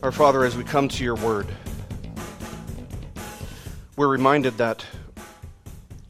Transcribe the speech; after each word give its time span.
Our 0.00 0.12
Father, 0.12 0.44
as 0.44 0.56
we 0.56 0.62
come 0.62 0.88
to 0.90 1.02
your 1.02 1.16
word, 1.16 1.48
we're 3.96 4.06
reminded 4.06 4.58
that 4.58 4.86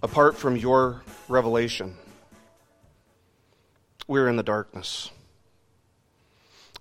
apart 0.03 0.37
from 0.37 0.59
your 0.59 1.01
revelation, 1.27 1.97
we're 4.07 4.29
in 4.29 4.37
the 4.37 4.43
darkness. 4.43 5.11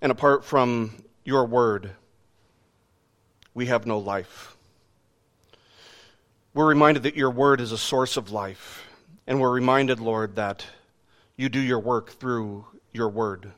And 0.02 0.12
apart 0.12 0.44
from 0.44 1.02
your 1.24 1.46
word, 1.46 1.92
we 3.54 3.66
have 3.66 3.86
no 3.86 3.98
life. 3.98 4.54
We're 6.52 6.66
reminded 6.66 7.04
that 7.04 7.16
your 7.16 7.30
word 7.30 7.62
is 7.62 7.72
a 7.72 7.78
source 7.78 8.18
of 8.18 8.32
life. 8.32 8.86
And 9.26 9.40
we're 9.40 9.50
reminded, 9.50 9.98
Lord, 9.98 10.36
that 10.36 10.66
you 11.38 11.48
do 11.48 11.58
your 11.58 11.80
work 11.80 12.10
through 12.10 12.66
your 12.92 13.08
word. 13.08 13.52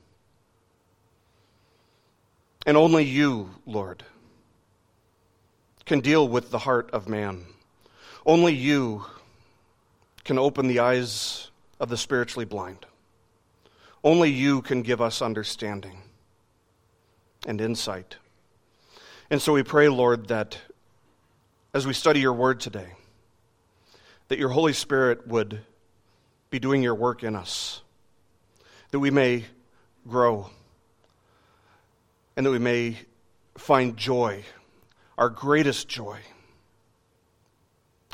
And 2.66 2.76
only 2.76 3.04
you, 3.04 3.50
Lord, 3.66 4.04
can 5.86 6.00
deal 6.00 6.28
with 6.28 6.50
the 6.50 6.58
heart 6.58 6.90
of 6.92 7.08
man. 7.08 7.44
Only 8.26 8.54
you 8.54 9.04
can 10.24 10.38
open 10.38 10.68
the 10.68 10.78
eyes 10.78 11.50
of 11.80 11.88
the 11.88 11.96
spiritually 11.96 12.44
blind. 12.44 12.86
Only 14.04 14.30
you 14.30 14.62
can 14.62 14.82
give 14.82 15.00
us 15.00 15.20
understanding 15.22 16.02
and 17.46 17.60
insight. 17.60 18.16
And 19.30 19.40
so 19.40 19.52
we 19.52 19.62
pray, 19.62 19.88
Lord, 19.88 20.28
that 20.28 20.58
as 21.72 21.86
we 21.86 21.92
study 21.92 22.20
your 22.20 22.32
word 22.32 22.60
today, 22.60 22.94
that 24.28 24.38
your 24.38 24.50
Holy 24.50 24.72
Spirit 24.72 25.26
would 25.26 25.60
be 26.50 26.58
doing 26.58 26.82
your 26.82 26.94
work 26.94 27.22
in 27.22 27.34
us, 27.34 27.80
that 28.90 28.98
we 28.98 29.10
may 29.10 29.44
grow, 30.06 30.50
and 32.40 32.46
that 32.46 32.52
we 32.52 32.58
may 32.58 32.96
find 33.58 33.98
joy, 33.98 34.42
our 35.18 35.28
greatest 35.28 35.88
joy, 35.88 36.16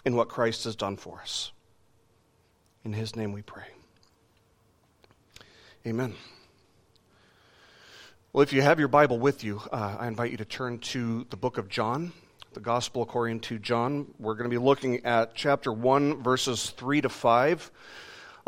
in 0.05 0.17
what 0.17 0.29
Christ 0.29 0.65
has 0.65 0.75
done 0.75 0.97
for 0.97 1.21
us. 1.21 1.53
In 2.85 2.93
his 2.93 3.15
name 3.15 3.31
we 3.31 3.43
pray. 3.43 3.69
Amen. 5.87 6.13
Well, 8.33 8.43
if 8.43 8.53
you 8.53 8.63
have 8.63 8.81
your 8.81 8.89
Bible 8.89 9.21
with 9.21 9.45
you, 9.45 9.63
uh, 9.71 9.95
I 10.01 10.09
invite 10.09 10.33
you 10.33 10.39
to 10.39 10.45
turn 10.45 10.81
to 10.81 11.25
the 11.31 11.37
book 11.37 11.57
of 11.57 11.69
John, 11.69 12.13
the 12.53 12.59
Gospel 12.59 13.03
according 13.03 13.39
to 13.43 13.61
John. 13.61 14.13
We're 14.19 14.35
going 14.35 14.51
to 14.51 14.59
be 14.59 14.59
looking 14.59 15.07
at 15.07 15.37
chapter 15.37 15.73
1, 15.73 16.25
verses 16.25 16.71
3 16.71 17.03
to 17.03 17.09
5. 17.09 17.71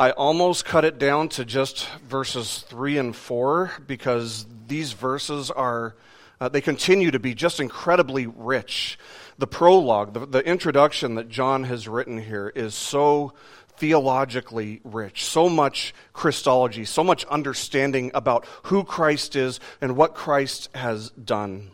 I 0.00 0.12
almost 0.12 0.64
cut 0.64 0.84
it 0.84 0.96
down 1.00 1.28
to 1.30 1.44
just 1.44 1.88
verses 2.08 2.64
3 2.68 2.98
and 2.98 3.16
4 3.16 3.72
because 3.84 4.46
these 4.68 4.92
verses 4.92 5.50
are, 5.50 5.96
uh, 6.40 6.48
they 6.48 6.60
continue 6.60 7.10
to 7.10 7.18
be 7.18 7.34
just 7.34 7.58
incredibly 7.58 8.28
rich. 8.28 8.96
The 9.38 9.48
prologue, 9.48 10.14
the, 10.14 10.24
the 10.24 10.46
introduction 10.46 11.16
that 11.16 11.28
John 11.28 11.64
has 11.64 11.88
written 11.88 12.22
here 12.22 12.52
is 12.54 12.76
so 12.76 13.32
theologically 13.78 14.80
rich, 14.84 15.24
so 15.24 15.48
much 15.48 15.92
Christology, 16.12 16.84
so 16.84 17.02
much 17.02 17.24
understanding 17.24 18.12
about 18.14 18.46
who 18.64 18.84
Christ 18.84 19.34
is 19.34 19.58
and 19.80 19.96
what 19.96 20.14
Christ 20.14 20.68
has 20.76 21.10
done. 21.10 21.72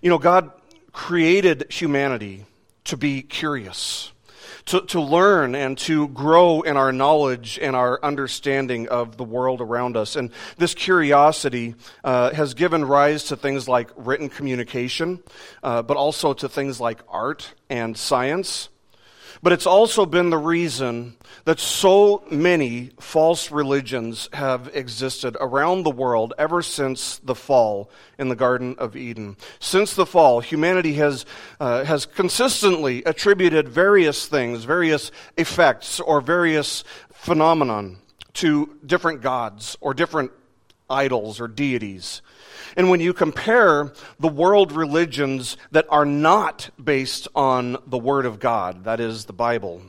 You 0.00 0.10
know, 0.10 0.18
God 0.18 0.52
created 0.92 1.66
humanity 1.68 2.46
to 2.84 2.96
be 2.96 3.22
curious. 3.22 4.12
To, 4.66 4.80
to 4.80 5.00
learn 5.00 5.54
and 5.54 5.76
to 5.78 6.08
grow 6.08 6.62
in 6.62 6.78
our 6.78 6.90
knowledge 6.90 7.58
and 7.60 7.76
our 7.76 8.02
understanding 8.02 8.88
of 8.88 9.18
the 9.18 9.22
world 9.24 9.60
around 9.60 9.94
us. 9.94 10.16
And 10.16 10.30
this 10.56 10.72
curiosity 10.74 11.74
uh, 12.02 12.32
has 12.32 12.54
given 12.54 12.82
rise 12.82 13.24
to 13.24 13.36
things 13.36 13.68
like 13.68 13.90
written 13.94 14.30
communication, 14.30 15.22
uh, 15.62 15.82
but 15.82 15.98
also 15.98 16.32
to 16.32 16.48
things 16.48 16.80
like 16.80 17.02
art 17.08 17.52
and 17.68 17.94
science. 17.94 18.70
But 19.42 19.52
it's 19.52 19.66
also 19.66 20.06
been 20.06 20.30
the 20.30 20.38
reason 20.38 21.16
that 21.44 21.60
so 21.60 22.24
many 22.30 22.90
false 23.00 23.50
religions 23.50 24.28
have 24.32 24.70
existed 24.74 25.36
around 25.40 25.82
the 25.82 25.90
world 25.90 26.32
ever 26.38 26.62
since 26.62 27.18
the 27.18 27.34
fall 27.34 27.90
in 28.18 28.28
the 28.28 28.36
Garden 28.36 28.76
of 28.78 28.96
Eden. 28.96 29.36
Since 29.58 29.94
the 29.94 30.06
fall, 30.06 30.40
humanity 30.40 30.94
has, 30.94 31.26
uh, 31.60 31.84
has 31.84 32.06
consistently 32.06 33.02
attributed 33.04 33.68
various 33.68 34.26
things, 34.26 34.64
various 34.64 35.10
effects, 35.36 36.00
or 36.00 36.20
various 36.20 36.84
phenomenon 37.12 37.98
to 38.34 38.76
different 38.84 39.22
gods 39.22 39.76
or 39.80 39.94
different 39.94 40.32
idols 40.88 41.40
or 41.40 41.48
deities. 41.48 42.22
And 42.76 42.90
when 42.90 43.00
you 43.00 43.12
compare 43.12 43.92
the 44.18 44.28
world 44.28 44.72
religions 44.72 45.56
that 45.70 45.86
are 45.88 46.04
not 46.04 46.70
based 46.82 47.28
on 47.34 47.76
the 47.86 47.98
Word 47.98 48.26
of 48.26 48.40
God, 48.40 48.84
that 48.84 49.00
is 49.00 49.24
the 49.24 49.32
Bible, 49.32 49.82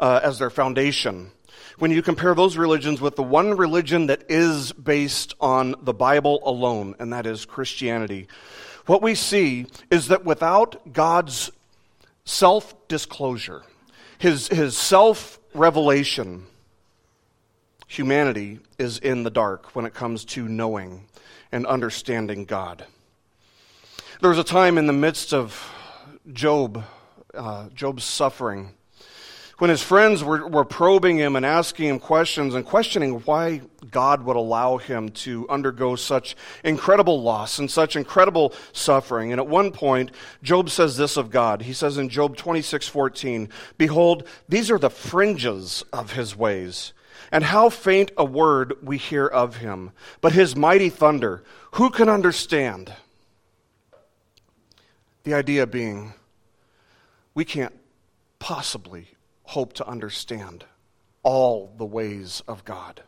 uh, 0.00 0.20
as 0.22 0.38
their 0.38 0.50
foundation, 0.50 1.30
when 1.78 1.90
you 1.90 2.02
compare 2.02 2.34
those 2.34 2.56
religions 2.56 3.00
with 3.00 3.16
the 3.16 3.22
one 3.22 3.56
religion 3.56 4.06
that 4.06 4.24
is 4.28 4.72
based 4.72 5.34
on 5.40 5.74
the 5.82 5.94
Bible 5.94 6.40
alone, 6.44 6.94
and 6.98 7.12
that 7.12 7.26
is 7.26 7.44
Christianity, 7.44 8.28
what 8.86 9.02
we 9.02 9.14
see 9.14 9.66
is 9.90 10.08
that 10.08 10.24
without 10.24 10.92
God's 10.92 11.50
self 12.24 12.86
disclosure, 12.86 13.62
his, 14.18 14.48
his 14.48 14.76
self 14.76 15.38
revelation, 15.52 16.46
humanity 17.88 18.60
is 18.78 18.98
in 18.98 19.22
the 19.22 19.30
dark 19.30 19.74
when 19.74 19.84
it 19.84 19.94
comes 19.94 20.24
to 20.24 20.48
knowing 20.48 21.06
and 21.54 21.66
understanding 21.66 22.44
God. 22.44 22.84
There 24.20 24.28
was 24.28 24.38
a 24.38 24.44
time 24.44 24.76
in 24.76 24.88
the 24.88 24.92
midst 24.92 25.32
of 25.32 25.72
Job, 26.32 26.82
uh, 27.32 27.68
Job's 27.72 28.02
suffering, 28.02 28.74
when 29.58 29.70
his 29.70 29.80
friends 29.80 30.24
were, 30.24 30.48
were 30.48 30.64
probing 30.64 31.16
him 31.16 31.36
and 31.36 31.46
asking 31.46 31.88
him 31.88 32.00
questions 32.00 32.56
and 32.56 32.66
questioning 32.66 33.20
why 33.20 33.60
God 33.88 34.24
would 34.24 34.34
allow 34.34 34.78
him 34.78 35.10
to 35.10 35.48
undergo 35.48 35.94
such 35.94 36.34
incredible 36.64 37.22
loss 37.22 37.60
and 37.60 37.70
such 37.70 37.94
incredible 37.94 38.52
suffering. 38.72 39.30
And 39.30 39.40
at 39.40 39.46
one 39.46 39.70
point, 39.70 40.10
Job 40.42 40.70
says 40.70 40.96
this 40.96 41.16
of 41.16 41.30
God. 41.30 41.62
He 41.62 41.72
says 41.72 41.98
in 41.98 42.08
Job 42.08 42.36
26 42.36 42.88
14, 42.88 43.48
Behold, 43.78 44.26
these 44.48 44.72
are 44.72 44.78
the 44.78 44.90
fringes 44.90 45.84
of 45.92 46.14
his 46.14 46.36
ways 46.36 46.92
and 47.30 47.44
how 47.44 47.68
faint 47.68 48.12
a 48.16 48.24
word 48.24 48.74
we 48.82 48.98
hear 48.98 49.26
of 49.26 49.56
him. 49.56 49.92
But 50.20 50.32
his 50.32 50.56
mighty 50.56 50.90
thunder, 50.90 51.42
who 51.72 51.90
can 51.90 52.08
understand? 52.08 52.92
The 55.24 55.34
idea 55.34 55.66
being, 55.66 56.14
we 57.34 57.44
can't 57.44 57.74
possibly 58.38 59.08
hope 59.44 59.72
to 59.74 59.86
understand 59.86 60.64
all 61.22 61.72
the 61.76 61.86
ways 61.86 62.42
of 62.46 62.64
God. 62.64 63.02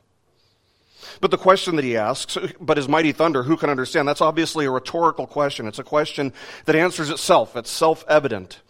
But 1.21 1.31
the 1.31 1.39
question 1.39 1.77
that 1.77 1.85
he 1.85 1.97
asks, 1.97 2.37
but 2.61 2.77
his 2.77 2.89
mighty 2.89 3.13
thunder, 3.13 3.43
who 3.43 3.57
can 3.57 3.71
understand? 3.71 4.09
That's 4.09 4.21
obviously 4.21 4.67
a 4.67 4.71
rhetorical 4.71 5.27
question. 5.27 5.67
It's 5.67 5.79
a 5.79 5.85
question 5.85 6.33
that 6.65 6.75
answers 6.75 7.11
itself. 7.11 7.57
It's 7.57 7.71
self 7.71 8.05
evident. 8.09 8.61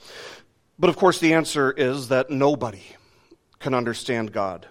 But 0.79 0.91
of 0.91 0.97
course, 0.97 1.19
the 1.19 1.33
answer 1.33 1.71
is 1.71 2.09
that 2.09 2.31
nobody 2.31 2.83
can 3.59 3.75
understand 3.75 4.33
God. 4.33 4.67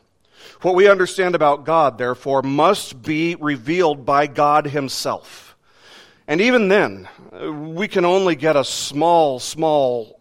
What 0.61 0.75
we 0.75 0.87
understand 0.87 1.35
about 1.35 1.65
God, 1.65 1.97
therefore, 1.97 2.41
must 2.41 3.01
be 3.01 3.35
revealed 3.35 4.05
by 4.05 4.27
God 4.27 4.67
Himself. 4.67 5.55
And 6.27 6.41
even 6.41 6.67
then, 6.69 7.07
we 7.73 7.87
can 7.87 8.05
only 8.05 8.35
get 8.35 8.55
a 8.55 8.63
small, 8.63 9.39
small 9.39 10.19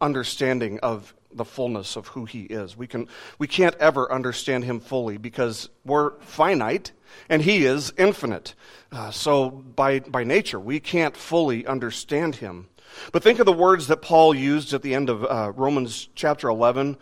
understanding 0.00 0.80
of 0.80 1.14
the 1.32 1.44
fullness 1.44 1.96
of 1.96 2.08
who 2.08 2.24
He 2.24 2.42
is. 2.42 2.76
We, 2.76 2.86
can, 2.86 3.08
we 3.38 3.46
can't 3.46 3.76
ever 3.76 4.10
understand 4.10 4.64
Him 4.64 4.80
fully 4.80 5.18
because 5.18 5.68
we're 5.84 6.18
finite 6.20 6.92
and 7.28 7.42
He 7.42 7.64
is 7.64 7.92
infinite. 7.96 8.54
Uh, 8.90 9.10
so, 9.10 9.50
by, 9.50 10.00
by 10.00 10.24
nature, 10.24 10.58
we 10.58 10.80
can't 10.80 11.16
fully 11.16 11.66
understand 11.66 12.36
Him. 12.36 12.68
But 13.12 13.22
think 13.22 13.38
of 13.38 13.46
the 13.46 13.52
words 13.52 13.88
that 13.88 14.02
Paul 14.02 14.34
used 14.34 14.72
at 14.72 14.82
the 14.82 14.94
end 14.94 15.10
of 15.10 15.24
uh, 15.24 15.52
Romans 15.54 16.08
chapter 16.14 16.48
11 16.48 16.96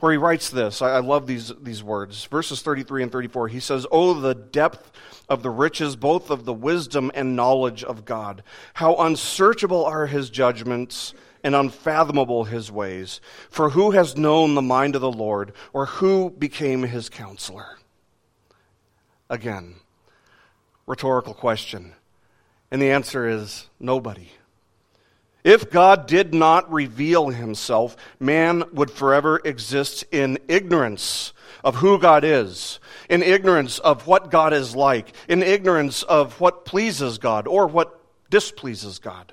where 0.00 0.12
he 0.12 0.18
writes 0.18 0.50
this. 0.50 0.80
I, 0.80 0.96
I 0.96 1.00
love 1.00 1.26
these, 1.26 1.52
these 1.60 1.82
words. 1.82 2.24
Verses 2.24 2.62
33 2.62 3.04
and 3.04 3.12
34. 3.12 3.48
He 3.48 3.60
says, 3.60 3.86
Oh, 3.90 4.14
the 4.14 4.34
depth 4.34 4.90
of 5.28 5.42
the 5.42 5.50
riches, 5.50 5.96
both 5.96 6.30
of 6.30 6.44
the 6.44 6.54
wisdom 6.54 7.10
and 7.14 7.36
knowledge 7.36 7.84
of 7.84 8.04
God. 8.04 8.42
How 8.74 8.96
unsearchable 8.96 9.84
are 9.84 10.06
his 10.06 10.30
judgments 10.30 11.14
and 11.44 11.54
unfathomable 11.54 12.44
his 12.44 12.70
ways. 12.70 13.20
For 13.50 13.70
who 13.70 13.92
has 13.92 14.16
known 14.16 14.54
the 14.54 14.62
mind 14.62 14.94
of 14.94 15.00
the 15.00 15.12
Lord, 15.12 15.52
or 15.72 15.86
who 15.86 16.30
became 16.30 16.82
his 16.82 17.08
counselor? 17.08 17.78
Again, 19.30 19.76
rhetorical 20.86 21.34
question. 21.34 21.94
And 22.70 22.82
the 22.82 22.90
answer 22.90 23.28
is 23.28 23.68
nobody. 23.78 24.28
If 25.48 25.70
God 25.70 26.06
did 26.06 26.34
not 26.34 26.70
reveal 26.70 27.28
himself, 27.28 27.96
man 28.20 28.64
would 28.74 28.90
forever 28.90 29.40
exist 29.42 30.04
in 30.12 30.38
ignorance 30.46 31.32
of 31.64 31.76
who 31.76 31.98
God 31.98 32.22
is, 32.22 32.80
in 33.08 33.22
ignorance 33.22 33.78
of 33.78 34.06
what 34.06 34.30
God 34.30 34.52
is 34.52 34.76
like, 34.76 35.14
in 35.26 35.42
ignorance 35.42 36.02
of 36.02 36.38
what 36.38 36.66
pleases 36.66 37.16
God 37.16 37.48
or 37.48 37.66
what 37.66 37.98
displeases 38.28 38.98
God. 38.98 39.32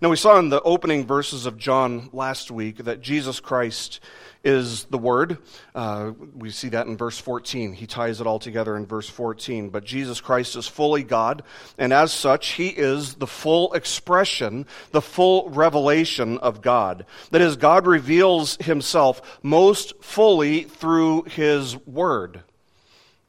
Now, 0.00 0.10
we 0.10 0.16
saw 0.16 0.38
in 0.38 0.48
the 0.48 0.62
opening 0.62 1.06
verses 1.06 1.46
of 1.46 1.56
John 1.56 2.10
last 2.12 2.50
week 2.50 2.78
that 2.84 3.00
Jesus 3.00 3.40
Christ 3.40 4.00
is 4.44 4.84
the 4.84 4.98
Word. 4.98 5.38
Uh, 5.74 6.12
we 6.34 6.50
see 6.50 6.68
that 6.70 6.86
in 6.86 6.96
verse 6.96 7.18
14. 7.18 7.72
He 7.72 7.86
ties 7.86 8.20
it 8.20 8.26
all 8.26 8.38
together 8.38 8.76
in 8.76 8.86
verse 8.86 9.08
14. 9.08 9.70
But 9.70 9.84
Jesus 9.84 10.20
Christ 10.20 10.56
is 10.56 10.66
fully 10.66 11.02
God, 11.02 11.42
and 11.78 11.92
as 11.92 12.12
such, 12.12 12.52
He 12.52 12.68
is 12.68 13.14
the 13.14 13.26
full 13.26 13.72
expression, 13.72 14.66
the 14.90 15.02
full 15.02 15.48
revelation 15.50 16.38
of 16.38 16.62
God. 16.62 17.06
That 17.30 17.40
is, 17.40 17.56
God 17.56 17.86
reveals 17.86 18.56
Himself 18.56 19.40
most 19.42 20.02
fully 20.02 20.64
through 20.64 21.22
His 21.24 21.76
Word. 21.86 22.42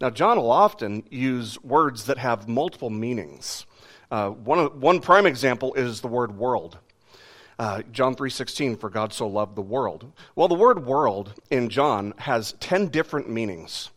Now, 0.02 0.10
John 0.10 0.38
will 0.38 0.52
often 0.52 1.04
use 1.10 1.62
words 1.64 2.06
that 2.06 2.18
have 2.18 2.50
multiple 2.50 2.90
meanings. 2.90 3.66
Uh, 4.14 4.30
one, 4.30 4.80
one 4.80 5.00
prime 5.00 5.26
example 5.26 5.74
is 5.74 6.02
the 6.02 6.08
word 6.08 6.38
world. 6.38 6.78
Uh, 7.58 7.82
John 7.92 8.16
3:16 8.16 8.80
for 8.80 8.92
God 8.92 9.12
so 9.12 9.26
loved 9.26 9.56
the 9.56 9.64
world. 9.64 10.12
Well, 10.36 10.48
the 10.48 10.54
word 10.54 10.86
world 10.86 11.34
in 11.50 11.68
John 11.70 12.14
has 12.20 12.54
10 12.60 12.90
different 12.90 13.28
meanings. 13.28 13.90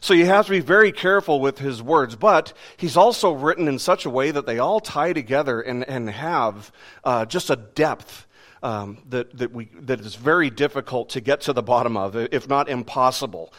So 0.00 0.12
you 0.12 0.26
have 0.26 0.46
to 0.46 0.50
be 0.50 0.58
very 0.58 0.90
careful 0.90 1.38
with 1.38 1.60
his 1.60 1.80
words, 1.80 2.16
but 2.16 2.52
he's 2.78 2.96
also 2.96 3.30
written 3.30 3.68
in 3.68 3.78
such 3.78 4.04
a 4.04 4.10
way 4.10 4.32
that 4.32 4.44
they 4.44 4.58
all 4.58 4.80
tie 4.80 5.12
together 5.12 5.60
and, 5.60 5.88
and 5.88 6.10
have 6.10 6.72
uh, 7.04 7.24
just 7.24 7.48
a 7.48 7.54
depth 7.54 8.26
um, 8.64 8.98
that, 9.10 9.38
that, 9.38 9.52
we, 9.52 9.68
that 9.82 10.00
is 10.00 10.16
very 10.16 10.50
difficult 10.50 11.10
to 11.10 11.20
get 11.20 11.42
to 11.42 11.52
the 11.52 11.62
bottom 11.62 11.96
of, 11.96 12.16
if 12.16 12.48
not 12.48 12.68
impossible. 12.68 13.52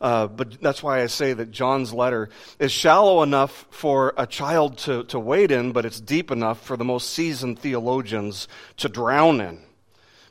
Uh, 0.00 0.28
but 0.28 0.60
that's 0.60 0.82
why 0.82 1.02
I 1.02 1.06
say 1.06 1.32
that 1.32 1.50
John's 1.50 1.92
letter 1.92 2.28
is 2.58 2.70
shallow 2.70 3.22
enough 3.22 3.66
for 3.70 4.14
a 4.16 4.26
child 4.26 4.78
to, 4.78 5.02
to 5.04 5.18
wade 5.18 5.50
in, 5.50 5.72
but 5.72 5.84
it's 5.84 6.00
deep 6.00 6.30
enough 6.30 6.64
for 6.64 6.76
the 6.76 6.84
most 6.84 7.10
seasoned 7.10 7.58
theologians 7.58 8.46
to 8.76 8.88
drown 8.88 9.40
in. 9.40 9.60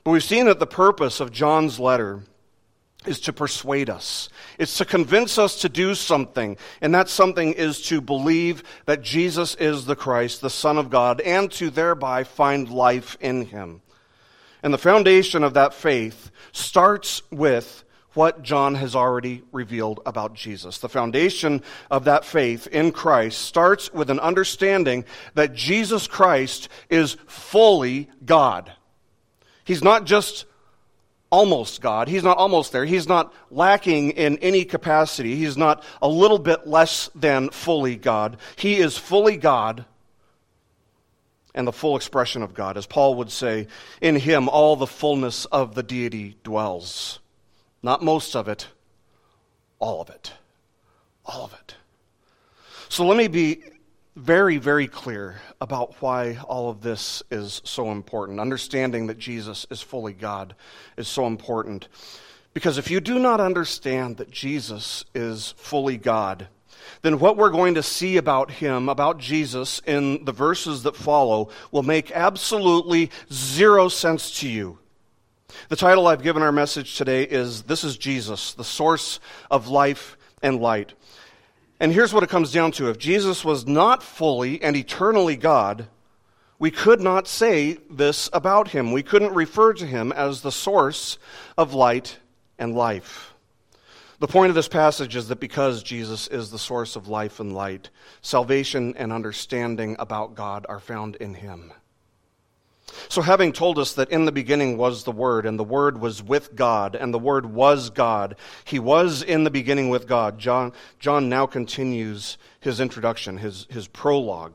But 0.03 0.11
we've 0.11 0.23
seen 0.23 0.45
that 0.45 0.59
the 0.59 0.67
purpose 0.67 1.19
of 1.19 1.33
John's 1.33 1.79
letter 1.79 2.21
is 3.05 3.19
to 3.21 3.33
persuade 3.33 3.89
us. 3.89 4.29
It's 4.57 4.77
to 4.77 4.85
convince 4.85 5.37
us 5.37 5.61
to 5.61 5.69
do 5.69 5.95
something, 5.95 6.57
and 6.81 6.95
that 6.95 7.09
something 7.09 7.53
is 7.53 7.81
to 7.83 7.99
believe 7.99 8.63
that 8.85 9.01
Jesus 9.01 9.55
is 9.55 9.85
the 9.85 9.95
Christ, 9.95 10.41
the 10.41 10.49
Son 10.49 10.77
of 10.77 10.89
God, 10.89 11.19
and 11.21 11.51
to 11.53 11.69
thereby 11.69 12.23
find 12.23 12.69
life 12.69 13.17
in 13.19 13.45
him. 13.45 13.81
And 14.63 14.73
the 14.73 14.77
foundation 14.77 15.43
of 15.43 15.53
that 15.53 15.73
faith 15.73 16.31
starts 16.51 17.21
with 17.31 17.83
what 18.17 18.41
John 18.41 18.73
has 18.75 18.95
already 18.95 19.43
revealed 19.51 19.99
about 20.05 20.33
Jesus. 20.33 20.79
The 20.79 20.89
foundation 20.89 21.61
of 21.91 22.05
that 22.05 22.25
faith 22.25 22.65
in 22.65 22.91
Christ 22.91 23.43
starts 23.43 23.93
with 23.93 24.09
an 24.09 24.19
understanding 24.19 25.05
that 25.35 25.53
Jesus 25.53 26.07
Christ 26.07 26.67
is 26.89 27.15
fully 27.27 28.09
God. 28.25 28.71
He's 29.63 29.83
not 29.83 30.05
just 30.05 30.45
almost 31.29 31.79
God. 31.79 32.07
He's 32.07 32.23
not 32.23 32.37
almost 32.37 32.71
there. 32.71 32.85
He's 32.85 33.07
not 33.07 33.31
lacking 33.51 34.11
in 34.11 34.39
any 34.39 34.65
capacity. 34.65 35.35
He's 35.35 35.55
not 35.55 35.83
a 36.01 36.07
little 36.07 36.39
bit 36.39 36.65
less 36.65 37.11
than 37.13 37.51
fully 37.51 37.97
God. 37.97 38.37
He 38.55 38.77
is 38.77 38.97
fully 38.97 39.37
God 39.37 39.85
and 41.53 41.67
the 41.67 41.71
full 41.71 41.95
expression 41.95 42.41
of 42.41 42.55
God. 42.55 42.77
As 42.77 42.87
Paul 42.87 43.15
would 43.15 43.29
say, 43.29 43.67
in 44.01 44.15
him 44.15 44.49
all 44.49 44.75
the 44.75 44.87
fullness 44.87 45.45
of 45.45 45.75
the 45.75 45.83
deity 45.83 46.37
dwells. 46.43 47.19
Not 47.87 48.03
most 48.03 48.35
of 48.35 48.49
it, 48.49 48.67
all 49.79 50.01
of 50.01 50.09
it. 50.09 50.33
All 51.25 51.45
of 51.45 51.53
it. 51.53 51.75
So 52.89 53.05
let 53.05 53.15
me 53.15 53.29
be 53.29 53.63
very, 54.17 54.57
very 54.57 54.87
clear 54.87 55.39
about 55.61 55.95
why 56.01 56.37
all 56.49 56.69
of 56.69 56.81
this 56.81 57.23
is 57.31 57.61
so 57.63 57.93
important. 57.93 58.41
Understanding 58.41 59.07
that 59.07 59.17
Jesus 59.17 59.65
is 59.71 59.81
fully 59.81 60.11
God 60.11 60.53
is 60.97 61.07
so 61.07 61.27
important. 61.27 61.87
Because 62.53 62.77
if 62.77 62.91
you 62.91 62.99
do 62.99 63.19
not 63.19 63.39
understand 63.39 64.17
that 64.17 64.31
Jesus 64.31 65.05
is 65.15 65.53
fully 65.55 65.95
God, 65.95 66.49
then 67.03 67.19
what 67.19 67.37
we're 67.37 67.51
going 67.51 67.75
to 67.75 67.83
see 67.83 68.17
about 68.17 68.51
him, 68.51 68.89
about 68.89 69.17
Jesus, 69.17 69.81
in 69.87 70.25
the 70.25 70.33
verses 70.33 70.83
that 70.83 70.97
follow 70.97 71.51
will 71.71 71.83
make 71.83 72.11
absolutely 72.11 73.11
zero 73.31 73.87
sense 73.87 74.41
to 74.41 74.49
you. 74.49 74.77
The 75.69 75.75
title 75.75 76.07
I've 76.07 76.23
given 76.23 76.43
our 76.43 76.51
message 76.51 76.95
today 76.95 77.23
is 77.23 77.63
This 77.63 77.83
is 77.83 77.97
Jesus, 77.97 78.53
the 78.53 78.63
source 78.63 79.19
of 79.49 79.67
life 79.67 80.17
and 80.41 80.59
light. 80.59 80.93
And 81.79 81.91
here's 81.91 82.13
what 82.13 82.23
it 82.23 82.29
comes 82.29 82.51
down 82.51 82.71
to 82.73 82.89
if 82.89 82.97
Jesus 82.97 83.45
was 83.45 83.67
not 83.67 84.01
fully 84.01 84.61
and 84.61 84.75
eternally 84.75 85.35
God, 85.35 85.87
we 86.59 86.71
could 86.71 87.01
not 87.01 87.27
say 87.27 87.77
this 87.89 88.29
about 88.33 88.69
him. 88.69 88.91
We 88.91 89.03
couldn't 89.03 89.33
refer 89.33 89.73
to 89.73 89.85
him 89.85 90.11
as 90.11 90.41
the 90.41 90.51
source 90.51 91.17
of 91.57 91.73
light 91.73 92.17
and 92.57 92.73
life. 92.73 93.33
The 94.19 94.27
point 94.27 94.49
of 94.49 94.55
this 94.55 94.67
passage 94.67 95.15
is 95.15 95.27
that 95.27 95.39
because 95.39 95.83
Jesus 95.83 96.27
is 96.27 96.49
the 96.49 96.57
source 96.57 96.95
of 96.95 97.07
life 97.07 97.39
and 97.39 97.53
light, 97.53 97.91
salvation 98.21 98.95
and 98.97 99.13
understanding 99.13 99.95
about 99.99 100.33
God 100.33 100.65
are 100.67 100.79
found 100.79 101.17
in 101.17 101.35
him. 101.35 101.71
So, 103.09 103.21
having 103.21 103.53
told 103.53 103.79
us 103.79 103.93
that 103.93 104.09
in 104.09 104.25
the 104.25 104.31
beginning 104.31 104.77
was 104.77 105.03
the 105.03 105.11
Word, 105.11 105.45
and 105.45 105.59
the 105.59 105.63
Word 105.63 105.99
was 105.99 106.21
with 106.21 106.55
God, 106.55 106.95
and 106.95 107.13
the 107.13 107.19
Word 107.19 107.45
was 107.45 107.89
God, 107.89 108.35
He 108.65 108.79
was 108.79 109.21
in 109.23 109.43
the 109.43 109.51
beginning 109.51 109.89
with 109.89 110.07
God. 110.07 110.39
John, 110.39 110.73
John 110.99 111.29
now 111.29 111.45
continues 111.45 112.37
his 112.67 112.79
introduction, 112.79 113.37
his, 113.37 113.65
his 113.69 113.87
prologue, 113.87 114.53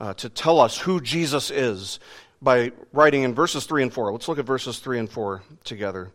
uh, 0.00 0.14
to 0.14 0.28
tell 0.28 0.60
us 0.60 0.78
who 0.78 1.00
Jesus 1.00 1.50
is 1.50 1.98
by 2.42 2.72
writing 2.92 3.22
in 3.22 3.34
verses 3.34 3.64
3 3.64 3.84
and 3.84 3.92
4. 3.92 4.12
Let's 4.12 4.28
look 4.28 4.38
at 4.38 4.44
verses 4.44 4.78
3 4.78 4.98
and 4.98 5.10
4 5.10 5.42
together. 5.64 6.10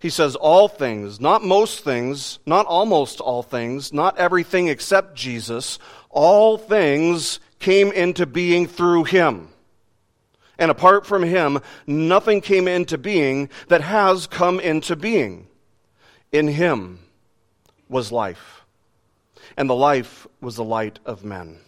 He 0.00 0.10
says, 0.10 0.36
All 0.36 0.68
things, 0.68 1.20
not 1.20 1.44
most 1.44 1.84
things, 1.84 2.38
not 2.46 2.66
almost 2.66 3.20
all 3.20 3.42
things, 3.42 3.92
not 3.92 4.16
everything 4.18 4.68
except 4.68 5.14
Jesus, 5.14 5.78
all 6.08 6.56
things 6.56 7.40
came 7.58 7.92
into 7.92 8.24
being 8.24 8.66
through 8.66 9.04
Him 9.04 9.48
and 10.58 10.70
apart 10.70 11.06
from 11.06 11.22
him, 11.22 11.60
nothing 11.86 12.40
came 12.40 12.66
into 12.66 12.98
being 12.98 13.48
that 13.68 13.80
has 13.80 14.26
come 14.26 14.58
into 14.60 14.96
being. 14.96 15.46
In 16.32 16.48
him 16.48 16.98
was 17.88 18.12
life, 18.12 18.62
and 19.56 19.70
the 19.70 19.74
life 19.74 20.26
was 20.40 20.56
the 20.56 20.64
light 20.64 20.98
of 21.06 21.24
men. 21.24 21.58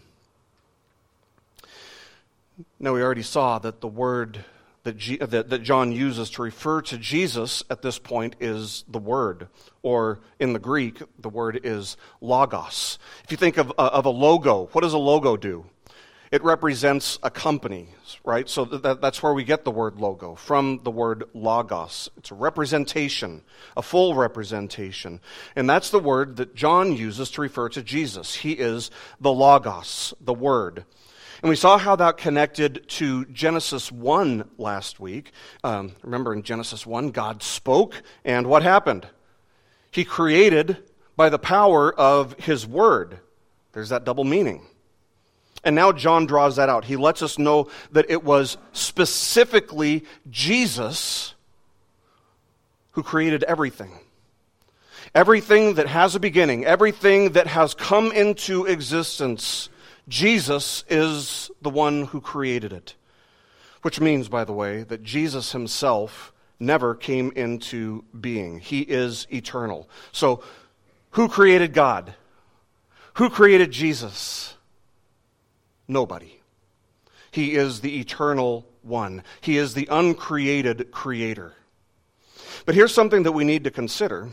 Now, 2.79 2.93
we 2.95 3.03
already 3.03 3.23
saw 3.23 3.59
that 3.59 3.81
the 3.81 3.89
word 3.89 4.45
that, 4.83 4.97
G, 4.97 5.17
that, 5.19 5.51
that, 5.51 5.63
John 5.63 5.93
uses 5.93 6.31
to 6.31 6.43
refer 6.43 6.81
to 6.83 6.97
Jesus 6.97 7.63
at 7.69 7.83
this 7.83 7.99
point 7.99 8.37
is 8.41 8.85
the 8.89 8.99
Word, 8.99 9.49
or 9.83 10.21
in 10.39 10.53
the 10.53 10.59
Greek, 10.59 11.03
the 11.19 11.29
word 11.29 11.61
is 11.65 11.97
logos. 12.21 12.99
If 13.25 13.31
you 13.31 13.37
think 13.37 13.59
of, 13.59 13.71
uh, 13.79 13.91
of 13.93 14.07
a 14.07 14.11
logo, 14.11 14.71
what 14.73 14.81
does 14.81 14.95
a 14.95 14.99
logo 14.99 15.37
do? 15.37 15.67
It 16.31 16.45
represents 16.45 17.19
a 17.25 17.31
company, 17.31 17.89
right? 18.25 18.49
So 18.49 18.65
that, 18.65 19.01
that's 19.01 19.21
where 19.21 19.35
we 19.35 19.43
get 19.43 19.65
the 19.65 19.73
word 19.73 19.99
logo, 19.99 20.37
from 20.37 20.81
the 20.85 20.91
word 20.91 21.25
logos. 21.35 22.09
It's 22.17 22.31
a 22.31 22.37
representation, 22.37 23.43
a 23.77 23.83
full 23.83 24.15
representation. 24.15 25.21
And 25.57 25.69
that's 25.69 25.91
the 25.91 25.99
word 25.99 26.37
that 26.37 26.55
John 26.55 26.97
uses 26.97 27.33
to 27.33 27.41
refer 27.41 27.69
to 27.71 27.83
Jesus. 27.83 28.37
He 28.37 28.53
is 28.53 28.93
the 29.21 29.33
logos, 29.33 30.15
the 30.21 30.33
word. 30.33 30.85
And 31.43 31.51
we 31.51 31.57
saw 31.57 31.79
how 31.79 31.97
that 31.97 32.17
connected 32.17 32.89
to 32.91 33.25
Genesis 33.25 33.91
1 33.91 34.51
last 34.57 35.01
week. 35.01 35.33
Um, 35.65 35.97
remember 36.03 36.33
in 36.33 36.43
Genesis 36.45 36.87
1, 36.87 37.11
God 37.11 37.43
spoke, 37.43 38.03
and 38.25 38.47
what 38.47 38.63
happened? 38.63 39.09
He 39.91 40.05
created 40.05 40.77
by 41.17 41.29
the 41.29 41.41
power 41.41 41.93
of 41.93 42.39
his 42.39 42.69
word. 42.69 43.19
There's 43.73 43.89
that 43.89 44.05
double 44.05 44.25
meaning. 44.25 44.67
And 45.63 45.77
now 45.77 45.93
John 45.93 46.27
draws 46.27 46.57
that 46.57 46.69
out. 46.69 46.85
He 46.85 46.97
lets 46.97 47.23
us 47.23 47.39
know 47.39 47.69
that 47.93 48.07
it 48.09 48.25
was 48.25 48.57
specifically 48.73 50.05
Jesus 50.31 51.35
who 52.93 53.03
created 53.03 53.45
everything. 53.45 53.93
Everything 55.15 55.75
that 55.75 55.89
has 55.89 56.15
a 56.15 56.21
beginning, 56.21 56.65
everything 56.65 57.33
that 57.33 57.49
has 57.49 57.75
come 57.75 58.13
into 58.13 58.65
existence, 58.65 59.69
Jesus 60.09 60.85
is 60.89 61.51
the 61.61 61.71
one 61.71 62.07
who 62.07 62.21
created 62.21 62.73
it. 62.73 62.95
Which 63.83 64.01
means, 64.01 64.29
by 64.29 64.45
the 64.45 64.53
way, 64.53 64.83
that 64.85 65.03
Jesus 65.03 65.53
himself 65.53 66.33
never 66.59 66.95
came 66.95 67.33
into 67.35 68.05
being. 68.19 68.61
He 68.61 68.81
is 68.83 69.27
eternal. 69.33 69.89
So, 70.13 70.43
who 71.13 71.29
created 71.29 71.73
God? 71.73 72.15
Who 73.15 73.31
created 73.31 73.73
Jesus? 73.73 74.55
Nobody. 75.91 76.41
He 77.33 77.57
is 77.57 77.81
the 77.81 77.99
eternal 77.99 78.65
one, 78.83 79.25
He 79.41 79.59
is 79.59 79.75
the 79.75 79.89
uncreated 79.91 80.93
creator. 80.93 81.55
But 82.65 82.77
here's 82.77 82.95
something 82.95 83.25
that 83.25 83.33
we 83.33 83.43
need 83.43 83.65
to 83.65 83.73
consider. 83.73 84.29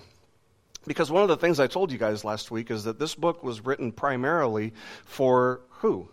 Because 0.85 1.09
one 1.09 1.23
of 1.23 1.29
the 1.29 1.35
things 1.35 1.59
I 1.59 1.65
told 1.65 1.91
you 1.91 1.97
guys 1.97 2.23
last 2.23 2.51
week 2.51 2.69
is 2.69 2.83
that 2.83 2.99
this 2.99 3.15
book 3.15 3.43
was 3.43 3.65
written 3.65 3.91
primarily 3.91 4.71
for 5.03 5.61
who? 5.69 6.09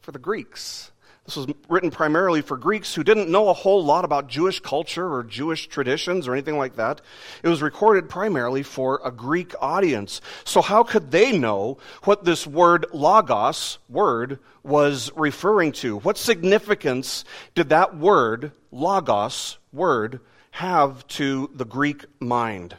For 0.00 0.12
the 0.12 0.20
Greeks. 0.20 0.91
This 1.32 1.46
was 1.46 1.56
written 1.70 1.90
primarily 1.90 2.42
for 2.42 2.58
Greeks 2.58 2.94
who 2.94 3.02
didn't 3.02 3.30
know 3.30 3.48
a 3.48 3.54
whole 3.54 3.82
lot 3.82 4.04
about 4.04 4.28
Jewish 4.28 4.60
culture 4.60 5.10
or 5.10 5.22
Jewish 5.22 5.66
traditions 5.66 6.28
or 6.28 6.34
anything 6.34 6.58
like 6.58 6.76
that. 6.76 7.00
It 7.42 7.48
was 7.48 7.62
recorded 7.62 8.10
primarily 8.10 8.62
for 8.62 9.00
a 9.02 9.10
Greek 9.10 9.54
audience. 9.58 10.20
So, 10.44 10.60
how 10.60 10.82
could 10.82 11.10
they 11.10 11.32
know 11.32 11.78
what 12.04 12.26
this 12.26 12.46
word 12.46 12.84
logos, 12.92 13.78
word, 13.88 14.40
was 14.62 15.10
referring 15.16 15.72
to? 15.72 16.00
What 16.00 16.18
significance 16.18 17.24
did 17.54 17.70
that 17.70 17.96
word, 17.96 18.52
logos, 18.70 19.56
word, 19.72 20.20
have 20.50 21.06
to 21.06 21.50
the 21.54 21.64
Greek 21.64 22.04
mind? 22.20 22.76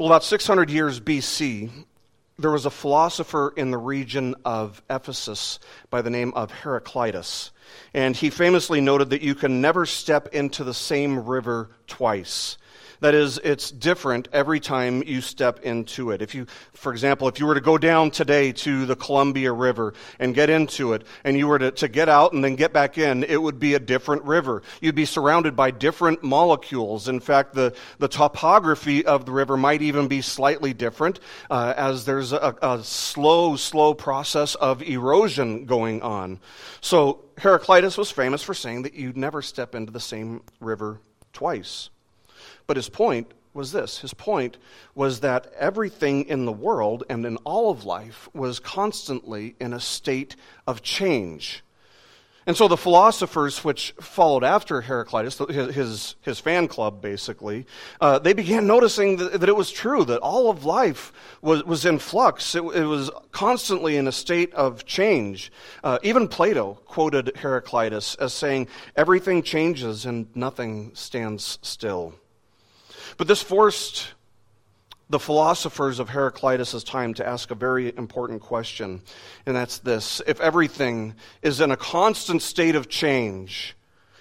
Well, 0.00 0.08
about 0.08 0.24
600 0.24 0.68
years 0.68 0.98
BC, 0.98 1.70
there 2.38 2.50
was 2.50 2.66
a 2.66 2.70
philosopher 2.70 3.52
in 3.56 3.70
the 3.70 3.78
region 3.78 4.34
of 4.44 4.82
Ephesus 4.90 5.58
by 5.88 6.02
the 6.02 6.10
name 6.10 6.32
of 6.34 6.50
Heraclitus. 6.50 7.50
And 7.94 8.14
he 8.14 8.30
famously 8.30 8.80
noted 8.80 9.10
that 9.10 9.22
you 9.22 9.34
can 9.34 9.60
never 9.60 9.86
step 9.86 10.28
into 10.34 10.62
the 10.62 10.74
same 10.74 11.24
river 11.24 11.70
twice. 11.86 12.58
That 13.00 13.14
is, 13.14 13.38
it's 13.38 13.70
different 13.70 14.28
every 14.32 14.60
time 14.60 15.02
you 15.02 15.20
step 15.20 15.60
into 15.60 16.10
it. 16.10 16.22
If 16.22 16.34
you, 16.34 16.46
for 16.72 16.92
example, 16.92 17.28
if 17.28 17.38
you 17.38 17.46
were 17.46 17.54
to 17.54 17.60
go 17.60 17.78
down 17.78 18.10
today 18.10 18.52
to 18.52 18.86
the 18.86 18.96
Columbia 18.96 19.52
River 19.52 19.94
and 20.18 20.34
get 20.34 20.50
into 20.50 20.92
it, 20.92 21.06
and 21.24 21.36
you 21.36 21.46
were 21.46 21.58
to, 21.58 21.70
to 21.72 21.88
get 21.88 22.08
out 22.08 22.32
and 22.32 22.42
then 22.42 22.56
get 22.56 22.72
back 22.72 22.98
in, 22.98 23.24
it 23.24 23.40
would 23.40 23.58
be 23.58 23.74
a 23.74 23.78
different 23.78 24.24
river. 24.24 24.62
You'd 24.80 24.94
be 24.94 25.04
surrounded 25.04 25.56
by 25.56 25.70
different 25.70 26.22
molecules. 26.22 27.08
In 27.08 27.20
fact, 27.20 27.54
the, 27.54 27.74
the 27.98 28.08
topography 28.08 29.04
of 29.04 29.26
the 29.26 29.32
river 29.32 29.56
might 29.56 29.82
even 29.82 30.08
be 30.08 30.22
slightly 30.22 30.72
different, 30.72 31.20
uh, 31.50 31.74
as 31.76 32.04
there's 32.04 32.32
a, 32.32 32.56
a 32.62 32.82
slow, 32.82 33.56
slow 33.56 33.94
process 33.94 34.54
of 34.54 34.82
erosion 34.82 35.66
going 35.66 36.02
on. 36.02 36.40
So 36.80 37.24
Heraclitus 37.38 37.98
was 37.98 38.10
famous 38.10 38.42
for 38.42 38.54
saying 38.54 38.82
that 38.82 38.94
you'd 38.94 39.16
never 39.16 39.42
step 39.42 39.74
into 39.74 39.92
the 39.92 40.00
same 40.00 40.42
river 40.60 41.00
twice. 41.32 41.90
But 42.66 42.76
his 42.76 42.88
point 42.88 43.32
was 43.54 43.72
this 43.72 43.98
his 43.98 44.14
point 44.14 44.58
was 44.94 45.20
that 45.20 45.52
everything 45.58 46.26
in 46.26 46.44
the 46.44 46.52
world 46.52 47.04
and 47.08 47.24
in 47.24 47.36
all 47.38 47.70
of 47.70 47.84
life 47.84 48.28
was 48.34 48.60
constantly 48.60 49.56
in 49.58 49.72
a 49.72 49.80
state 49.80 50.36
of 50.66 50.82
change. 50.82 51.62
And 52.48 52.56
so 52.56 52.68
the 52.68 52.76
philosophers 52.76 53.64
which 53.64 53.92
followed 54.00 54.44
after 54.44 54.80
Heraclitus, 54.80 55.38
his, 55.50 56.14
his 56.20 56.38
fan 56.38 56.68
club 56.68 57.02
basically, 57.02 57.66
uh, 58.00 58.20
they 58.20 58.34
began 58.34 58.68
noticing 58.68 59.16
that, 59.16 59.40
that, 59.40 59.48
it 59.48 59.56
was 59.56 59.72
true, 59.72 60.04
that 60.04 60.20
all 60.20 60.48
of 60.48 60.64
life 60.64 61.12
was, 61.42 61.64
was 61.64 61.84
in 61.84 61.98
flux. 61.98 62.54
It, 62.54 62.62
it 62.62 62.84
was 62.84 63.10
constantly 63.32 63.96
in 63.96 64.06
a 64.06 64.12
state 64.12 64.54
of 64.54 64.86
change. 64.86 65.50
Uh, 65.82 65.98
even 66.04 66.28
Plato 66.28 66.74
quoted 66.86 67.36
Heraclitus 67.36 68.14
as 68.14 68.32
saying, 68.32 68.68
Everything 68.94 69.42
changes 69.42 70.06
and 70.06 70.28
nothing 70.36 70.92
stands 70.94 71.58
still. 71.62 72.14
But 73.16 73.28
this 73.28 73.42
forced 73.42 74.12
the 75.08 75.18
philosophers 75.18 76.00
of 76.00 76.10
Heraclitus' 76.10 76.82
time 76.82 77.14
to 77.14 77.26
ask 77.26 77.50
a 77.50 77.54
very 77.54 77.96
important 77.96 78.42
question, 78.42 79.02
and 79.46 79.54
that's 79.54 79.78
this 79.78 80.20
If 80.26 80.40
everything 80.40 81.14
is 81.42 81.60
in 81.60 81.70
a 81.70 81.76
constant 81.76 82.42
state 82.42 82.74
of 82.74 82.88
change, 82.88 83.76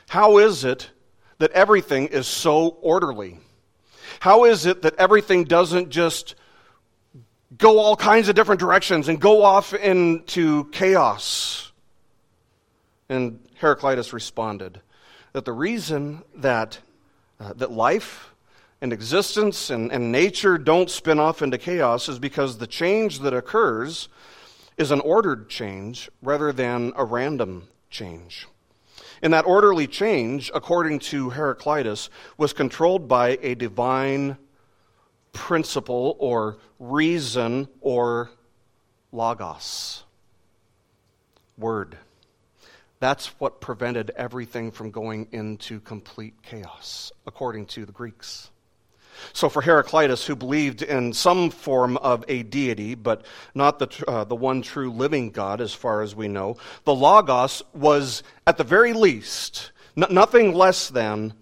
how 0.09 0.37
is 0.37 0.63
it 0.63 0.91
that 1.39 1.51
everything 1.51 2.07
is 2.07 2.27
so 2.27 2.77
orderly? 2.81 3.39
How 4.19 4.45
is 4.45 4.65
it 4.65 4.83
that 4.83 4.95
everything 4.95 5.43
doesn't 5.43 5.89
just 5.89 6.35
go 7.57 7.79
all 7.79 7.95
kinds 7.95 8.29
of 8.29 8.35
different 8.35 8.59
directions 8.59 9.07
and 9.07 9.19
go 9.19 9.43
off 9.43 9.73
into 9.73 10.65
chaos? 10.71 11.71
And 13.09 13.39
Heraclitus 13.55 14.13
responded 14.13 14.81
that 15.33 15.45
the 15.45 15.51
reason 15.51 16.23
that, 16.35 16.79
uh, 17.39 17.53
that 17.53 17.71
life 17.71 18.34
and 18.85 18.93
existence 18.93 19.71
and, 19.71 19.91
and 19.91 20.11
nature 20.11 20.59
don't 20.59 20.91
spin 20.91 21.19
off 21.19 21.41
into 21.41 21.57
chaos 21.57 22.07
is 22.07 22.19
because 22.19 22.59
the 22.59 22.67
change 22.67 23.17
that 23.21 23.33
occurs 23.33 24.09
is 24.77 24.91
an 24.91 24.99
ordered 24.99 25.49
change 25.49 26.07
rather 26.21 26.51
than 26.51 26.93
a 26.95 27.03
random 27.03 27.67
change. 27.89 28.47
And 29.23 29.33
that 29.33 29.47
orderly 29.47 29.87
change, 29.87 30.51
according 30.53 30.99
to 30.99 31.31
Heraclitus, 31.31 32.11
was 32.37 32.53
controlled 32.53 33.07
by 33.07 33.39
a 33.41 33.55
divine 33.55 34.37
principle 35.33 36.15
or 36.19 36.59
reason 36.77 37.67
or 37.81 38.29
logos. 39.11 40.03
Word. 41.57 41.97
That's 42.99 43.29
what 43.39 43.61
prevented 43.61 44.11
everything 44.15 44.69
from 44.69 44.91
going 44.91 45.27
into 45.31 45.79
complete 45.79 46.35
chaos, 46.43 47.11
according 47.25 47.65
to 47.67 47.87
the 47.87 47.91
Greeks. 47.91 48.51
So, 49.33 49.49
for 49.49 49.61
Heraclitus, 49.61 50.25
who 50.25 50.35
believed 50.35 50.81
in 50.81 51.13
some 51.13 51.49
form 51.49 51.97
of 51.97 52.23
a 52.27 52.43
deity, 52.43 52.95
but 52.95 53.25
not 53.53 53.79
the, 53.79 54.03
uh, 54.07 54.23
the 54.23 54.35
one 54.35 54.61
true 54.61 54.91
living 54.91 55.31
God, 55.31 55.61
as 55.61 55.73
far 55.73 56.01
as 56.01 56.15
we 56.15 56.27
know, 56.27 56.57
the 56.83 56.95
Logos 56.95 57.63
was, 57.73 58.23
at 58.47 58.57
the 58.57 58.63
very 58.63 58.93
least, 58.93 59.71
n- 59.97 60.07
nothing 60.09 60.53
less 60.53 60.89
than 60.89 61.33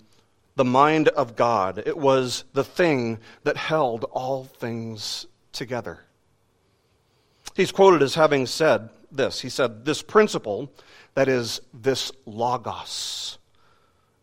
the 0.56 0.65
mind 0.65 1.08
of 1.10 1.36
God. 1.36 1.82
It 1.86 1.98
was 1.98 2.44
the 2.53 2.63
thing 2.63 3.20
that 3.44 3.58
held 3.58 4.06
all 4.06 4.44
things 4.44 5.25
together. 5.51 6.00
He's 7.56 7.72
quoted 7.72 8.01
as 8.01 8.15
having 8.15 8.46
said 8.46 8.89
this 9.12 9.42
He 9.42 9.50
said, 9.50 9.86
This 9.86 10.01
principle, 10.01 10.72
that 11.13 11.27
is, 11.27 11.62
this 11.74 12.12
Logos, 12.25 13.38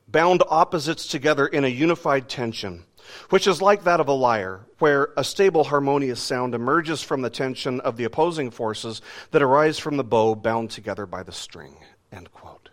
bound 0.09 0.42
opposites 0.49 1.07
together 1.07 1.47
in 1.47 1.64
a 1.64 1.69
unified 1.69 2.28
tension 2.28 2.85
which 3.31 3.47
is 3.47 3.62
like 3.62 3.85
that 3.85 4.00
of 4.00 4.09
a 4.09 4.12
lyre, 4.12 4.61
where 4.79 5.11
a 5.17 5.25
stable, 5.25 5.64
harmonious 5.64 6.21
sound 6.21 6.55
emerges 6.55 7.02
from 7.02 7.23
the 7.23 7.31
tension 7.31 7.81
of 7.81 7.97
the 7.97 8.05
opposing 8.05 8.50
forces 8.50 9.02
that 9.31 9.43
arise 9.43 9.79
from 9.79 9.97
the 9.97 10.05
bow 10.05 10.35
bound 10.35 10.71
together 10.71 11.07
by 11.07 11.23
the 11.23 11.33
string. 11.33 11.76
End 12.12 12.33
quote. 12.33 12.71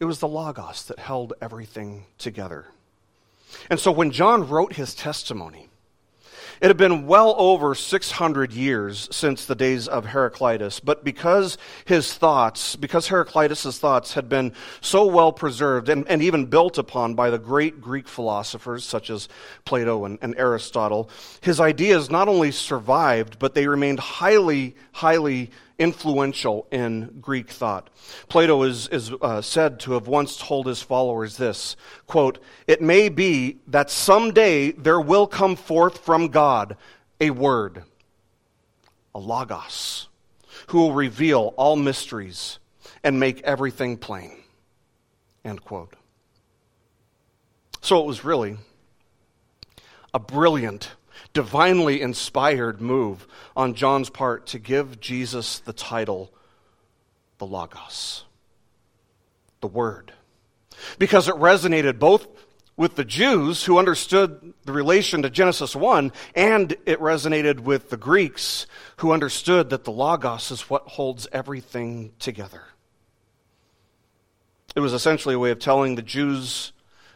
It 0.00 0.04
was 0.04 0.18
the 0.18 0.28
Logos 0.28 0.84
that 0.86 0.98
held 0.98 1.32
everything 1.40 2.06
together. 2.18 2.66
And 3.70 3.78
so 3.78 3.92
when 3.92 4.10
John 4.10 4.48
wrote 4.48 4.74
his 4.74 4.94
testimony, 4.94 5.68
it 6.60 6.68
had 6.68 6.76
been 6.76 7.06
well 7.06 7.34
over 7.38 7.74
600 7.74 8.52
years 8.52 9.08
since 9.10 9.46
the 9.46 9.54
days 9.54 9.88
of 9.88 10.06
Heraclitus, 10.06 10.80
but 10.80 11.04
because 11.04 11.58
his 11.84 12.14
thoughts, 12.14 12.76
because 12.76 13.08
Heraclitus' 13.08 13.78
thoughts 13.78 14.14
had 14.14 14.28
been 14.28 14.52
so 14.80 15.06
well 15.06 15.32
preserved 15.32 15.88
and, 15.88 16.06
and 16.08 16.22
even 16.22 16.46
built 16.46 16.78
upon 16.78 17.14
by 17.14 17.30
the 17.30 17.38
great 17.38 17.80
Greek 17.80 18.08
philosophers 18.08 18.84
such 18.84 19.10
as 19.10 19.28
Plato 19.64 20.04
and, 20.04 20.18
and 20.22 20.34
Aristotle, 20.36 21.10
his 21.40 21.60
ideas 21.60 22.10
not 22.10 22.28
only 22.28 22.50
survived, 22.50 23.38
but 23.38 23.54
they 23.54 23.66
remained 23.66 24.00
highly, 24.00 24.76
highly 24.92 25.50
influential 25.78 26.66
in 26.70 27.18
Greek 27.20 27.50
thought. 27.50 27.90
Plato 28.28 28.62
is, 28.62 28.88
is 28.88 29.12
uh, 29.20 29.42
said 29.42 29.80
to 29.80 29.92
have 29.92 30.06
once 30.06 30.36
told 30.36 30.66
his 30.66 30.82
followers 30.82 31.36
this 31.36 31.76
quote, 32.06 32.38
It 32.66 32.80
may 32.80 33.08
be 33.08 33.58
that 33.66 33.90
someday 33.90 34.72
there 34.72 35.00
will 35.00 35.26
come 35.26 35.56
forth 35.56 35.98
from 35.98 36.28
God 36.28 36.76
a 37.20 37.30
word, 37.30 37.84
a 39.14 39.18
logos, 39.18 40.08
who 40.68 40.78
will 40.78 40.92
reveal 40.92 41.54
all 41.56 41.76
mysteries 41.76 42.58
and 43.02 43.20
make 43.20 43.40
everything 43.42 43.96
plain. 43.96 44.42
End 45.44 45.62
quote. 45.62 45.94
So 47.80 48.00
it 48.00 48.06
was 48.06 48.24
really 48.24 48.56
a 50.14 50.18
brilliant 50.18 50.92
divinely 51.34 52.00
inspired 52.00 52.80
move 52.80 53.26
on 53.54 53.74
John's 53.74 54.08
part 54.08 54.46
to 54.46 54.58
give 54.58 55.00
Jesus 55.00 55.58
the 55.58 55.72
title, 55.72 56.32
the 57.38 57.46
Logos, 57.46 58.24
the 59.60 59.66
Word. 59.66 60.12
Because 60.98 61.28
it 61.28 61.34
resonated 61.34 61.98
both 61.98 62.26
with 62.76 62.96
the 62.96 63.04
Jews 63.04 63.64
who 63.64 63.78
understood 63.78 64.54
the 64.64 64.72
relation 64.72 65.22
to 65.22 65.30
Genesis 65.30 65.76
1, 65.76 66.12
and 66.34 66.72
it 66.86 66.98
resonated 67.00 67.60
with 67.60 67.90
the 67.90 67.96
Greeks 67.96 68.66
who 68.96 69.12
understood 69.12 69.70
that 69.70 69.84
the 69.84 69.92
Logos 69.92 70.50
is 70.50 70.62
what 70.62 70.88
holds 70.88 71.28
everything 71.32 72.12
together. 72.18 72.62
It 74.74 74.80
was 74.80 74.92
essentially 74.92 75.36
a 75.36 75.38
way 75.38 75.50
of 75.50 75.60
telling 75.60 75.94
the 75.94 76.02
Jews 76.02 76.72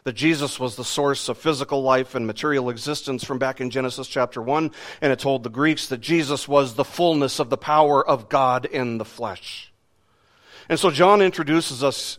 that 0.09 0.15
Jesus 0.15 0.59
was 0.59 0.75
the 0.75 0.85
source 0.85 1.29
of 1.29 1.37
physical 1.37 1.83
life 1.83 2.15
and 2.15 2.27
material 2.27 2.71
existence 2.71 3.23
from 3.23 3.39
back 3.39 3.61
in 3.61 3.69
Genesis 3.69 4.09
chapter 4.09 4.41
1, 4.41 4.71
and 5.03 5.13
it 5.13 5.19
told 5.19 5.43
the 5.43 5.51
Greeks 5.51 5.89
that 5.89 6.01
Jesus 6.01 6.49
was 6.49 6.73
the 6.73 6.85
fullness 6.85 7.39
of 7.39 7.51
the 7.51 7.59
power 7.59 8.09
of 8.09 8.31
God 8.31 8.65
in 8.65 8.97
the 8.97 9.05
flesh. 9.05 9.71
And 10.71 10.81
so 10.81 10.91
John 10.91 11.21
introduces 11.21 11.85
us 11.85 12.19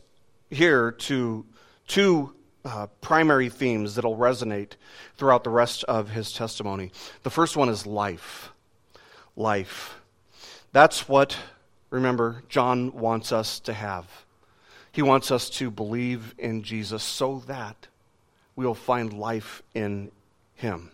here 0.52 0.92
to 0.92 1.48
two 1.88 2.36
uh, 2.64 2.86
primary 3.02 3.50
themes 3.50 3.96
that'll 3.96 4.16
resonate 4.16 4.74
throughout 5.18 5.44
the 5.44 5.50
rest 5.50 5.84
of 5.86 6.12
his 6.12 6.32
testimony. 6.32 6.92
The 7.24 7.32
first 7.32 7.58
one 7.58 7.70
is 7.70 7.88
life. 7.88 8.52
Life. 9.36 10.00
That's 10.74 11.10
what 11.10 11.36
remember, 11.90 12.44
John 12.50 12.92
wants 12.92 13.32
us 13.32 13.60
to 13.62 13.74
have. 13.74 14.06
He 15.00 15.04
wants 15.04 15.32
us 15.32 15.50
to 15.52 15.72
believe 15.72 16.36
in 16.38 16.62
Jesus 16.62 17.04
so 17.04 17.42
that 17.48 17.88
we 18.58 18.66
will 18.66 18.76
find 18.76 19.14
life 19.14 19.64
in 19.74 20.12
him. 20.56 20.92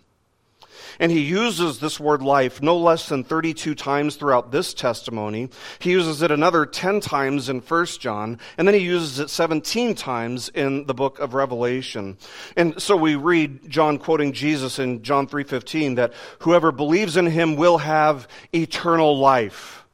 And 0.99 1.11
he 1.11 1.21
uses 1.21 1.79
this 1.79 1.99
word 1.99 2.21
life 2.21 2.61
no 2.61 2.77
less 2.77 3.09
than 3.09 3.23
32 3.23 3.73
times 3.73 4.15
throughout 4.15 4.51
this 4.51 4.75
testimony. 4.75 5.49
He 5.79 5.89
uses 5.89 6.21
it 6.21 6.29
another 6.29 6.67
10 6.67 6.99
times 6.99 7.49
in 7.49 7.61
1 7.61 7.85
John, 7.99 8.37
and 8.59 8.67
then 8.67 8.75
he 8.75 8.81
uses 8.81 9.17
it 9.17 9.31
17 9.31 9.95
times 9.95 10.49
in 10.49 10.85
the 10.85 10.93
book 10.93 11.17
of 11.17 11.33
Revelation. 11.33 12.19
And 12.55 12.79
so 12.79 12.95
we 12.95 13.15
read 13.15 13.67
John 13.71 13.97
quoting 13.97 14.33
Jesus 14.33 14.77
in 14.77 15.01
John 15.01 15.25
3:15 15.25 15.95
that 15.95 16.13
whoever 16.41 16.71
believes 16.71 17.17
in 17.17 17.25
him 17.25 17.55
will 17.55 17.79
have 17.79 18.27
eternal 18.53 19.17
life. 19.17 19.84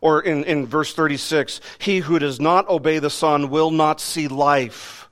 Or 0.00 0.20
in, 0.22 0.44
in 0.44 0.66
verse 0.66 0.94
36, 0.94 1.60
he 1.78 1.98
who 1.98 2.18
does 2.18 2.40
not 2.40 2.68
obey 2.68 2.98
the 2.98 3.10
Son 3.10 3.50
will 3.50 3.70
not 3.70 4.00
see 4.00 4.28
life 4.28 5.08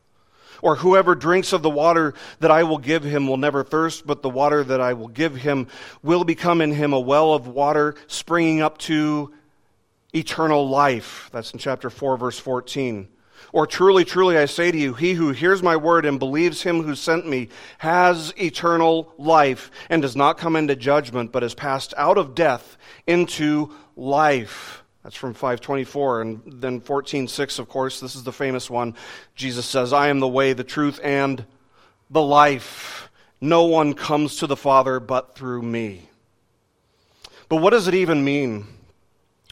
or 0.63 0.77
whoever 0.77 1.15
drinks 1.15 1.53
of 1.53 1.63
the 1.63 1.71
water 1.71 2.15
that 2.41 2.51
I 2.51 2.65
will 2.65 2.79
give 2.79 3.05
him 3.05 3.29
will 3.29 3.37
never 3.37 3.63
thirst, 3.63 4.07
but 4.07 4.23
the 4.23 4.31
water 4.31 4.65
that 4.65 4.81
I 4.81 4.95
will 4.95 5.09
give 5.09 5.37
him 5.37 5.69
will 6.03 6.25
become 6.25 6.61
in 6.61 6.73
him 6.73 6.93
a 6.93 7.01
well 7.01 7.35
of 7.35 7.47
water 7.47 7.95
springing 8.07 8.61
up 8.61 8.79
to 8.79 9.33
eternal 10.13 10.69
life. 10.69 11.29
That's 11.33 11.53
in 11.53 11.59
chapter 11.59 11.91
4, 11.91 12.17
verse 12.17 12.39
14. 12.39 13.09
Or 13.53 13.67
truly, 13.67 14.05
truly, 14.05 14.37
I 14.37 14.47
say 14.47 14.73
to 14.73 14.79
you, 14.79 14.95
he 14.95 15.13
who 15.13 15.31
hears 15.31 15.63
my 15.63 15.77
word 15.77 16.05
and 16.05 16.19
believes 16.19 16.63
him 16.63 16.83
who 16.83 16.95
sent 16.95 17.29
me 17.29 17.49
has 17.79 18.35
eternal 18.37 19.13
life 19.19 19.71
and 19.89 20.03
does 20.03 20.17
not 20.17 20.37
come 20.39 20.57
into 20.57 20.75
judgment, 20.75 21.33
but 21.33 21.45
is 21.45 21.55
passed 21.55 21.95
out 21.97 22.19
of 22.19 22.35
death 22.35 22.77
into 23.07 23.73
life. 23.97 24.83
That's 25.03 25.17
from 25.17 25.35
524. 25.35 26.23
And 26.23 26.43
then 26.61 26.81
14.6, 26.81 27.59
of 27.59 27.69
course, 27.69 28.01
this 28.01 28.15
is 28.15 28.25
the 28.25 28.33
famous 28.33 28.71
one. 28.71 28.95
Jesus 29.35 29.67
says, 29.67 29.93
I 29.93 30.09
am 30.09 30.21
the 30.21 30.29
way, 30.29 30.53
the 30.53 30.65
truth, 30.65 31.01
and 31.03 31.45
the 32.11 32.23
life. 32.23 33.11
No 33.41 33.65
one 33.65 33.95
comes 33.95 34.37
to 34.37 34.47
the 34.47 34.57
Father 34.57 35.01
but 35.01 35.35
through 35.35 35.63
me. 35.63 36.09
But 37.49 37.57
what 37.57 37.71
does 37.71 37.87
it 37.87 37.95
even 37.95 38.25
mean, 38.25 38.67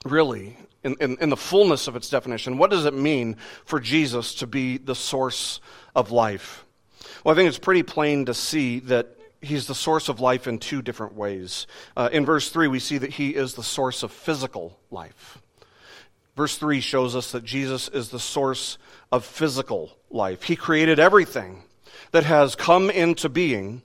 really, 0.04 0.56
in, 0.82 0.96
in, 1.00 1.16
in, 1.20 1.28
the 1.28 1.36
fullness 1.36 1.86
of 1.86 1.94
its 1.94 2.10
definition? 2.10 2.58
What 2.58 2.70
does 2.70 2.86
it 2.86 2.94
mean 2.94 3.36
for 3.64 3.78
Jesus 3.78 4.34
to 4.36 4.46
be 4.46 4.78
the 4.78 4.94
source 4.94 5.60
of 5.94 6.10
life? 6.10 6.64
Well, 7.22 7.32
I 7.32 7.36
think 7.36 7.48
it's 7.48 7.58
pretty 7.58 7.84
plain 7.84 8.24
to 8.26 8.34
see 8.34 8.80
that 8.80 9.16
he's 9.44 9.66
the 9.66 9.74
source 9.74 10.08
of 10.08 10.20
life 10.20 10.46
in 10.46 10.58
two 10.58 10.82
different 10.82 11.14
ways. 11.14 11.66
Uh, 11.96 12.08
in 12.12 12.24
verse 12.24 12.50
3, 12.50 12.68
we 12.68 12.78
see 12.78 12.98
that 12.98 13.12
he 13.12 13.30
is 13.30 13.54
the 13.54 13.62
source 13.62 14.02
of 14.02 14.12
physical 14.12 14.78
life. 14.90 15.38
Verse 16.36 16.56
3 16.56 16.80
shows 16.80 17.14
us 17.14 17.32
that 17.32 17.44
Jesus 17.44 17.88
is 17.88 18.08
the 18.08 18.18
source 18.18 18.78
of 19.12 19.24
physical 19.24 19.96
life. 20.10 20.42
He 20.42 20.56
created 20.56 20.98
everything 20.98 21.62
that 22.10 22.24
has 22.24 22.56
come 22.56 22.90
into 22.90 23.28
being, 23.28 23.82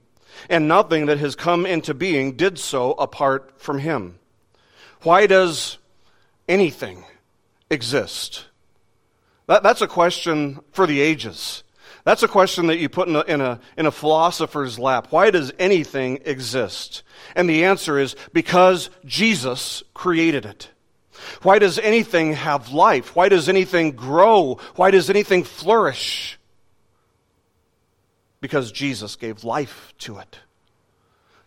and 0.49 0.67
nothing 0.67 1.05
that 1.07 1.19
has 1.19 1.35
come 1.35 1.65
into 1.65 1.93
being 1.93 2.35
did 2.35 2.57
so 2.57 2.93
apart 2.93 3.59
from 3.61 3.79
him. 3.79 4.19
Why 5.01 5.27
does 5.27 5.77
anything 6.47 7.05
exist? 7.69 8.45
That, 9.47 9.63
that's 9.63 9.81
a 9.81 9.87
question 9.87 10.59
for 10.71 10.85
the 10.87 11.01
ages. 11.01 11.63
That's 12.09 12.23
a 12.23 12.27
question 12.27 12.65
that 12.67 12.79
you 12.79 12.89
put 12.89 13.07
in 13.07 13.15
a, 13.15 13.21
in, 13.21 13.39
a, 13.39 13.59
in 13.77 13.85
a 13.85 13.91
philosopher's 13.91 14.79
lap. 14.79 15.09
Why 15.11 15.29
does 15.29 15.53
anything 15.59 16.21
exist? 16.25 17.03
And 17.35 17.47
the 17.47 17.65
answer 17.65 17.99
is 17.99 18.15
because 18.33 18.89
Jesus 19.05 19.83
created 19.93 20.43
it. 20.43 20.71
Why 21.43 21.59
does 21.59 21.77
anything 21.77 22.33
have 22.33 22.71
life? 22.71 23.15
Why 23.15 23.29
does 23.29 23.47
anything 23.47 23.91
grow? 23.91 24.55
Why 24.75 24.89
does 24.89 25.11
anything 25.11 25.43
flourish? 25.43 26.39
Because 28.41 28.71
Jesus 28.71 29.15
gave 29.15 29.43
life 29.43 29.93
to 29.99 30.17
it. 30.17 30.39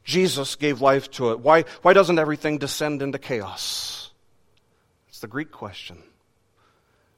Jesus 0.05 0.55
gave 0.55 0.81
life 0.81 1.11
to 1.11 1.33
it. 1.33 1.40
Why, 1.40 1.64
why 1.83 1.92
doesn't 1.92 2.20
everything 2.20 2.59
descend 2.59 3.03
into 3.03 3.18
chaos? 3.18 4.12
It's 5.09 5.18
the 5.18 5.27
Greek 5.27 5.51
question. 5.51 6.05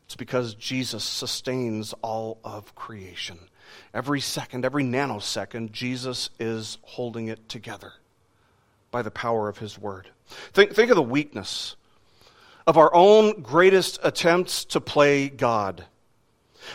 It's 0.06 0.16
because 0.16 0.54
Jesus 0.54 1.04
sustains 1.04 1.94
all 2.02 2.38
of 2.44 2.74
creation. 2.74 3.38
Every 3.92 4.20
second, 4.20 4.64
every 4.64 4.84
nanosecond, 4.84 5.72
Jesus 5.72 6.30
is 6.38 6.78
holding 6.82 7.28
it 7.28 7.48
together 7.48 7.92
by 8.90 9.02
the 9.02 9.10
power 9.10 9.48
of 9.48 9.58
his 9.58 9.78
word. 9.78 10.08
Think, 10.52 10.72
think 10.74 10.90
of 10.90 10.96
the 10.96 11.02
weakness 11.02 11.76
of 12.66 12.78
our 12.78 12.94
own 12.94 13.42
greatest 13.42 13.98
attempts 14.02 14.64
to 14.66 14.80
play 14.80 15.28
God. 15.28 15.84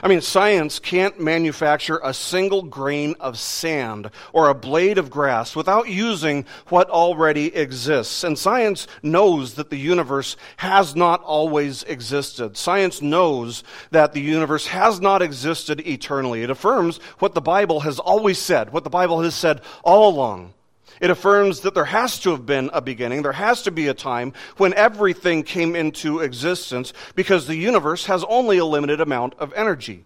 I 0.01 0.07
mean, 0.07 0.21
science 0.21 0.79
can't 0.79 1.19
manufacture 1.19 1.99
a 2.03 2.13
single 2.13 2.63
grain 2.63 3.15
of 3.19 3.37
sand 3.37 4.09
or 4.33 4.49
a 4.49 4.53
blade 4.53 4.97
of 4.97 5.09
grass 5.09 5.55
without 5.55 5.89
using 5.89 6.45
what 6.67 6.89
already 6.89 7.55
exists. 7.55 8.23
And 8.23 8.37
science 8.37 8.87
knows 9.03 9.55
that 9.55 9.69
the 9.69 9.77
universe 9.77 10.37
has 10.57 10.95
not 10.95 11.21
always 11.23 11.83
existed. 11.83 12.57
Science 12.57 13.01
knows 13.01 13.63
that 13.91 14.13
the 14.13 14.21
universe 14.21 14.67
has 14.67 15.01
not 15.01 15.21
existed 15.21 15.85
eternally. 15.87 16.43
It 16.43 16.49
affirms 16.49 16.97
what 17.19 17.33
the 17.33 17.41
Bible 17.41 17.81
has 17.81 17.99
always 17.99 18.39
said, 18.39 18.71
what 18.71 18.83
the 18.83 18.89
Bible 18.89 19.21
has 19.21 19.35
said 19.35 19.61
all 19.83 20.09
along. 20.09 20.53
It 20.99 21.09
affirms 21.09 21.61
that 21.61 21.73
there 21.73 21.85
has 21.85 22.19
to 22.19 22.31
have 22.31 22.45
been 22.45 22.69
a 22.73 22.81
beginning. 22.81 23.21
There 23.21 23.31
has 23.31 23.61
to 23.63 23.71
be 23.71 23.87
a 23.87 23.93
time 23.93 24.33
when 24.57 24.73
everything 24.73 25.43
came 25.43 25.75
into 25.75 26.19
existence 26.19 26.93
because 27.15 27.47
the 27.47 27.55
universe 27.55 28.05
has 28.07 28.23
only 28.25 28.57
a 28.57 28.65
limited 28.65 28.99
amount 28.99 29.35
of 29.39 29.53
energy. 29.53 30.03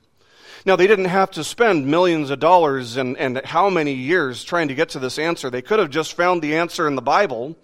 Now, 0.66 0.76
they 0.76 0.88
didn't 0.88 1.06
have 1.06 1.32
to 1.32 1.44
spend 1.44 1.88
millions 1.88 2.30
of 2.30 2.40
dollars 2.40 2.96
and, 2.96 3.18
and 3.18 3.44
how 3.44 3.70
many 3.70 3.94
years 3.94 4.44
trying 4.44 4.70
to 4.70 4.76
get 4.76 4.90
to 4.90 5.00
this 5.00 5.20
answer. 5.20 5.50
They 5.50 5.62
could 5.62 5.80
have 5.80 5.90
just 5.90 6.14
found 6.14 6.42
the 6.42 6.56
answer 6.56 6.88
in 6.88 6.96
the 6.96 7.02
Bible. 7.02 7.58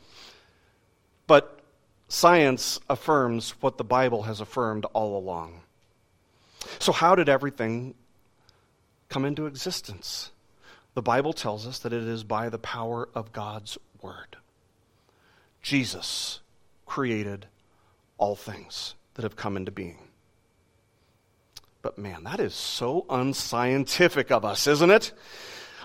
But 1.26 1.60
science 2.10 2.80
affirms 2.90 3.52
what 3.62 3.78
the 3.78 3.84
Bible 3.84 4.24
has 4.24 4.42
affirmed 4.42 4.86
all 4.94 5.18
along. 5.18 5.62
So, 6.80 6.92
how 6.92 7.16
did 7.16 7.30
everything 7.30 7.96
come 9.08 9.24
into 9.24 9.46
existence? 9.46 10.32
The 11.00 11.04
Bible 11.04 11.32
tells 11.32 11.66
us 11.66 11.80
that 11.80 11.94
it 11.94 12.04
is 12.04 12.26
by 12.26 12.50
the 12.50 12.58
power 12.58 13.08
of 13.16 13.32
God's 13.32 13.78
Word. 14.02 14.36
Jesus 15.62 16.42
created 16.86 17.46
all 18.18 18.36
things 18.36 18.96
that 19.14 19.22
have 19.22 19.38
come 19.38 19.56
into 19.56 19.72
being. 19.72 20.10
But 21.82 21.98
man, 21.98 22.26
that 22.26 22.42
is 22.42 22.54
so 22.54 23.06
unscientific 23.10 24.30
of 24.30 24.44
us, 24.44 24.68
isn't 24.68 24.92
it? 24.92 25.14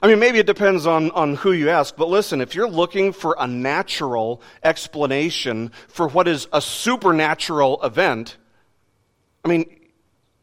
I 0.02 0.08
mean, 0.08 0.18
maybe 0.18 0.40
it 0.40 0.46
depends 0.46 0.84
on, 0.84 1.12
on 1.12 1.36
who 1.36 1.52
you 1.52 1.70
ask, 1.70 1.94
but 1.94 2.08
listen, 2.08 2.40
if 2.40 2.56
you're 2.56 2.68
looking 2.68 3.12
for 3.12 3.36
a 3.38 3.46
natural 3.46 4.42
explanation 4.64 5.70
for 5.86 6.08
what 6.08 6.26
is 6.26 6.48
a 6.52 6.60
supernatural 6.60 7.80
event, 7.84 8.36
I 9.44 9.48
mean, 9.48 9.78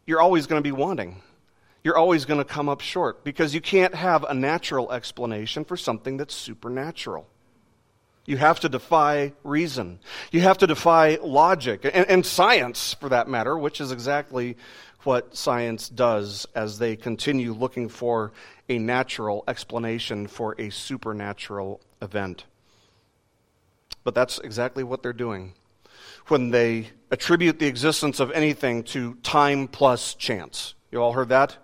you're 0.08 0.22
always 0.22 0.48
going 0.48 0.64
to 0.64 0.66
be 0.66 0.72
wanting 0.72 1.22
you're 1.84 1.98
always 1.98 2.26
going 2.26 2.38
to 2.38 2.46
come 2.46 2.70
up 2.70 2.82
short 2.82 3.24
because 3.24 3.54
you 3.54 3.62
can't 3.62 3.96
have 3.96 4.24
a 4.24 4.34
natural 4.34 4.92
explanation 4.92 5.66
for 5.66 5.76
something 5.76 6.18
that's 6.18 6.36
supernatural. 6.36 7.28
You 8.26 8.38
have 8.38 8.60
to 8.60 8.70
defy 8.70 9.34
reason. 9.44 10.00
You 10.32 10.42
have 10.42 10.60
to 10.60 10.68
defy 10.68 11.18
logic 11.24 11.86
and, 11.86 12.08
and, 12.08 12.26
science, 12.26 12.94
for 13.00 13.10
that 13.10 13.28
matter, 13.28 13.58
which 13.58 13.82
is 13.82 13.92
exactly 13.92 14.58
what 15.04 15.36
science 15.36 15.90
does 15.90 16.46
as 16.54 16.78
they 16.78 16.96
continue 16.96 17.54
looking 17.54 17.90
for 17.90 18.32
a 18.70 18.78
natural 18.78 19.44
explanation 19.48 20.28
for 20.28 20.56
a 20.60 20.70
supernatural 20.70 21.82
event. 22.00 22.46
But 24.04 24.14
that's 24.14 24.38
exactly 24.40 24.84
what 24.84 25.02
they're 25.02 25.14
doing 25.14 25.54
when 26.28 26.52
they 26.52 26.90
attribute 27.10 27.58
the 27.58 27.66
existence 27.66 28.20
of 28.20 28.32
anything 28.32 28.84
to 28.84 29.16
time 29.16 29.68
plus 29.68 30.14
chance. 30.14 30.76
You 30.92 31.02
all 31.02 31.14
heard 31.14 31.30
that? 31.30 31.58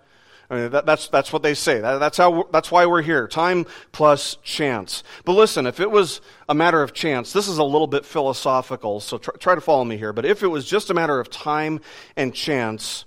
I 0.50 0.54
mean, 0.54 0.70
that, 0.70 0.86
that's, 0.86 1.08
that's 1.08 1.32
what 1.32 1.42
they 1.42 1.52
say. 1.52 1.80
That, 1.80 1.98
that's, 1.98 2.16
how, 2.16 2.48
that's 2.50 2.70
why 2.70 2.86
we're 2.86 3.02
here. 3.02 3.28
Time 3.28 3.66
plus 3.92 4.38
chance. 4.42 5.02
But 5.24 5.34
listen, 5.34 5.66
if 5.66 5.78
it 5.78 5.90
was 5.90 6.22
a 6.48 6.54
matter 6.54 6.82
of 6.82 6.94
chance, 6.94 7.32
this 7.32 7.48
is 7.48 7.58
a 7.58 7.64
little 7.64 7.86
bit 7.86 8.06
philosophical, 8.06 9.00
so 9.00 9.18
try, 9.18 9.34
try 9.38 9.54
to 9.54 9.60
follow 9.60 9.84
me 9.84 9.98
here. 9.98 10.14
But 10.14 10.24
if 10.24 10.42
it 10.42 10.46
was 10.46 10.64
just 10.64 10.88
a 10.88 10.94
matter 10.94 11.20
of 11.20 11.28
time 11.28 11.80
and 12.16 12.34
chance, 12.34 13.04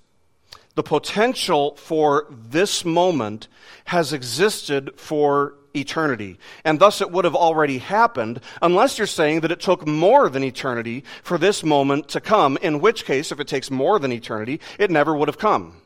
the 0.76 0.84
potential 0.84 1.76
for 1.78 2.28
this 2.30 2.86
moment 2.86 3.48
has 3.86 4.14
existed 4.14 4.92
for 4.96 5.56
eternity. 5.76 6.38
And 6.64 6.80
thus 6.80 7.02
it 7.02 7.12
would 7.12 7.26
have 7.26 7.36
already 7.36 7.80
happened, 7.80 8.40
unless 8.62 9.00
you're 9.00 9.08
saying 9.08 9.40
that 9.40 9.52
it 9.52 9.60
took 9.60 9.88
more 9.88 10.30
than 10.30 10.44
eternity 10.44 11.04
for 11.24 11.40
this 11.40 11.64
moment 11.64 12.08
to 12.10 12.22
come, 12.22 12.58
in 12.62 12.82
which 12.82 13.06
case, 13.06 13.32
if 13.32 13.40
it 13.40 13.48
takes 13.48 13.72
more 13.72 13.98
than 13.98 14.12
eternity, 14.12 14.60
it 14.78 14.92
never 14.92 15.16
would 15.16 15.28
have 15.28 15.40
come. 15.40 15.81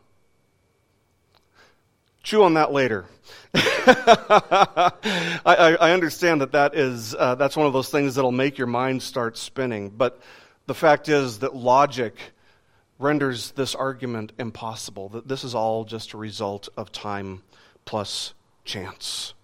Chew 2.25 2.41
on 2.41 2.55
that 2.55 2.73
later. 2.73 3.05
I, 3.53 4.91
I, 5.45 5.75
I, 5.75 5.91
understand 5.91 6.41
that 6.41 6.53
that 6.53 6.73
is 6.73 7.13
uh, 7.13 7.35
that's 7.35 7.55
one 7.55 7.67
of 7.67 7.73
those 7.73 7.89
things 7.89 8.15
that'll 8.15 8.31
make 8.31 8.57
your 8.57 8.65
mind 8.65 9.03
start 9.03 9.37
spinning. 9.37 9.91
But 9.91 10.19
The 10.65 10.73
fact 10.73 11.07
is 11.07 11.39
that 11.39 11.55
logic 11.55 12.15
renders 12.97 13.51
this 13.51 13.75
argument 13.75 14.31
impossible, 14.39 15.09
that 15.09 15.27
this 15.27 15.43
is 15.43 15.53
all 15.53 15.85
just 15.85 16.13
a 16.13 16.17
result 16.17 16.67
of 16.75 16.91
time 16.91 17.43
plus 17.85 18.33
chance. 18.63 19.35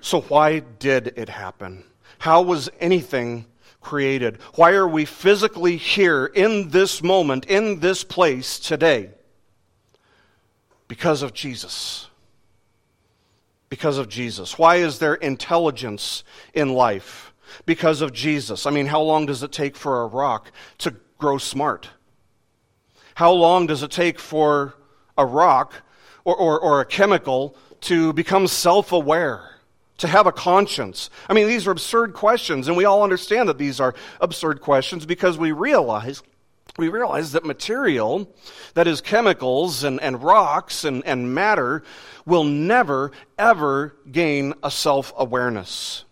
So, 0.00 0.20
why 0.20 0.60
did 0.60 1.14
it 1.16 1.28
happen? 1.28 1.82
How 2.18 2.42
was 2.42 2.70
anything 2.78 3.44
created? 3.80 4.36
Why 4.54 4.74
are 4.74 4.86
we 4.86 5.04
physically 5.04 5.76
here 5.76 6.26
in 6.26 6.68
this 6.68 7.02
moment, 7.02 7.46
in 7.46 7.80
this 7.80 8.04
place 8.04 8.60
today? 8.60 9.10
Because 10.88 11.22
of 11.22 11.34
Jesus. 11.34 12.08
Because 13.68 13.98
of 13.98 14.08
Jesus. 14.08 14.58
Why 14.58 14.76
is 14.76 14.98
there 14.98 15.14
intelligence 15.14 16.24
in 16.54 16.72
life? 16.72 17.34
Because 17.66 18.00
of 18.00 18.12
Jesus. 18.12 18.66
I 18.66 18.70
mean, 18.70 18.86
how 18.86 19.02
long 19.02 19.26
does 19.26 19.42
it 19.42 19.52
take 19.52 19.76
for 19.76 20.02
a 20.02 20.06
rock 20.06 20.50
to 20.78 20.94
grow 21.18 21.38
smart? 21.38 21.90
How 23.14 23.32
long 23.32 23.66
does 23.66 23.82
it 23.82 23.90
take 23.90 24.18
for 24.18 24.74
a 25.16 25.26
rock 25.26 25.74
or, 26.24 26.36
or, 26.36 26.60
or 26.60 26.80
a 26.80 26.86
chemical 26.86 27.56
to 27.82 28.12
become 28.14 28.46
self 28.46 28.92
aware? 28.92 29.44
to 29.98 30.06
have 30.06 30.26
a 30.26 30.32
conscience? 30.32 31.10
I 31.28 31.34
mean, 31.34 31.48
these 31.48 31.66
are 31.66 31.72
absurd 31.72 32.14
questions, 32.14 32.68
and 32.68 32.76
we 32.76 32.84
all 32.84 33.02
understand 33.02 33.48
that 33.48 33.58
these 33.58 33.80
are 33.80 33.94
absurd 34.20 34.60
questions 34.60 35.04
because 35.04 35.36
we 35.36 35.50
realize 35.52 36.22
we 36.78 36.88
realize 36.88 37.32
that 37.32 37.44
material, 37.44 38.32
that 38.74 38.86
is 38.86 39.00
chemicals 39.00 39.84
and, 39.84 40.00
and 40.00 40.22
rocks 40.22 40.84
and, 40.84 41.04
and 41.04 41.34
matter, 41.34 41.82
will 42.24 42.44
never, 42.44 43.10
ever 43.38 43.96
gain 44.10 44.54
a 44.62 44.70
self 44.70 45.12
awareness. 45.18 46.04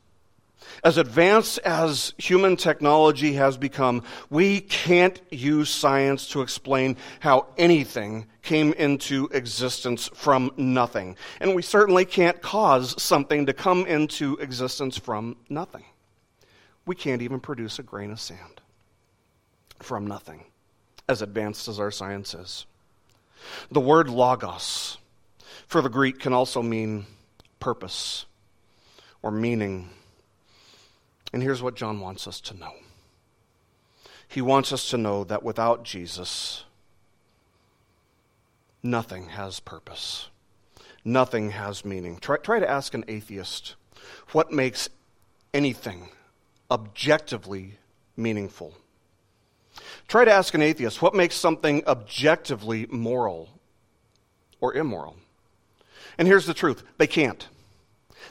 As 0.85 0.99
advanced 0.99 1.59
as 1.61 2.15
human 2.19 2.57
technology 2.57 3.33
has 3.35 3.57
become, 3.57 4.03
we 4.29 4.61
can't 4.61 5.21
use 5.31 5.71
science 5.71 6.29
to 6.29 6.43
explain 6.43 6.97
how 7.21 7.47
anything 7.57 8.27
came 8.43 8.73
into 8.75 9.29
existence 9.33 10.09
from 10.15 10.53
nothing. 10.57 11.17
And 11.41 11.55
we 11.55 11.63
certainly 11.63 12.05
can't 12.05 12.41
cause 12.43 13.01
something 13.03 13.47
to 13.47 13.53
come 13.53 13.87
into 13.87 14.37
existence 14.37 14.99
from 14.99 15.37
nothing. 15.49 15.85
We 16.85 16.95
can't 16.95 17.23
even 17.23 17.41
produce 17.41 17.79
a 17.79 17.83
grain 17.83 18.11
of 18.11 18.21
sand 18.21 18.61
from 19.81 20.07
nothing, 20.07 20.45
as 21.09 21.23
advanced 21.23 21.69
as 21.69 21.79
our 21.79 21.91
science 21.91 22.35
is. 22.35 22.67
The 23.71 23.81
word 23.81 24.09
logos 24.09 24.99
for 25.67 25.81
the 25.81 25.89
Greek 25.89 26.19
can 26.19 26.33
also 26.33 26.63
mean 26.63 27.07
purpose 27.61 28.27
or 29.23 29.31
meaning 29.31 29.91
and 31.33 31.43
here's 31.43 31.63
what 31.63 31.75
John 31.75 32.01
wants 32.01 32.27
us 32.27 32.41
to 32.43 32.57
know 32.57 32.73
he 34.29 34.41
wants 34.41 34.73
us 34.73 34.91
to 34.91 34.99
know 34.99 35.25
that 35.25 35.43
without 35.43 35.85
Jesus, 35.85 36.65
nothing 38.83 39.29
has 39.29 39.61
purpose, 39.61 40.31
nothing 41.05 41.51
has 41.51 41.85
meaning. 41.85 42.19
Try, 42.19 42.39
try 42.39 42.59
to 42.59 42.69
ask 42.69 42.93
an 42.95 43.05
atheist 43.07 43.77
what 44.33 44.51
makes 44.51 44.89
anything 45.55 46.09
objectively 46.71 47.79
meaningful. 48.17 48.75
Try 50.09 50.25
to 50.25 50.33
ask 50.33 50.55
an 50.55 50.63
atheist 50.63 51.03
what 51.03 51.15
makes 51.15 51.35
something 51.35 51.83
objectively 51.87 52.87
moral 52.91 53.49
or 54.61 54.75
immoral. 54.75 55.17
And 56.19 56.29
here's 56.29 56.47
the 56.47 56.55
truth 56.55 56.83
they 56.99 57.07
can't. 57.07 57.47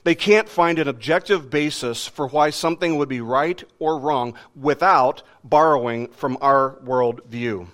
They 0.04 0.16
can't 0.16 0.50
find 0.50 0.78
an 0.78 0.88
objective 0.88 1.50
basis 1.50 2.08
for 2.08 2.28
why 2.28 2.50
something 2.50 2.98
would 2.98 3.10
be 3.10 3.22
right 3.22 3.64
or 3.80 3.98
wrong 4.00 4.36
without 4.56 5.24
borrowing 5.44 6.10
from 6.10 6.38
our 6.42 6.78
worldview. 6.84 7.68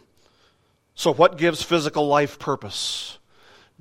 So, 0.96 1.14
what 1.14 1.38
gives 1.38 1.64
physical 1.64 2.08
life 2.08 2.40
purpose? 2.40 3.18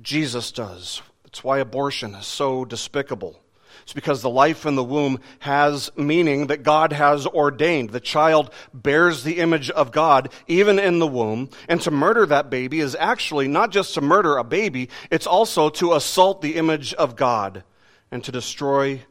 Jesus 0.01 0.51
does. 0.51 1.01
That's 1.23 1.43
why 1.43 1.59
abortion 1.59 2.15
is 2.15 2.25
so 2.25 2.65
despicable. 2.65 3.39
It's 3.83 3.93
because 3.93 4.21
the 4.21 4.29
life 4.29 4.65
in 4.65 4.75
the 4.75 4.83
womb 4.83 5.19
has 5.39 5.91
meaning 5.95 6.47
that 6.47 6.63
God 6.63 6.93
has 6.93 7.25
ordained. 7.25 7.89
The 7.89 7.99
child 7.99 8.51
bears 8.73 9.23
the 9.23 9.39
image 9.39 9.69
of 9.69 9.91
God 9.91 10.31
even 10.47 10.79
in 10.79 10.99
the 10.99 11.07
womb. 11.07 11.49
And 11.67 11.81
to 11.81 11.91
murder 11.91 12.25
that 12.25 12.49
baby 12.49 12.79
is 12.79 12.95
actually 12.95 13.47
not 13.47 13.71
just 13.71 13.93
to 13.95 14.01
murder 14.01 14.37
a 14.37 14.43
baby, 14.43 14.89
it's 15.09 15.27
also 15.27 15.69
to 15.69 15.93
assault 15.93 16.41
the 16.41 16.55
image 16.55 16.93
of 16.93 17.15
God 17.15 17.63
and 18.11 18.23
to 18.23 18.31
destroy 18.31 19.01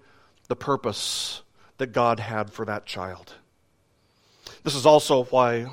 the 0.48 0.56
purpose 0.56 1.42
that 1.78 1.92
God 1.92 2.20
had 2.20 2.52
for 2.52 2.64
that 2.66 2.86
child. 2.86 3.34
This 4.62 4.74
is 4.74 4.84
also 4.84 5.24
why 5.24 5.66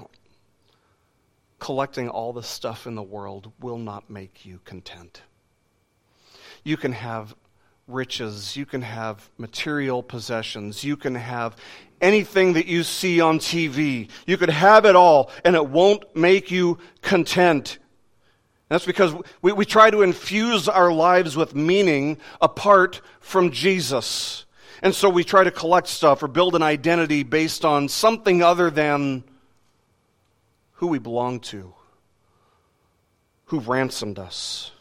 collecting 1.60 2.10
all 2.10 2.34
the 2.34 2.44
stuff 2.44 2.88
in 2.88 2.96
the 2.96 3.04
world 3.04 3.52
will 3.60 3.78
not 3.78 4.10
make 4.10 4.46
you 4.46 4.60
content. 4.64 5.22
You 6.64 6.78
can 6.78 6.94
have 6.94 7.36
riches, 7.88 8.56
you 8.56 8.66
can 8.66 8.82
have 8.82 9.30
material 9.38 10.04
possessions, 10.04 10.84
you 10.84 10.98
can 10.98 11.16
have 11.16 11.56
anything 12.02 12.54
that 12.54 12.68
you 12.68 12.84
see 12.84 13.22
on 13.22 13.40
TV. 13.40 14.10
You 14.26 14.38
could 14.38 14.50
have 14.50 14.86
it 14.86 14.96
all, 14.96 15.32
and 15.44 15.56
it 15.56 15.68
won't 15.68 16.16
make 16.16 16.52
you 16.52 16.78
content. 17.02 17.80
That's 18.70 18.86
because 18.86 19.16
we, 19.42 19.54
we 19.54 19.66
try 19.66 19.90
to 19.90 20.02
infuse 20.02 20.68
our 20.68 20.92
lives 20.92 21.38
with 21.38 21.56
meaning 21.56 22.18
apart 22.42 23.02
from 23.20 23.52
Jesus. 23.52 24.46
And 24.82 24.94
so 24.94 25.10
we 25.10 25.24
try 25.24 25.44
to 25.44 25.52
collect 25.52 25.88
stuff 25.88 26.22
or 26.22 26.28
build 26.28 26.56
an 26.56 26.62
identity 26.62 27.24
based 27.24 27.66
on 27.66 27.88
something 27.88 28.44
other 28.44 28.70
than 28.70 29.24
who 30.74 30.88
we 30.88 31.00
belong 31.00 31.40
to, 31.40 31.74
who 33.46 33.60
ransomed 33.60 34.20
us. 34.20 34.72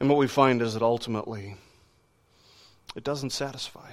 And 0.00 0.08
what 0.08 0.18
we 0.18 0.26
find 0.26 0.62
is 0.62 0.74
that 0.74 0.82
ultimately, 0.82 1.56
it 2.96 3.04
doesn't 3.04 3.30
satisfy. 3.30 3.92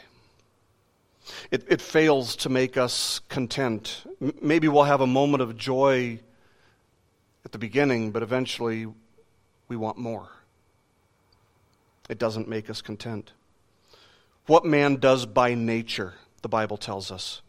It, 1.52 1.66
it 1.70 1.82
fails 1.82 2.38
to 2.38 2.50
make 2.50 2.78
us 2.78 3.20
content. 3.28 4.06
Maybe 4.42 4.70
we'll 4.70 4.84
have 4.84 5.02
a 5.02 5.08
moment 5.08 5.44
of 5.44 5.58
joy 5.58 6.20
at 7.44 7.52
the 7.52 7.58
beginning, 7.58 8.12
but 8.12 8.24
eventually 8.24 8.88
we 9.68 9.76
want 9.76 9.98
more. 9.98 10.30
It 12.10 12.18
doesn't 12.18 12.48
make 12.48 12.70
us 12.70 12.82
content. 12.82 13.34
What 14.46 14.64
man 14.64 14.96
does 14.96 15.26
by 15.26 15.56
nature, 15.56 16.14
the 16.42 16.48
Bible 16.48 16.78
tells 16.78 17.12
us, 17.12 17.42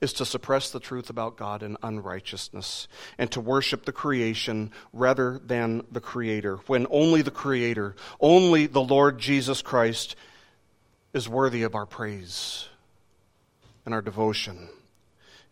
is 0.00 0.12
to 0.14 0.24
suppress 0.24 0.70
the 0.70 0.80
truth 0.80 1.08
about 1.10 1.36
God 1.36 1.62
in 1.62 1.76
unrighteousness 1.82 2.88
and 3.18 3.30
to 3.30 3.40
worship 3.40 3.84
the 3.84 3.92
creation 3.92 4.70
rather 4.92 5.38
than 5.38 5.84
the 5.90 6.00
Creator, 6.00 6.56
when 6.66 6.86
only 6.90 7.22
the 7.22 7.30
Creator, 7.30 7.96
only 8.20 8.66
the 8.66 8.82
Lord 8.82 9.18
Jesus 9.18 9.62
Christ, 9.62 10.16
is 11.12 11.28
worthy 11.28 11.62
of 11.62 11.74
our 11.74 11.86
praise 11.86 12.68
and 13.84 13.94
our 13.94 14.02
devotion 14.02 14.68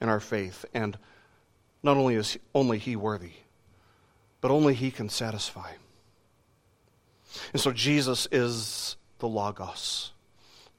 and 0.00 0.10
our 0.10 0.20
faith 0.20 0.64
and 0.74 0.98
not 1.82 1.96
only 1.96 2.14
is 2.14 2.38
only 2.54 2.78
He 2.78 2.96
worthy, 2.96 3.32
but 4.40 4.50
only 4.50 4.74
He 4.74 4.90
can 4.90 5.08
satisfy. 5.08 5.70
And 7.52 7.60
so 7.60 7.72
Jesus 7.72 8.28
is 8.30 8.96
the 9.18 9.28
Logos, 9.28 10.11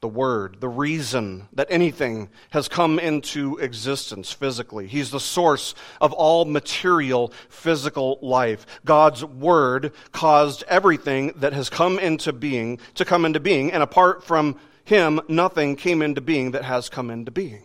the 0.04 0.08
Word, 0.10 0.58
the 0.60 0.68
reason 0.68 1.48
that 1.54 1.68
anything 1.70 2.30
has 2.50 2.68
come 2.68 3.00
into 3.00 3.58
existence 3.60 4.34
physically. 4.34 4.86
He's 4.86 5.12
the 5.12 5.20
source 5.22 5.74
of 6.02 6.12
all 6.12 6.44
material 6.44 7.32
physical 7.48 8.20
life. 8.22 8.66
God's 8.84 9.24
Word 9.24 9.94
caused 10.12 10.66
everything 10.68 11.32
that 11.38 11.54
has 11.54 11.70
come 11.70 12.00
into 12.00 12.34
being 12.34 12.80
to 12.96 13.06
come 13.06 13.24
into 13.24 13.40
being, 13.40 13.72
and 13.72 13.82
apart 13.82 14.26
from 14.26 14.60
Him, 14.84 15.22
nothing 15.30 15.78
came 15.78 16.02
into 16.02 16.20
being 16.20 16.52
that 16.52 16.66
has 16.66 16.90
come 16.90 17.10
into 17.10 17.32
being. 17.32 17.64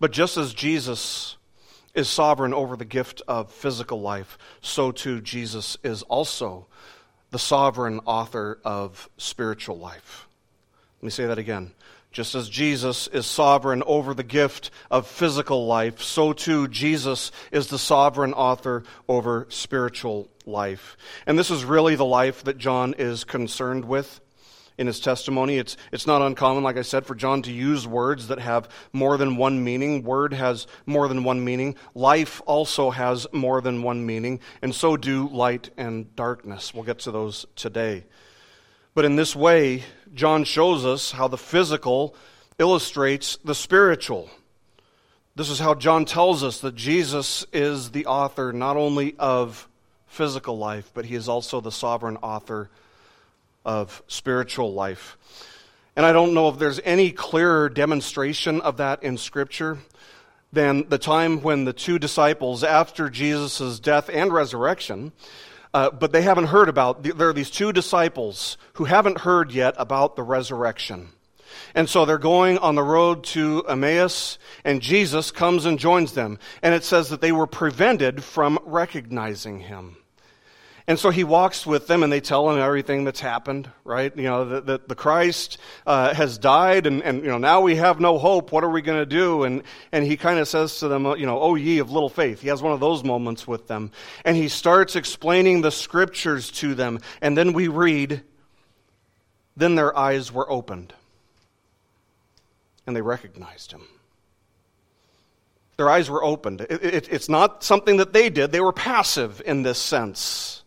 But 0.00 0.10
just 0.10 0.38
as 0.38 0.54
Jesus 0.54 1.36
is 1.92 2.08
sovereign 2.08 2.54
over 2.54 2.78
the 2.78 2.86
gift 2.86 3.20
of 3.28 3.52
physical 3.52 4.00
life, 4.00 4.38
so 4.62 4.90
too 4.90 5.20
Jesus 5.20 5.76
is 5.84 6.02
also 6.04 6.66
the 7.34 7.38
sovereign 7.40 7.98
author 8.04 8.60
of 8.64 9.10
spiritual 9.16 9.76
life. 9.76 10.28
Let 11.00 11.06
me 11.06 11.10
say 11.10 11.26
that 11.26 11.36
again. 11.36 11.72
Just 12.12 12.36
as 12.36 12.48
Jesus 12.48 13.08
is 13.08 13.26
sovereign 13.26 13.82
over 13.88 14.14
the 14.14 14.22
gift 14.22 14.70
of 14.88 15.08
physical 15.08 15.66
life, 15.66 16.00
so 16.00 16.32
too 16.32 16.68
Jesus 16.68 17.32
is 17.50 17.66
the 17.66 17.78
sovereign 17.78 18.34
author 18.34 18.84
over 19.08 19.48
spiritual 19.50 20.28
life. 20.46 20.96
And 21.26 21.36
this 21.36 21.50
is 21.50 21.64
really 21.64 21.96
the 21.96 22.04
life 22.04 22.44
that 22.44 22.56
John 22.56 22.94
is 22.98 23.24
concerned 23.24 23.84
with 23.84 24.20
in 24.76 24.86
his 24.86 25.00
testimony. 25.00 25.58
It's, 25.58 25.76
it's 25.92 26.06
not 26.06 26.22
uncommon, 26.22 26.64
like 26.64 26.76
I 26.76 26.82
said, 26.82 27.06
for 27.06 27.14
John 27.14 27.42
to 27.42 27.52
use 27.52 27.86
words 27.86 28.28
that 28.28 28.38
have 28.38 28.68
more 28.92 29.16
than 29.16 29.36
one 29.36 29.62
meaning. 29.62 30.02
Word 30.02 30.32
has 30.32 30.66
more 30.86 31.08
than 31.08 31.24
one 31.24 31.44
meaning. 31.44 31.76
Life 31.94 32.42
also 32.46 32.90
has 32.90 33.26
more 33.32 33.60
than 33.60 33.82
one 33.82 34.04
meaning, 34.04 34.40
and 34.62 34.74
so 34.74 34.96
do 34.96 35.28
light 35.28 35.70
and 35.76 36.14
darkness. 36.16 36.74
We'll 36.74 36.84
get 36.84 37.00
to 37.00 37.10
those 37.10 37.46
today. 37.56 38.04
But 38.94 39.04
in 39.04 39.16
this 39.16 39.34
way, 39.34 39.82
John 40.14 40.44
shows 40.44 40.84
us 40.84 41.12
how 41.12 41.28
the 41.28 41.38
physical 41.38 42.14
illustrates 42.58 43.36
the 43.44 43.54
spiritual. 43.54 44.30
This 45.36 45.50
is 45.50 45.58
how 45.58 45.74
John 45.74 46.04
tells 46.04 46.44
us 46.44 46.60
that 46.60 46.76
Jesus 46.76 47.44
is 47.52 47.90
the 47.90 48.06
author 48.06 48.52
not 48.52 48.76
only 48.76 49.16
of 49.18 49.68
physical 50.06 50.56
life, 50.56 50.92
but 50.94 51.06
he 51.06 51.16
is 51.16 51.28
also 51.28 51.60
the 51.60 51.72
sovereign 51.72 52.16
author 52.18 52.70
of 53.64 54.02
spiritual 54.06 54.72
life. 54.72 55.16
And 55.96 56.04
I 56.04 56.12
don't 56.12 56.34
know 56.34 56.48
if 56.48 56.58
there's 56.58 56.80
any 56.84 57.12
clearer 57.12 57.68
demonstration 57.68 58.60
of 58.60 58.78
that 58.78 59.02
in 59.02 59.16
Scripture 59.16 59.78
than 60.52 60.88
the 60.88 60.98
time 60.98 61.42
when 61.42 61.64
the 61.64 61.72
two 61.72 61.98
disciples, 61.98 62.64
after 62.64 63.08
Jesus' 63.10 63.80
death 63.80 64.08
and 64.12 64.32
resurrection, 64.32 65.12
uh, 65.72 65.90
but 65.90 66.12
they 66.12 66.22
haven't 66.22 66.46
heard 66.46 66.68
about, 66.68 67.02
there 67.02 67.28
are 67.28 67.32
these 67.32 67.50
two 67.50 67.72
disciples 67.72 68.56
who 68.74 68.84
haven't 68.84 69.18
heard 69.18 69.52
yet 69.52 69.74
about 69.76 70.14
the 70.14 70.22
resurrection. 70.22 71.08
And 71.74 71.88
so 71.88 72.04
they're 72.04 72.18
going 72.18 72.58
on 72.58 72.76
the 72.76 72.82
road 72.82 73.24
to 73.24 73.64
Emmaus, 73.68 74.38
and 74.64 74.80
Jesus 74.80 75.32
comes 75.32 75.66
and 75.66 75.78
joins 75.78 76.12
them. 76.12 76.38
And 76.62 76.74
it 76.74 76.84
says 76.84 77.08
that 77.08 77.20
they 77.20 77.32
were 77.32 77.48
prevented 77.48 78.22
from 78.22 78.58
recognizing 78.64 79.60
him. 79.60 79.96
And 80.86 80.98
so 80.98 81.08
he 81.08 81.24
walks 81.24 81.66
with 81.66 81.86
them 81.86 82.02
and 82.02 82.12
they 82.12 82.20
tell 82.20 82.50
him 82.50 82.58
everything 82.58 83.04
that's 83.04 83.20
happened, 83.20 83.70
right? 83.84 84.14
You 84.14 84.24
know, 84.24 84.44
that, 84.44 84.66
that 84.66 84.88
the 84.88 84.94
Christ 84.94 85.56
uh, 85.86 86.12
has 86.12 86.36
died 86.36 86.86
and, 86.86 87.02
and, 87.02 87.22
you 87.22 87.28
know, 87.28 87.38
now 87.38 87.62
we 87.62 87.76
have 87.76 88.00
no 88.00 88.18
hope. 88.18 88.52
What 88.52 88.64
are 88.64 88.68
we 88.68 88.82
going 88.82 88.98
to 88.98 89.06
do? 89.06 89.44
And, 89.44 89.62
and 89.92 90.04
he 90.04 90.18
kind 90.18 90.38
of 90.38 90.46
says 90.46 90.78
to 90.80 90.88
them, 90.88 91.06
you 91.16 91.24
know, 91.24 91.40
oh 91.40 91.54
ye 91.54 91.78
of 91.78 91.90
little 91.90 92.10
faith. 92.10 92.42
He 92.42 92.48
has 92.48 92.60
one 92.60 92.74
of 92.74 92.80
those 92.80 93.02
moments 93.02 93.48
with 93.48 93.66
them. 93.66 93.92
And 94.26 94.36
he 94.36 94.48
starts 94.48 94.94
explaining 94.94 95.62
the 95.62 95.70
scriptures 95.70 96.50
to 96.52 96.74
them. 96.74 97.00
And 97.22 97.36
then 97.36 97.54
we 97.54 97.68
read, 97.68 98.22
then 99.56 99.76
their 99.76 99.96
eyes 99.96 100.30
were 100.30 100.50
opened 100.50 100.92
and 102.86 102.94
they 102.94 103.00
recognized 103.00 103.72
him. 103.72 103.86
Their 105.78 105.88
eyes 105.88 106.10
were 106.10 106.22
opened. 106.22 106.60
It, 106.60 106.84
it, 106.84 107.08
it's 107.10 107.30
not 107.30 107.64
something 107.64 107.96
that 107.96 108.12
they 108.12 108.28
did, 108.28 108.52
they 108.52 108.60
were 108.60 108.72
passive 108.72 109.40
in 109.46 109.62
this 109.62 109.78
sense. 109.78 110.60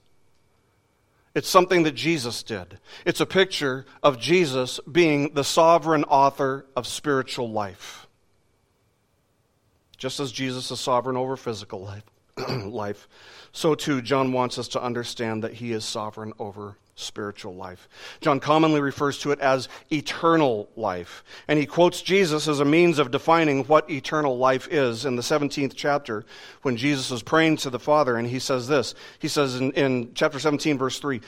It's 1.38 1.48
something 1.48 1.84
that 1.84 1.92
Jesus 1.92 2.42
did. 2.42 2.80
It's 3.06 3.22
a 3.22 3.26
picture 3.28 3.86
of 4.02 4.18
Jesus 4.18 4.80
being 4.92 5.36
the 5.36 5.44
sovereign 5.44 6.04
author 6.06 6.66
of 6.76 6.88
spiritual 6.88 7.52
life. 7.52 8.08
Just 9.98 10.20
as 10.20 10.32
Jesus 10.32 10.72
is 10.72 10.80
sovereign 10.80 11.16
over 11.16 11.38
physical 11.38 11.80
life, 11.80 12.06
life, 12.66 13.08
so 13.52 13.76
too 13.76 14.02
John 14.02 14.34
wants 14.34 14.58
us 14.58 14.68
to 14.70 14.82
understand 14.82 15.44
that 15.44 15.54
he 15.54 15.74
is 15.74 15.86
sovereign 15.86 16.34
over 16.40 16.80
spiritual 16.98 17.56
life. 17.56 17.88
John 18.22 18.40
commonly 18.40 18.82
refers 18.82 19.20
to 19.20 19.32
it 19.32 19.40
as 19.40 19.70
eternal 19.92 20.68
life. 20.76 21.24
And 21.48 21.58
he 21.58 21.66
quotes 21.66 22.02
Jesus 22.02 22.48
as 22.48 22.60
a 22.60 22.66
means 22.66 23.00
of 23.00 23.12
defining 23.12 23.64
what 23.66 23.90
eternal 23.90 24.38
life 24.38 24.68
is 24.70 25.06
in 25.06 25.16
the 25.16 25.22
17th 25.22 25.74
chapter 25.76 26.26
when 26.64 26.76
Jesus 26.76 27.12
is 27.12 27.24
praying 27.24 27.58
to 27.58 27.70
the 27.70 27.80
Father. 27.80 28.18
And 28.18 28.28
he 28.28 28.40
says 28.40 28.68
this 28.68 28.96
He 29.20 29.28
says 29.28 29.56
in, 29.56 29.72
in 29.74 30.14
chapter 30.16 30.40
17, 30.40 30.78
verse 30.78 31.00
3, 31.00 31.22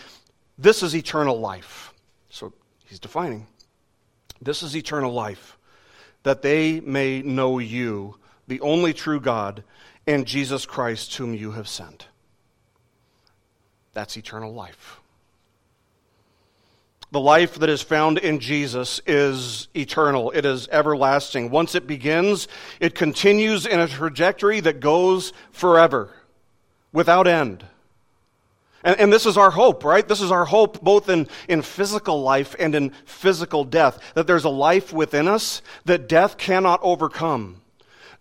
This 0.58 0.84
is 0.84 0.95
eternal 0.95 1.39
life. 1.39 1.93
So 2.29 2.51
he's 2.88 2.99
defining. 2.99 3.47
This 4.41 4.63
is 4.63 4.75
eternal 4.75 5.13
life, 5.13 5.58
that 6.23 6.41
they 6.41 6.79
may 6.79 7.21
know 7.21 7.60
you, 7.60 8.15
the 8.47 8.62
only 8.62 8.93
true 8.93 9.19
God, 9.19 9.63
and 10.08 10.25
Jesus 10.25 10.65
Christ, 10.65 11.15
whom 11.15 11.36
you 11.36 11.51
have 11.51 11.67
sent. 11.67 12.08
That's 13.93 14.17
eternal 14.17 14.53
life. 14.53 14.99
The 17.12 17.19
life 17.19 17.56
that 17.56 17.69
is 17.69 17.82
found 17.82 18.19
in 18.19 18.39
Jesus 18.39 19.02
is 19.08 19.67
eternal. 19.76 20.30
It 20.32 20.45
is 20.45 20.67
everlasting. 20.67 21.50
Once 21.50 21.74
it 21.74 21.88
begins, 21.88 22.48
it 22.80 22.93
continues 22.93 23.65
in 23.65 23.80
a 23.80 23.88
trajectory 23.88 24.60
that 24.60 24.80
goes 24.80 25.34
forever, 25.52 26.13
without 26.93 27.28
end. 27.28 27.65
And, 28.84 29.00
and, 29.00 29.13
this 29.13 29.26
is 29.26 29.38
our 29.38 29.50
hope, 29.50 29.84
right? 29.84 30.08
This 30.08 30.22
is 30.22 30.32
our 30.32 30.45
hope 30.45 30.82
both 30.82 31.10
in, 31.10 31.28
in 31.50 31.63
physical 31.63 32.22
life 32.22 32.56
and 32.60 32.76
in 32.76 32.91
physical 33.06 33.63
death. 33.65 34.00
That 34.13 34.26
there's 34.28 34.45
a 34.45 34.50
life 34.50 34.93
within 34.93 35.28
us 35.28 35.62
that 35.86 36.08
death 36.08 36.38
cannot 36.38 36.80
overcome, 36.84 37.62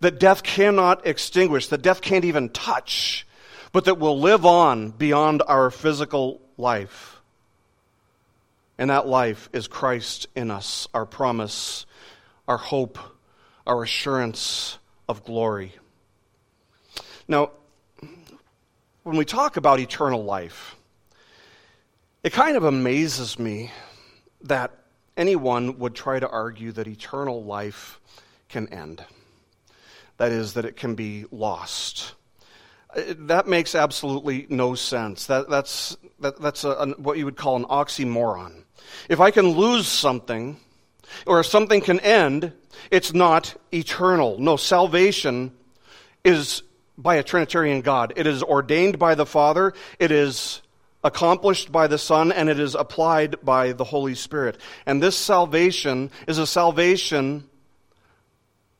that 0.01 0.19
death 0.19 0.43
cannot 0.43 1.05
extinguish, 1.05 1.67
that 1.67 1.81
death 1.81 2.01
can't 2.01 2.25
even 2.25 2.49
touch, 2.49 3.25
but 3.71 3.85
that 3.85 3.99
will 3.99 4.19
live 4.19 4.45
on 4.45 4.89
beyond 4.89 5.43
our 5.47 5.71
physical 5.71 6.41
life. 6.57 7.18
And 8.79 8.89
that 8.89 9.05
life 9.07 9.49
is 9.51 9.67
Christ 9.67 10.27
in 10.37 10.49
us, 10.49 10.87
our 10.93 11.05
promise, 11.05 11.85
our 12.47 12.57
hope, 12.57 12.97
our 13.67 13.83
assurance 13.83 14.79
of 15.09 15.25
glory. 15.25 15.75
Now, 17.27 17.51
when 19.03 19.17
we 19.17 19.25
talk 19.25 19.57
about 19.57 19.81
eternal 19.81 20.23
life, 20.23 20.77
it 22.23 22.31
kind 22.31 22.55
of 22.55 22.63
amazes 22.63 23.37
me 23.37 23.69
that 24.43 24.71
anyone 25.17 25.77
would 25.79 25.93
try 25.93 26.17
to 26.17 26.29
argue 26.29 26.71
that 26.71 26.87
eternal 26.87 27.43
life 27.43 27.99
can 28.47 28.69
end. 28.69 29.03
That 30.15 30.31
is, 30.31 30.53
that 30.53 30.63
it 30.63 30.77
can 30.77 30.95
be 30.95 31.25
lost. 31.31 32.13
That 32.95 33.47
makes 33.47 33.75
absolutely 33.75 34.47
no 34.49 34.73
sense. 34.75 35.27
That, 35.27 35.49
that's, 35.49 35.95
that, 36.19 36.41
that's 36.41 36.63
a, 36.63 36.69
a, 36.69 36.87
what 36.93 37.17
you 37.17 37.25
would 37.25 37.37
call 37.37 37.55
an 37.55 37.65
oxymoron. 37.65 38.63
If 39.09 39.19
I 39.19 39.31
can 39.31 39.49
lose 39.49 39.87
something, 39.87 40.57
or 41.25 41.39
if 41.39 41.45
something 41.45 41.81
can 41.81 41.99
end, 41.99 42.53
it's 42.89 43.13
not 43.13 43.55
eternal. 43.71 44.39
No, 44.39 44.57
salvation 44.57 45.51
is 46.23 46.63
by 46.97 47.15
a 47.15 47.23
Trinitarian 47.23 47.81
God. 47.81 48.13
It 48.15 48.27
is 48.27 48.41
ordained 48.41 48.97
by 48.97 49.15
the 49.15 49.25
Father, 49.25 49.73
it 49.99 50.11
is 50.11 50.61
accomplished 51.03 51.71
by 51.71 51.87
the 51.87 51.97
Son, 51.97 52.31
and 52.31 52.49
it 52.49 52.59
is 52.59 52.75
applied 52.75 53.37
by 53.43 53.71
the 53.71 53.85
Holy 53.85 54.15
Spirit. 54.15 54.57
And 54.85 55.01
this 55.01 55.15
salvation 55.15 56.11
is 56.27 56.39
a 56.39 56.47
salvation 56.47 57.47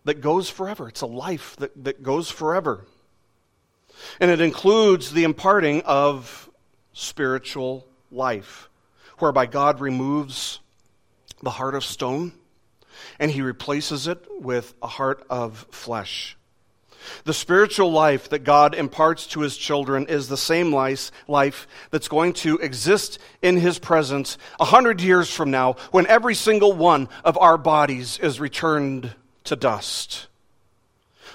that 0.03 0.19
goes 0.19 0.49
forever. 0.49 0.89
It's 0.89 1.01
a 1.01 1.05
life 1.05 1.55
that, 1.57 1.83
that 1.83 2.03
goes 2.03 2.29
forever. 2.29 2.85
And 4.19 4.31
it 4.31 4.41
includes 4.41 5.11
the 5.11 5.23
imparting 5.23 5.81
of 5.81 6.49
spiritual 6.93 7.85
life 8.11 8.69
whereby 9.19 9.45
God 9.45 9.79
removes 9.79 10.59
the 11.41 11.51
heart 11.51 11.75
of 11.75 11.83
stone 11.83 12.33
and 13.19 13.31
he 13.31 13.41
replaces 13.41 14.07
it 14.07 14.25
with 14.39 14.73
a 14.81 14.87
heart 14.87 15.25
of 15.29 15.65
flesh. 15.71 16.37
The 17.23 17.33
spiritual 17.33 17.91
life 17.91 18.29
that 18.29 18.43
God 18.43 18.75
imparts 18.75 19.27
to 19.27 19.41
his 19.41 19.55
children 19.55 20.07
is 20.07 20.27
the 20.27 20.37
same 20.37 20.73
life, 20.73 21.67
that's 21.91 22.07
going 22.07 22.33
to 22.33 22.57
exist 22.57 23.19
in 23.41 23.57
his 23.57 23.79
presence 23.79 24.37
a 24.59 24.65
hundred 24.65 25.01
years 25.01 25.33
from 25.33 25.49
now 25.49 25.73
when 25.91 26.07
every 26.07 26.35
single 26.35 26.73
one 26.73 27.07
of 27.23 27.37
our 27.37 27.57
bodies 27.57 28.19
is 28.19 28.39
returned 28.39 29.13
to 29.45 29.55
dust. 29.55 30.27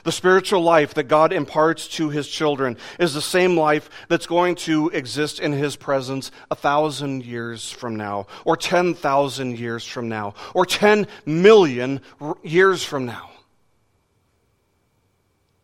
The 0.04 0.12
spiritual 0.12 0.60
life 0.60 0.94
that 0.94 1.08
God 1.08 1.32
imparts 1.32 1.88
to 1.88 2.10
his 2.10 2.28
children 2.28 2.76
is 2.98 3.14
the 3.14 3.22
same 3.22 3.56
life 3.56 3.88
that's 4.08 4.26
going 4.26 4.54
to 4.56 4.90
exist 4.90 5.40
in 5.40 5.52
his 5.52 5.76
presence 5.76 6.30
a 6.50 6.54
thousand 6.54 7.24
years 7.24 7.70
from 7.70 7.96
now, 7.96 8.26
or 8.44 8.56
10,000 8.56 9.58
years 9.58 9.84
from 9.84 10.10
now, 10.10 10.34
or 10.52 10.66
10 10.66 11.06
million 11.24 12.02
years 12.42 12.84
from 12.84 13.06
now. 13.06 13.30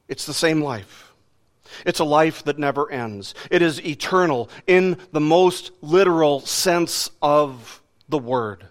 It's 0.09 0.25
the 0.25 0.35
same 0.35 0.63
life. 0.63 1.13
It's 1.85 2.01
a 2.01 2.05
life 2.05 2.43
that 2.45 2.59
never 2.59 2.91
ends. 2.91 3.35
It 3.51 3.61
is 3.61 3.85
eternal 3.85 4.49
in 4.67 4.97
the 5.13 5.21
most 5.21 5.71
literal 5.83 6.41
sense 6.41 7.11
of 7.21 7.83
the 8.09 8.19
word. 8.19 8.67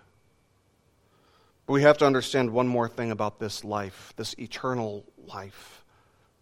But 1.65 1.73
we 1.73 1.83
have 1.83 1.99
to 1.99 2.07
understand 2.07 2.49
one 2.49 2.67
more 2.67 2.89
thing 2.89 3.11
about 3.11 3.39
this 3.39 3.63
life, 3.63 4.13
this 4.17 4.33
eternal 4.39 5.05
life, 5.29 5.83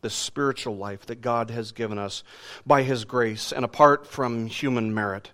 this 0.02 0.13
spiritual 0.13 0.78
life 0.78 1.06
that 1.06 1.21
God 1.21 1.50
has 1.52 1.71
given 1.71 1.97
us 1.97 2.23
by 2.65 2.84
His 2.84 3.06
grace 3.06 3.52
and 3.52 3.63
apart 3.63 4.08
from 4.08 4.47
human 4.47 4.93
merit. 4.93 5.32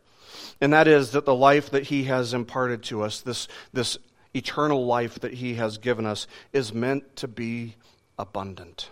And 0.59 0.73
that 0.73 0.87
is 0.87 1.11
that 1.11 1.25
the 1.25 1.35
life 1.35 1.69
that 1.71 1.83
He 1.83 2.05
has 2.05 2.33
imparted 2.33 2.83
to 2.83 3.03
us, 3.03 3.21
this, 3.21 3.47
this 3.71 3.97
eternal 4.33 4.85
life 4.85 5.19
that 5.19 5.35
He 5.35 5.55
has 5.55 5.77
given 5.77 6.05
us, 6.05 6.27
is 6.51 6.73
meant 6.73 7.15
to 7.17 7.27
be 7.27 7.75
abundant. 8.17 8.89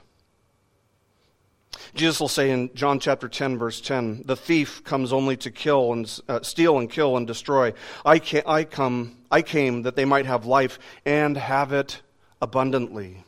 Jesus 1.94 2.20
will 2.20 2.28
say 2.28 2.52
in 2.52 2.74
John 2.74 3.00
chapter 3.00 3.28
10, 3.28 3.58
verse 3.58 3.82
10, 3.82 4.24
the 4.26 4.36
thief 4.36 4.84
comes 4.84 5.12
only 5.12 5.38
to 5.38 5.52
kill 5.52 5.94
and 5.94 6.22
uh, 6.28 6.42
steal 6.42 6.78
and 6.78 6.90
kill 6.90 7.18
and 7.18 7.28
destroy. 7.28 7.74
I, 8.06 8.20
ca- 8.20 8.44
I, 8.46 8.64
come, 8.64 9.18
I 9.32 9.42
came 9.42 9.84
that 9.84 9.96
they 9.96 10.06
might 10.06 10.26
have 10.26 10.46
life 10.46 10.80
and 11.06 11.36
have 11.38 11.74
it 11.74 12.02
abundantly. 12.42 13.24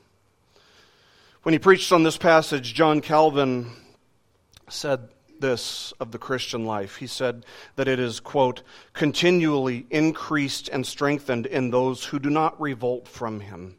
When 1.44 1.52
he 1.52 1.60
preached 1.60 1.92
on 1.92 2.04
this 2.04 2.18
passage, 2.18 2.74
John 2.74 3.02
Calvin 3.02 3.70
said 4.70 5.10
this 5.42 5.92
of 6.00 6.12
the 6.12 6.18
Christian 6.18 6.66
life. 6.66 6.96
He 6.96 7.08
said 7.08 7.46
that 7.76 7.90
it 7.90 8.00
is, 8.00 8.22
quote, 8.22 8.64
continually 8.94 9.86
increased 9.90 10.70
and 10.70 10.88
strengthened 10.88 11.46
in 11.46 11.70
those 11.70 12.06
who 12.06 12.20
do 12.20 12.30
not 12.30 12.62
revolt 12.62 13.10
from 13.10 13.42
him 13.42 13.76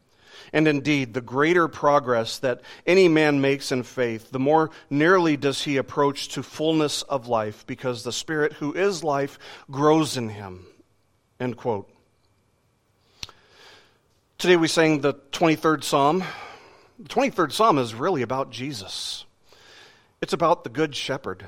And 0.52 0.68
indeed, 0.68 1.14
the 1.14 1.20
greater 1.20 1.68
progress 1.68 2.38
that 2.38 2.60
any 2.86 3.08
man 3.08 3.40
makes 3.40 3.72
in 3.72 3.82
faith, 3.82 4.30
the 4.30 4.38
more 4.38 4.70
nearly 4.90 5.36
does 5.36 5.62
he 5.62 5.76
approach 5.76 6.28
to 6.28 6.42
fullness 6.42 7.02
of 7.02 7.26
life, 7.26 7.66
because 7.66 8.04
the 8.04 8.12
Spirit 8.12 8.54
who 8.54 8.72
is 8.72 9.02
life 9.02 9.38
grows 9.70 10.16
in 10.16 10.28
him. 10.28 10.66
End 11.40 11.56
quote. 11.56 11.90
Today 14.38 14.56
we 14.56 14.68
sang 14.68 15.00
the 15.00 15.14
23rd 15.14 15.82
Psalm. 15.82 16.24
The 16.98 17.08
23rd 17.08 17.52
Psalm 17.52 17.78
is 17.78 17.94
really 17.94 18.22
about 18.22 18.50
Jesus, 18.50 19.24
it's 20.20 20.32
about 20.32 20.64
the 20.64 20.70
Good 20.70 20.94
Shepherd. 20.94 21.46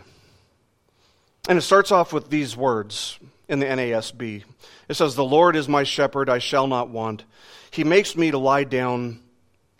And 1.49 1.57
it 1.57 1.63
starts 1.63 1.93
off 1.93 2.13
with 2.13 2.29
these 2.29 2.57
words 2.57 3.21
in 3.49 3.61
the 3.61 3.67
NASB. 3.67 4.43
It 4.89 4.95
says, 4.95 5.15
The 5.15 5.25
Lord 5.25 5.55
is 5.55 5.69
my 5.69 5.85
shepherd, 5.85 6.29
I 6.29 6.39
shall 6.39 6.67
not 6.67 6.89
want. 6.89 7.25
He 7.71 7.85
makes 7.85 8.17
me 8.17 8.33
to 8.33 8.39
lie 8.39 8.65
down 8.65 9.21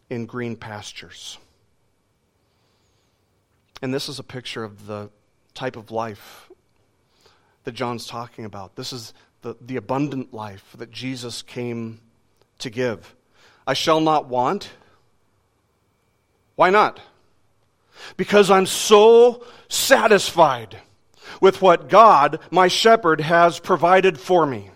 in 0.09 0.27
green 0.27 0.55
pastures. 0.55 1.39
And 3.83 3.93
this 3.93 4.09
is 4.09 4.21
a 4.21 4.23
picture 4.23 4.63
of 4.63 4.87
the 4.87 5.11
type 5.55 5.75
of 5.75 5.91
life 5.91 6.51
that 7.65 7.73
John's 7.73 8.07
talking 8.07 8.45
about. 8.45 8.77
This 8.77 8.93
is 8.93 9.13
the, 9.43 9.57
the 9.61 9.77
abundant 9.77 10.33
life 10.33 10.75
that 10.79 10.93
Jesus 10.93 11.43
came 11.43 12.01
to 12.61 12.71
give. 12.71 13.15
I 13.67 13.75
shall 13.75 14.01
not 14.01 14.29
want. 14.29 14.71
Why 16.57 16.71
not? 16.71 17.01
Because 18.17 18.51
I'm 18.51 18.67
so 18.67 19.45
satisfied 19.69 20.79
with 21.41 21.63
what 21.63 21.89
God, 21.89 22.41
my 22.51 22.69
shepherd, 22.69 23.21
has 23.21 23.59
provided 23.59 24.19
for 24.19 24.47
me. 24.47 24.71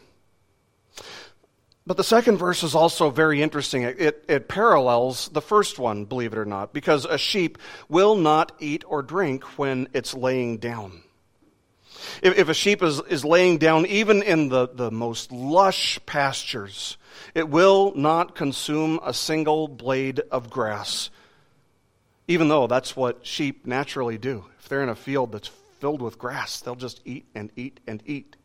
But 1.86 1.96
the 1.96 2.04
second 2.04 2.36
verse 2.36 2.62
is 2.62 2.74
also 2.74 3.10
very 3.10 3.42
interesting. 3.42 3.82
It, 3.82 4.24
it, 4.28 4.48
parallels 4.48 5.28
the 5.30 5.40
first 5.40 5.78
one, 5.78 6.04
believe 6.04 6.32
it 6.32 6.38
or 6.38 6.44
not, 6.44 6.72
because 6.72 7.04
a 7.04 7.18
sheep 7.18 7.58
will 7.88 8.14
not 8.14 8.52
eat 8.60 8.84
or 8.86 9.02
drink 9.02 9.42
when 9.58 9.88
it's 9.92 10.14
laying 10.14 10.58
down. 10.58 11.02
If, 12.22 12.38
if 12.38 12.48
a 12.48 12.54
sheep 12.54 12.82
is, 12.82 13.00
is 13.08 13.24
laying 13.24 13.58
down, 13.58 13.86
even 13.86 14.22
in 14.22 14.50
the, 14.50 14.68
the 14.68 14.90
most 14.90 15.32
lush 15.32 15.98
pastures, 16.06 16.96
it 17.34 17.48
will 17.48 17.92
not 17.96 18.34
consume 18.34 19.00
a 19.02 19.12
single 19.12 19.66
blade 19.66 20.20
of 20.30 20.50
grass, 20.50 21.10
even 22.30 22.46
though 22.46 22.68
that's 22.68 22.94
what 22.94 23.26
sheep 23.26 23.66
naturally 23.66 24.16
do. 24.16 24.44
If 24.60 24.68
they're 24.68 24.84
in 24.84 24.88
a 24.88 24.94
field 24.94 25.32
that's 25.32 25.48
filled 25.80 26.00
with 26.00 26.16
grass, 26.16 26.60
they'll 26.60 26.76
just 26.76 27.00
eat 27.04 27.26
and 27.34 27.50
eat 27.56 27.80
and 27.88 28.00
eat. 28.06 28.36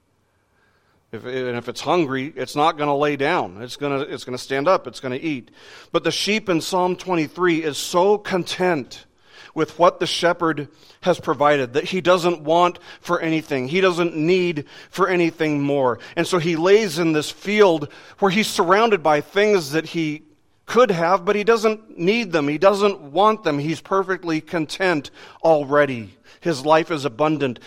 If, 1.11 1.23
and 1.23 1.55
if 1.55 1.69
it's 1.69 1.81
hungry, 1.81 2.33
it's 2.35 2.55
not 2.55 2.77
going 2.77 2.87
to 2.87 2.95
lay 2.95 3.15
down. 3.15 3.61
It's 3.61 3.75
going 3.75 3.99
to 3.99 4.11
it's 4.11 4.23
going 4.23 4.35
to 4.35 4.43
stand 4.43 4.67
up. 4.67 4.87
It's 4.87 4.99
going 4.99 5.11
to 5.11 5.23
eat. 5.23 5.51
But 5.91 6.03
the 6.03 6.09
sheep 6.09 6.49
in 6.49 6.61
Psalm 6.61 6.95
23 6.95 7.63
is 7.63 7.77
so 7.77 8.17
content 8.17 9.05
with 9.53 9.77
what 9.77 9.99
the 9.99 10.07
shepherd 10.07 10.67
has 11.01 11.19
provided, 11.19 11.73
that 11.73 11.83
he 11.83 12.01
doesn't 12.01 12.41
want 12.41 12.79
for 13.01 13.21
anything. 13.21 13.67
He 13.67 13.81
doesn't 13.81 14.15
need 14.15 14.65
for 14.89 15.07
anything 15.07 15.61
more. 15.61 15.99
And 16.15 16.25
so 16.25 16.39
he 16.39 16.55
lays 16.55 16.97
in 16.97 17.13
this 17.13 17.29
field 17.29 17.93
where 18.17 18.31
he's 18.31 18.47
surrounded 18.47 19.03
by 19.03 19.21
things 19.21 19.73
that 19.73 19.85
he 19.85 20.23
could 20.65 20.91
have, 20.91 21.25
but 21.25 21.35
he 21.35 21.43
doesn't 21.43 21.97
need 21.97 22.31
them. 22.31 22.47
He 22.47 22.57
doesn't 22.57 22.99
want 22.99 23.43
them. 23.43 23.59
He's 23.59 23.81
perfectly 23.81 24.41
content 24.41 25.11
already. 25.43 26.17
His 26.41 26.65
life 26.65 26.91
is 26.91 27.05
abundant 27.05 27.59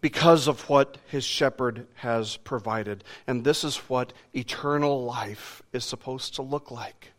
because 0.00 0.48
of 0.48 0.68
what 0.68 0.98
his 1.06 1.24
shepherd 1.24 1.86
has 1.94 2.36
provided. 2.36 3.02
And 3.26 3.44
this 3.44 3.64
is 3.64 3.76
what 3.88 4.12
eternal 4.34 5.04
life 5.04 5.62
is 5.72 5.84
supposed 5.84 6.34
to 6.34 6.42
look 6.42 6.70
like. 6.70 7.13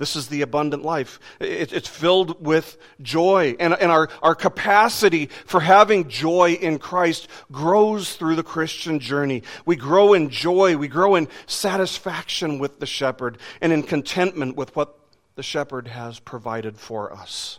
This 0.00 0.16
is 0.16 0.28
the 0.28 0.40
abundant 0.40 0.82
life. 0.82 1.20
it's 1.40 1.86
filled 1.86 2.42
with 2.42 2.78
joy. 3.02 3.54
And, 3.60 3.74
and 3.74 3.92
our, 3.92 4.08
our 4.22 4.34
capacity 4.34 5.26
for 5.44 5.60
having 5.60 6.08
joy 6.08 6.52
in 6.54 6.78
Christ 6.78 7.28
grows 7.52 8.16
through 8.16 8.36
the 8.36 8.42
Christian 8.42 8.98
journey. 8.98 9.42
We 9.66 9.76
grow 9.76 10.14
in 10.14 10.30
joy. 10.30 10.78
We 10.78 10.88
grow 10.88 11.16
in 11.16 11.28
satisfaction 11.44 12.58
with 12.58 12.80
the 12.80 12.86
shepherd 12.86 13.36
and 13.60 13.74
in 13.74 13.82
contentment 13.82 14.56
with 14.56 14.74
what 14.74 14.98
the 15.34 15.42
shepherd 15.42 15.88
has 15.88 16.18
provided 16.18 16.78
for 16.78 17.12
us. 17.12 17.58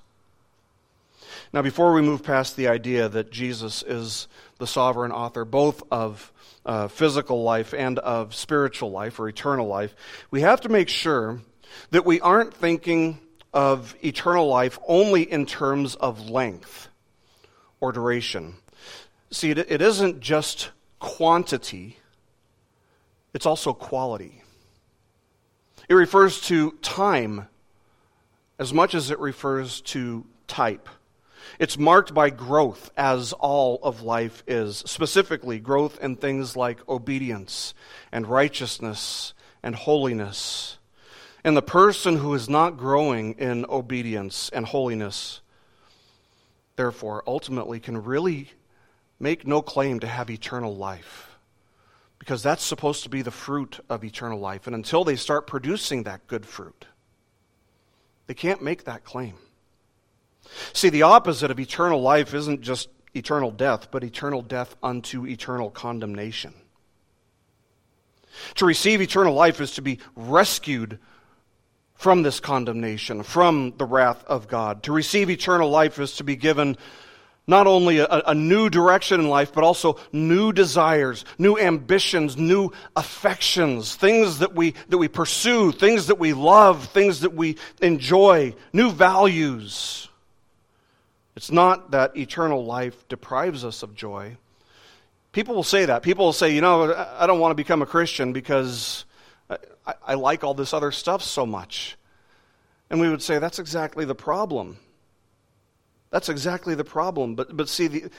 Now, 1.54 1.62
before 1.62 1.94
we 1.94 2.02
move 2.02 2.24
past 2.24 2.56
the 2.56 2.70
idea 2.70 3.08
that 3.08 3.32
Jesus 3.32 3.84
is 3.84 4.28
the 4.58 4.66
sovereign 4.66 5.12
author 5.12 5.46
both 5.46 5.84
of 5.92 6.34
uh, 6.66 6.88
physical 6.88 7.44
life 7.44 7.76
and 7.76 8.00
of 8.00 8.34
spiritual 8.34 8.90
life 8.90 9.20
or 9.20 9.30
eternal 9.30 9.68
life, 9.68 9.96
we 10.32 10.42
have 10.42 10.62
to 10.62 10.70
make 10.70 10.90
sure 10.90 11.40
that 11.92 12.06
we 12.06 12.20
aren't 12.22 12.54
thinking 12.54 13.20
of 13.54 13.96
eternal 14.04 14.48
life 14.48 14.80
only 14.88 15.30
in 15.30 15.46
terms 15.46 15.96
of 15.96 16.30
length 16.30 16.88
or 17.80 17.92
duration. 17.92 18.56
See, 19.32 19.52
it, 19.52 19.58
it 19.58 19.82
isn't 19.82 20.20
just 20.20 20.72
quantity, 21.00 21.98
it's 23.34 23.46
also 23.46 23.74
quality. 23.74 24.44
It 25.90 25.96
refers 25.96 26.42
to 26.42 26.72
time 26.82 27.48
as 28.60 28.74
much 28.74 28.94
as 28.94 29.12
it 29.12 29.20
refers 29.20 29.82
to 29.82 30.26
type. 30.48 30.88
It's 31.60 31.78
marked 31.78 32.14
by 32.14 32.30
growth, 32.30 32.92
as 32.96 33.34
all 33.34 33.80
of 33.84 34.04
life 34.04 34.44
is, 34.48 34.84
specifically, 34.86 35.60
growth 35.60 36.00
in 36.02 36.16
things 36.16 36.56
like 36.56 36.88
obedience 36.88 37.74
and 38.12 38.28
righteousness 38.28 39.34
and 39.64 39.76
holiness 39.76 40.78
and 41.44 41.58
the 41.58 41.62
person 41.62 42.18
who 42.18 42.34
is 42.34 42.50
not 42.50 42.78
growing 42.78 43.34
in 43.34 43.66
obedience 43.68 44.50
and 44.54 44.66
holiness, 44.66 45.42
therefore, 46.76 47.24
ultimately 47.26 47.80
can 47.80 48.04
really 48.04 48.52
make 49.20 49.46
no 49.46 49.62
claim 49.62 50.00
to 50.00 50.08
have 50.08 50.30
eternal 50.30 50.76
life. 50.76 51.28
Because 52.20 52.44
that's 52.44 52.64
supposed 52.64 53.04
to 53.04 53.10
be 53.10 53.24
the 53.24 53.32
fruit 53.32 53.80
of 53.90 54.04
eternal 54.04 54.40
life. 54.40 54.68
And 54.68 54.76
until 54.76 55.04
they 55.04 55.16
start 55.16 55.48
producing 55.48 56.04
that 56.04 56.28
good 56.28 56.46
fruit, 56.46 56.86
they 58.28 58.36
can't 58.36 58.62
make 58.62 58.84
that 58.84 59.04
claim. 59.04 59.34
See, 60.74 60.90
the 60.90 61.02
opposite 61.02 61.50
of 61.50 61.60
eternal 61.60 62.02
life 62.02 62.34
isn't 62.34 62.62
just 62.62 62.90
eternal 63.16 63.52
death, 63.52 63.90
but 63.90 64.04
eternal 64.04 64.42
death 64.42 64.76
unto 64.84 65.26
eternal 65.26 65.72
condemnation. 65.72 66.54
To 68.56 68.66
receive 68.66 69.02
eternal 69.02 69.34
life 69.34 69.60
is 69.60 69.72
to 69.74 69.82
be 69.82 70.00
rescued 70.16 71.00
from 72.02 72.24
this 72.24 72.40
condemnation, 72.40 73.22
from 73.22 73.76
the 73.78 73.86
wrath 73.86 74.24
of 74.26 74.48
God. 74.48 74.82
To 74.84 74.92
receive 74.92 75.30
eternal 75.30 75.70
life 75.70 76.00
is 76.00 76.14
to 76.14 76.24
be 76.24 76.36
given 76.36 76.76
not 77.46 77.68
only 77.68 78.00
a, 78.00 78.08
a, 78.08 78.34
new 78.34 78.72
direction 78.72 79.20
in 79.20 79.30
life, 79.30 79.54
but 79.54 79.64
also 79.64 80.00
new 80.12 80.52
desires, 80.52 81.26
new 81.38 81.60
ambitions, 81.60 82.38
new 82.38 82.72
affections, 82.96 83.96
things 83.96 84.40
that 84.40 84.56
we, 84.56 84.74
that 84.90 84.98
we 84.98 85.08
pursue, 85.08 85.72
things 85.72 86.08
that 86.08 86.18
we 86.18 86.34
love, 86.34 86.86
things 86.86 87.20
that 87.20 87.36
we 87.36 87.56
enjoy, 87.84 88.56
new 88.74 88.90
values. 88.90 90.10
It's 91.36 91.52
not 91.52 91.92
that 91.92 92.18
eternal 92.18 92.66
life 92.66 93.08
deprives 93.10 93.64
us 93.64 93.84
of 93.84 93.94
joy. 93.94 94.38
People 95.34 95.54
will 95.54 95.62
say 95.62 95.86
that. 95.86 96.02
People 96.02 96.26
will 96.26 96.34
say, 96.34 96.56
you 96.56 96.62
know, 96.62 96.96
I 96.96 97.28
don't 97.28 97.40
want 97.40 97.52
to 97.52 97.56
become 97.56 97.84
a 97.84 97.86
Christian 97.86 98.34
because 98.34 99.06
I, 99.86 99.94
I 100.08 100.14
like 100.16 100.44
all 100.44 100.54
this 100.54 100.74
other 100.74 100.92
stuff 100.92 101.24
so 101.24 101.46
much. 101.46 101.98
And 102.90 103.00
we 103.00 103.10
would 103.10 103.22
say, 103.22 103.40
that's 103.40 103.60
exactly 103.60 104.06
the 104.06 104.16
problem. 104.16 104.78
That's 106.10 106.30
exactly 106.30 106.76
the 106.76 106.84
problem. 106.84 107.36
But, 107.36 107.56
but 107.56 107.70
see, 107.70 107.88
the, 107.88 108.10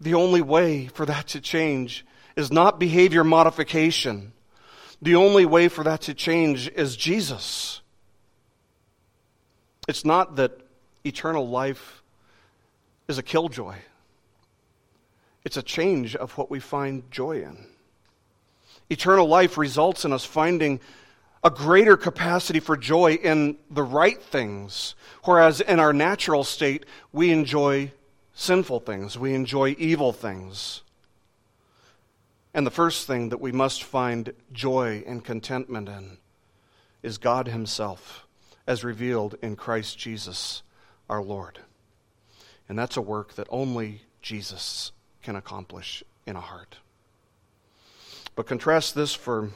the 0.00 0.14
only 0.14 0.42
way 0.42 0.88
for 0.88 1.06
that 1.06 1.28
to 1.28 1.40
change 1.40 2.04
is 2.36 2.50
not 2.50 2.80
behavior 2.80 3.22
modification. 3.22 4.32
The 5.02 5.14
only 5.14 5.46
way 5.46 5.68
for 5.68 5.84
that 5.84 6.02
to 6.02 6.14
change 6.14 6.68
is 6.68 6.96
Jesus. 6.96 7.80
It's 9.88 10.04
not 10.04 10.36
that 10.36 10.52
eternal 11.04 11.48
life 11.48 12.02
is 13.08 13.18
a 13.18 13.22
killjoy, 13.22 13.76
it's 15.44 15.56
a 15.56 15.62
change 15.62 16.14
of 16.14 16.36
what 16.36 16.50
we 16.50 16.60
find 16.60 17.10
joy 17.10 17.42
in. 17.42 17.66
Eternal 18.90 19.26
life 19.26 19.56
results 19.56 20.04
in 20.04 20.12
us 20.12 20.24
finding 20.24 20.80
a 21.42 21.50
greater 21.50 21.96
capacity 21.96 22.60
for 22.60 22.76
joy 22.76 23.14
in 23.14 23.56
the 23.70 23.82
right 23.82 24.22
things, 24.22 24.94
whereas 25.24 25.60
in 25.60 25.80
our 25.80 25.92
natural 25.92 26.44
state, 26.44 26.84
we 27.12 27.30
enjoy 27.30 27.92
sinful 28.34 28.80
things, 28.80 29.18
we 29.18 29.32
enjoy 29.32 29.74
evil 29.78 30.12
things. 30.12 30.82
And 32.52 32.66
the 32.66 32.70
first 32.70 33.06
thing 33.06 33.28
that 33.28 33.40
we 33.40 33.52
must 33.52 33.82
find 33.82 34.32
joy 34.52 35.04
and 35.06 35.24
contentment 35.24 35.88
in 35.88 36.18
is 37.02 37.16
God 37.16 37.46
Himself, 37.46 38.26
as 38.66 38.84
revealed 38.84 39.36
in 39.40 39.56
Christ 39.56 39.98
Jesus 39.98 40.62
our 41.08 41.22
Lord. 41.22 41.60
And 42.68 42.78
that's 42.78 42.96
a 42.96 43.02
work 43.02 43.34
that 43.34 43.46
only 43.50 44.02
Jesus 44.20 44.92
can 45.22 45.36
accomplish 45.36 46.02
in 46.26 46.36
a 46.36 46.40
heart. 46.40 46.76
But 48.40 48.46
contrast 48.46 48.94
this 48.94 49.12
for 49.12 49.50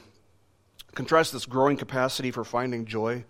Contrast 0.93 1.33
this 1.33 1.47
growing 1.47 1.75
capacity 1.75 2.29
for 2.29 2.43
finding 2.43 2.85
joy 2.85 3.25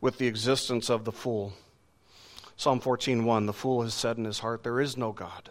with 0.00 0.18
the 0.18 0.28
existence 0.28 0.88
of 0.88 1.04
the 1.04 1.10
fool. 1.10 1.52
Psalm 2.56 2.80
14:1 2.80 3.46
The 3.46 3.52
fool 3.52 3.82
has 3.82 3.92
said 3.92 4.18
in 4.18 4.24
his 4.24 4.38
heart 4.38 4.62
there 4.62 4.80
is 4.80 4.96
no 4.96 5.10
God. 5.10 5.50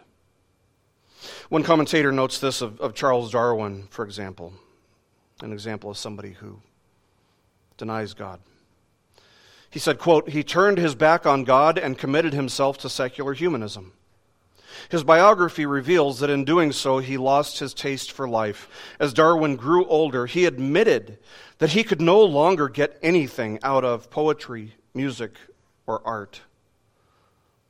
One 1.50 1.62
commentator 1.62 2.10
notes 2.10 2.38
this 2.38 2.62
of, 2.62 2.80
of 2.80 2.94
Charles 2.94 3.32
Darwin, 3.32 3.86
for 3.90 4.02
example, 4.02 4.54
an 5.42 5.52
example 5.52 5.90
of 5.90 5.98
somebody 5.98 6.32
who 6.32 6.62
denies 7.76 8.14
God. 8.14 8.40
He 9.68 9.78
said, 9.78 9.98
quote, 9.98 10.30
he 10.30 10.42
turned 10.42 10.78
his 10.78 10.94
back 10.94 11.26
on 11.26 11.44
God 11.44 11.76
and 11.76 11.98
committed 11.98 12.32
himself 12.32 12.78
to 12.78 12.88
secular 12.88 13.34
humanism. 13.34 13.92
His 14.88 15.04
biography 15.04 15.66
reveals 15.66 16.20
that 16.20 16.30
in 16.30 16.44
doing 16.44 16.72
so, 16.72 16.98
he 16.98 17.16
lost 17.16 17.58
his 17.58 17.74
taste 17.74 18.12
for 18.12 18.28
life. 18.28 18.68
As 18.98 19.12
Darwin 19.12 19.56
grew 19.56 19.86
older, 19.86 20.26
he 20.26 20.46
admitted 20.46 21.18
that 21.58 21.70
he 21.70 21.84
could 21.84 22.00
no 22.00 22.22
longer 22.22 22.68
get 22.68 22.98
anything 23.02 23.58
out 23.62 23.84
of 23.84 24.10
poetry, 24.10 24.74
music, 24.94 25.32
or 25.86 26.00
art. 26.04 26.42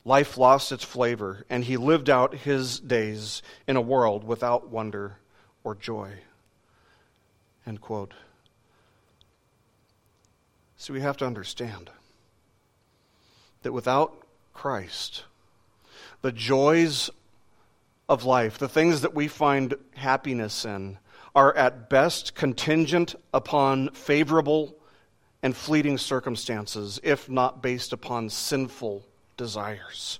Life 0.04 0.38
lost 0.38 0.72
its 0.72 0.84
flavor, 0.84 1.44
and 1.50 1.64
he 1.64 1.76
lived 1.76 2.08
out 2.08 2.34
his 2.34 2.80
days 2.80 3.42
in 3.66 3.76
a 3.76 3.80
world 3.80 4.24
without 4.24 4.68
wonder 4.68 5.18
or 5.62 5.74
joy. 5.74 6.12
End 7.66 7.80
quote. 7.80 8.14
So 10.76 10.94
we 10.94 11.02
have 11.02 11.18
to 11.18 11.26
understand 11.26 11.90
that 13.62 13.72
without 13.72 14.26
Christ, 14.54 15.24
the 16.22 16.32
joys 16.32 17.10
of 18.08 18.24
life, 18.24 18.58
the 18.58 18.68
things 18.68 19.02
that 19.02 19.14
we 19.14 19.28
find 19.28 19.74
happiness 19.94 20.64
in, 20.64 20.98
are 21.34 21.56
at 21.56 21.88
best 21.88 22.34
contingent 22.34 23.14
upon 23.32 23.90
favorable 23.90 24.74
and 25.42 25.56
fleeting 25.56 25.96
circumstances, 25.96 27.00
if 27.02 27.28
not 27.30 27.62
based 27.62 27.92
upon 27.92 28.28
sinful 28.28 29.04
desires. 29.36 30.18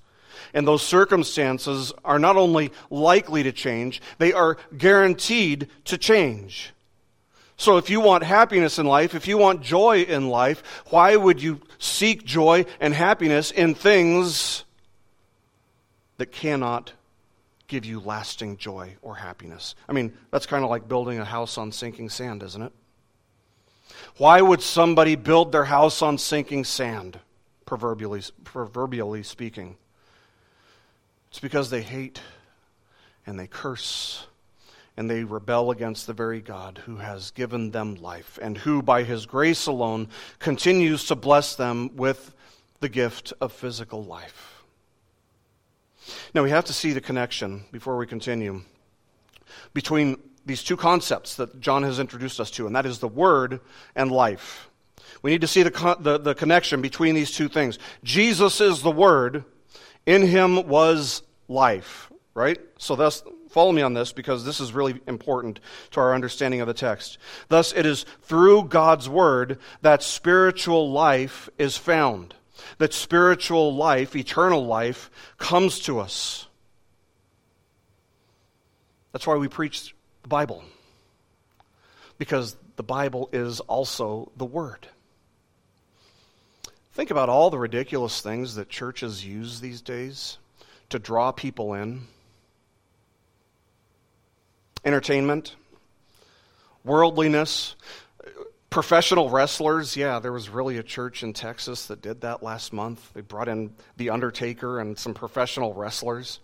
And 0.54 0.66
those 0.66 0.82
circumstances 0.82 1.92
are 2.04 2.18
not 2.18 2.36
only 2.36 2.72
likely 2.88 3.42
to 3.42 3.52
change, 3.52 4.00
they 4.18 4.32
are 4.32 4.56
guaranteed 4.76 5.68
to 5.86 5.98
change. 5.98 6.72
So 7.56 7.76
if 7.76 7.90
you 7.90 8.00
want 8.00 8.24
happiness 8.24 8.78
in 8.78 8.86
life, 8.86 9.14
if 9.14 9.28
you 9.28 9.36
want 9.36 9.62
joy 9.62 10.02
in 10.02 10.30
life, 10.30 10.62
why 10.88 11.14
would 11.16 11.42
you 11.42 11.60
seek 11.78 12.24
joy 12.24 12.64
and 12.80 12.94
happiness 12.94 13.50
in 13.50 13.74
things 13.74 14.64
that 16.20 16.30
cannot 16.32 16.92
give 17.66 17.86
you 17.86 17.98
lasting 17.98 18.58
joy 18.58 18.94
or 19.00 19.14
happiness? 19.14 19.74
I 19.88 19.94
mean, 19.94 20.12
that's 20.30 20.44
kind 20.44 20.62
of 20.62 20.68
like 20.68 20.86
building 20.86 21.18
a 21.18 21.24
house 21.24 21.56
on 21.56 21.72
sinking 21.72 22.10
sand, 22.10 22.42
isn't 22.42 22.60
it? 22.60 22.72
Why 24.18 24.42
would 24.42 24.60
somebody 24.60 25.16
build 25.16 25.50
their 25.50 25.64
house 25.64 26.02
on 26.02 26.18
sinking 26.18 26.64
sand, 26.64 27.18
proverbially, 27.64 28.20
proverbially 28.44 29.22
speaking? 29.22 29.78
It's 31.30 31.40
because 31.40 31.70
they 31.70 31.80
hate 31.80 32.20
and 33.26 33.40
they 33.40 33.46
curse 33.46 34.26
and 34.98 35.08
they 35.08 35.24
rebel 35.24 35.70
against 35.70 36.06
the 36.06 36.12
very 36.12 36.42
God 36.42 36.82
who 36.84 36.96
has 36.96 37.30
given 37.30 37.70
them 37.70 37.94
life 37.94 38.38
and 38.42 38.58
who, 38.58 38.82
by 38.82 39.04
his 39.04 39.24
grace 39.24 39.66
alone, 39.66 40.08
continues 40.38 41.06
to 41.06 41.14
bless 41.14 41.56
them 41.56 41.96
with 41.96 42.34
the 42.80 42.90
gift 42.90 43.32
of 43.40 43.54
physical 43.54 44.04
life. 44.04 44.59
Now, 46.34 46.42
we 46.42 46.50
have 46.50 46.64
to 46.66 46.72
see 46.72 46.92
the 46.92 47.00
connection 47.00 47.64
before 47.72 47.96
we 47.96 48.06
continue 48.06 48.62
between 49.74 50.16
these 50.46 50.62
two 50.62 50.76
concepts 50.76 51.36
that 51.36 51.60
John 51.60 51.82
has 51.82 51.98
introduced 51.98 52.40
us 52.40 52.50
to, 52.52 52.66
and 52.66 52.74
that 52.74 52.86
is 52.86 52.98
the 52.98 53.08
Word 53.08 53.60
and 53.94 54.10
life. 54.10 54.70
We 55.22 55.30
need 55.30 55.40
to 55.42 55.46
see 55.46 55.62
the, 55.62 55.96
the, 56.00 56.18
the 56.18 56.34
connection 56.34 56.80
between 56.80 57.14
these 57.14 57.32
two 57.32 57.48
things. 57.48 57.78
Jesus 58.02 58.60
is 58.60 58.82
the 58.82 58.90
Word, 58.90 59.44
in 60.06 60.26
him 60.26 60.66
was 60.68 61.22
life, 61.48 62.10
right? 62.34 62.58
So, 62.78 62.96
thus, 62.96 63.22
Follow 63.50 63.72
me 63.72 63.82
on 63.82 63.94
this 63.94 64.12
because 64.12 64.44
this 64.44 64.60
is 64.60 64.72
really 64.72 65.00
important 65.08 65.58
to 65.90 66.00
our 66.00 66.14
understanding 66.14 66.60
of 66.60 66.68
the 66.68 66.74
text. 66.74 67.18
Thus, 67.48 67.72
it 67.72 67.84
is 67.84 68.06
through 68.22 68.64
God's 68.64 69.08
word 69.08 69.58
that 69.82 70.04
spiritual 70.04 70.92
life 70.92 71.48
is 71.58 71.76
found. 71.76 72.36
That 72.78 72.92
spiritual 72.92 73.74
life, 73.74 74.16
eternal 74.16 74.66
life, 74.66 75.10
comes 75.38 75.80
to 75.80 75.98
us. 76.00 76.46
That's 79.12 79.26
why 79.26 79.36
we 79.36 79.48
preach 79.48 79.94
the 80.22 80.28
Bible. 80.28 80.62
Because 82.18 82.56
the 82.76 82.82
Bible 82.82 83.28
is 83.32 83.60
also 83.60 84.30
the 84.36 84.44
Word. 84.44 84.86
Think 86.92 87.10
about 87.10 87.28
all 87.28 87.50
the 87.50 87.58
ridiculous 87.58 88.20
things 88.20 88.56
that 88.56 88.68
churches 88.68 89.24
use 89.24 89.60
these 89.60 89.80
days 89.80 90.38
to 90.90 90.98
draw 90.98 91.32
people 91.32 91.74
in 91.74 92.02
entertainment, 94.84 95.54
worldliness, 96.84 97.76
professional 98.70 99.28
wrestlers. 99.28 99.96
Yeah, 99.96 100.20
there 100.20 100.32
was 100.32 100.48
really 100.48 100.78
a 100.78 100.82
church 100.82 101.22
in 101.22 101.32
Texas 101.32 101.86
that 101.86 102.00
did 102.00 102.20
that 102.22 102.42
last 102.42 102.72
month. 102.72 103.12
They 103.12 103.20
brought 103.20 103.48
in 103.48 103.74
The 103.96 104.10
Undertaker 104.10 104.80
and 104.80 104.98
some 104.98 105.12
professional 105.12 105.74
wrestlers. 105.74 106.38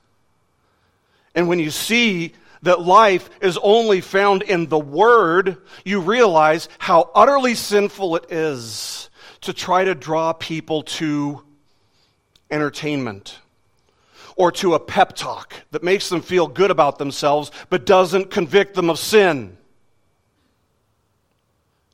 And 1.34 1.48
when 1.48 1.60
you 1.60 1.70
see 1.70 2.32
that 2.62 2.80
life 2.80 3.30
is 3.40 3.58
only 3.62 4.00
found 4.00 4.42
in 4.42 4.66
the 4.66 4.78
Word, 4.78 5.58
you 5.84 6.00
realize 6.00 6.68
how 6.78 7.10
utterly 7.14 7.54
sinful 7.54 8.16
it 8.16 8.32
is 8.32 9.08
to 9.42 9.52
try 9.52 9.84
to 9.84 9.94
draw 9.94 10.32
people 10.32 10.82
to 10.82 11.42
entertainment 12.50 13.38
or 14.34 14.50
to 14.52 14.74
a 14.74 14.80
pep 14.80 15.14
talk 15.14 15.54
that 15.70 15.82
makes 15.82 16.08
them 16.08 16.22
feel 16.22 16.46
good 16.46 16.70
about 16.70 16.98
themselves 16.98 17.50
but 17.70 17.86
doesn't 17.86 18.30
convict 18.30 18.74
them 18.74 18.90
of 18.90 18.98
sin. 18.98 19.56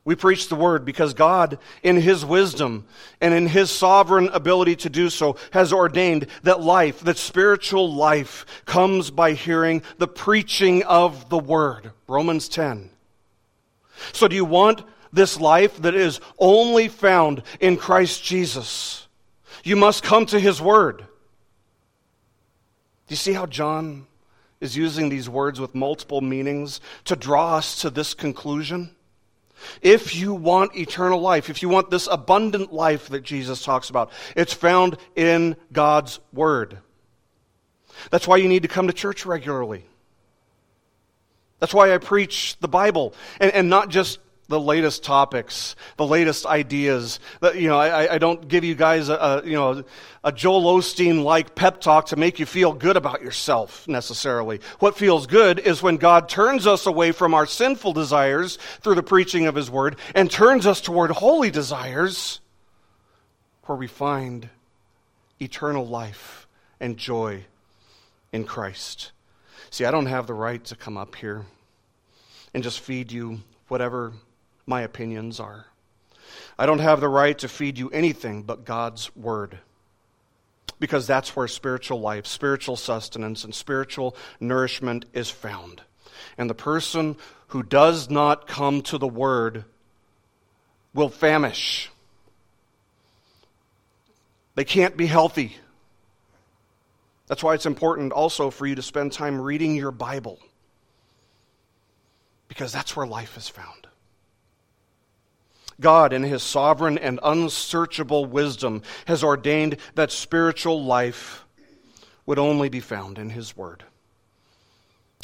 We 0.04 0.16
preach 0.16 0.48
the 0.48 0.56
word 0.56 0.84
because 0.84 1.14
God, 1.14 1.58
in 1.82 1.96
His 1.96 2.24
wisdom 2.24 2.86
and 3.20 3.32
in 3.32 3.46
His 3.46 3.70
sovereign 3.70 4.28
ability 4.28 4.76
to 4.76 4.90
do 4.90 5.08
so, 5.08 5.36
has 5.52 5.72
ordained 5.72 6.26
that 6.42 6.60
life, 6.60 7.00
that 7.00 7.18
spiritual 7.18 7.92
life, 7.94 8.44
comes 8.64 9.10
by 9.10 9.32
hearing 9.32 9.82
the 9.98 10.08
preaching 10.08 10.82
of 10.82 11.28
the 11.28 11.38
word. 11.38 11.92
Romans 12.08 12.48
10. 12.48 12.90
So, 14.12 14.26
do 14.26 14.34
you 14.34 14.44
want 14.44 14.82
this 15.12 15.38
life 15.38 15.80
that 15.82 15.94
is 15.94 16.20
only 16.36 16.88
found 16.88 17.44
in 17.60 17.76
Christ 17.76 18.24
Jesus? 18.24 19.06
You 19.62 19.76
must 19.76 20.02
come 20.02 20.26
to 20.26 20.40
His 20.40 20.60
word. 20.60 20.98
Do 20.98 21.04
you 23.08 23.16
see 23.16 23.34
how 23.34 23.46
John 23.46 24.08
is 24.60 24.76
using 24.76 25.08
these 25.10 25.28
words 25.28 25.60
with 25.60 25.76
multiple 25.76 26.20
meanings 26.20 26.80
to 27.04 27.14
draw 27.14 27.56
us 27.56 27.82
to 27.82 27.90
this 27.90 28.14
conclusion? 28.14 28.96
If 29.80 30.14
you 30.14 30.34
want 30.34 30.76
eternal 30.76 31.20
life, 31.20 31.50
if 31.50 31.62
you 31.62 31.68
want 31.68 31.90
this 31.90 32.08
abundant 32.10 32.72
life 32.72 33.08
that 33.08 33.22
Jesus 33.22 33.62
talks 33.62 33.90
about, 33.90 34.10
it's 34.36 34.52
found 34.52 34.96
in 35.16 35.56
God's 35.72 36.20
Word. 36.32 36.78
That's 38.10 38.26
why 38.26 38.36
you 38.36 38.48
need 38.48 38.62
to 38.62 38.68
come 38.68 38.86
to 38.86 38.92
church 38.92 39.26
regularly. 39.26 39.84
That's 41.60 41.74
why 41.74 41.94
I 41.94 41.98
preach 41.98 42.56
the 42.58 42.68
Bible, 42.68 43.14
and, 43.38 43.52
and 43.52 43.70
not 43.70 43.88
just 43.88 44.18
the 44.52 44.60
latest 44.60 45.02
topics, 45.02 45.74
the 45.96 46.06
latest 46.06 46.44
ideas. 46.44 47.18
You 47.42 47.68
know, 47.68 47.78
I, 47.78 48.14
I 48.14 48.18
don't 48.18 48.46
give 48.46 48.64
you 48.64 48.74
guys 48.74 49.08
a, 49.08 49.14
a 49.14 49.44
you 49.44 49.54
know 49.54 49.82
a 50.22 50.30
Joel 50.30 50.78
Osteen 50.78 51.24
like 51.24 51.54
pep 51.54 51.80
talk 51.80 52.06
to 52.08 52.16
make 52.16 52.38
you 52.38 52.44
feel 52.46 52.74
good 52.74 52.96
about 52.96 53.22
yourself 53.22 53.88
necessarily. 53.88 54.60
What 54.78 54.96
feels 54.96 55.26
good 55.26 55.58
is 55.58 55.82
when 55.82 55.96
God 55.96 56.28
turns 56.28 56.66
us 56.66 56.86
away 56.86 57.12
from 57.12 57.32
our 57.32 57.46
sinful 57.46 57.94
desires 57.94 58.58
through 58.82 58.96
the 58.96 59.02
preaching 59.02 59.46
of 59.46 59.54
His 59.54 59.70
Word 59.70 59.96
and 60.14 60.30
turns 60.30 60.66
us 60.66 60.82
toward 60.82 61.10
holy 61.10 61.50
desires, 61.50 62.40
where 63.64 63.78
we 63.78 63.86
find 63.86 64.50
eternal 65.40 65.86
life 65.86 66.46
and 66.78 66.98
joy 66.98 67.44
in 68.32 68.44
Christ. 68.44 69.12
See, 69.70 69.86
I 69.86 69.90
don't 69.90 70.06
have 70.06 70.26
the 70.26 70.34
right 70.34 70.62
to 70.66 70.76
come 70.76 70.98
up 70.98 71.16
here 71.16 71.46
and 72.52 72.62
just 72.62 72.80
feed 72.80 73.10
you 73.10 73.40
whatever 73.68 74.12
my 74.66 74.82
opinions 74.82 75.40
are. 75.40 75.66
I 76.58 76.66
don't 76.66 76.78
have 76.80 77.00
the 77.00 77.08
right 77.08 77.36
to 77.38 77.48
feed 77.48 77.78
you 77.78 77.90
anything 77.90 78.42
but 78.42 78.64
God's 78.64 79.14
Word. 79.16 79.58
Because 80.78 81.06
that's 81.06 81.36
where 81.36 81.48
spiritual 81.48 82.00
life, 82.00 82.26
spiritual 82.26 82.76
sustenance, 82.76 83.44
and 83.44 83.54
spiritual 83.54 84.16
nourishment 84.40 85.04
is 85.12 85.30
found. 85.30 85.82
And 86.36 86.48
the 86.50 86.54
person 86.54 87.16
who 87.48 87.62
does 87.62 88.10
not 88.10 88.46
come 88.46 88.82
to 88.82 88.98
the 88.98 89.08
Word 89.08 89.64
will 90.94 91.08
famish. 91.08 91.90
They 94.54 94.64
can't 94.64 94.96
be 94.96 95.06
healthy. 95.06 95.56
That's 97.26 97.42
why 97.42 97.54
it's 97.54 97.66
important 97.66 98.12
also 98.12 98.50
for 98.50 98.66
you 98.66 98.74
to 98.74 98.82
spend 98.82 99.12
time 99.12 99.40
reading 99.40 99.74
your 99.74 99.90
Bible, 99.90 100.38
because 102.48 102.72
that's 102.72 102.94
where 102.94 103.06
life 103.06 103.36
is 103.38 103.48
found. 103.48 103.81
God, 105.82 106.12
in 106.12 106.22
his 106.22 106.42
sovereign 106.42 106.96
and 106.96 107.20
unsearchable 107.22 108.24
wisdom, 108.24 108.82
has 109.06 109.22
ordained 109.22 109.76
that 109.94 110.10
spiritual 110.10 110.82
life 110.82 111.44
would 112.24 112.38
only 112.38 112.68
be 112.68 112.80
found 112.80 113.18
in 113.18 113.30
his 113.30 113.56
word. 113.56 113.84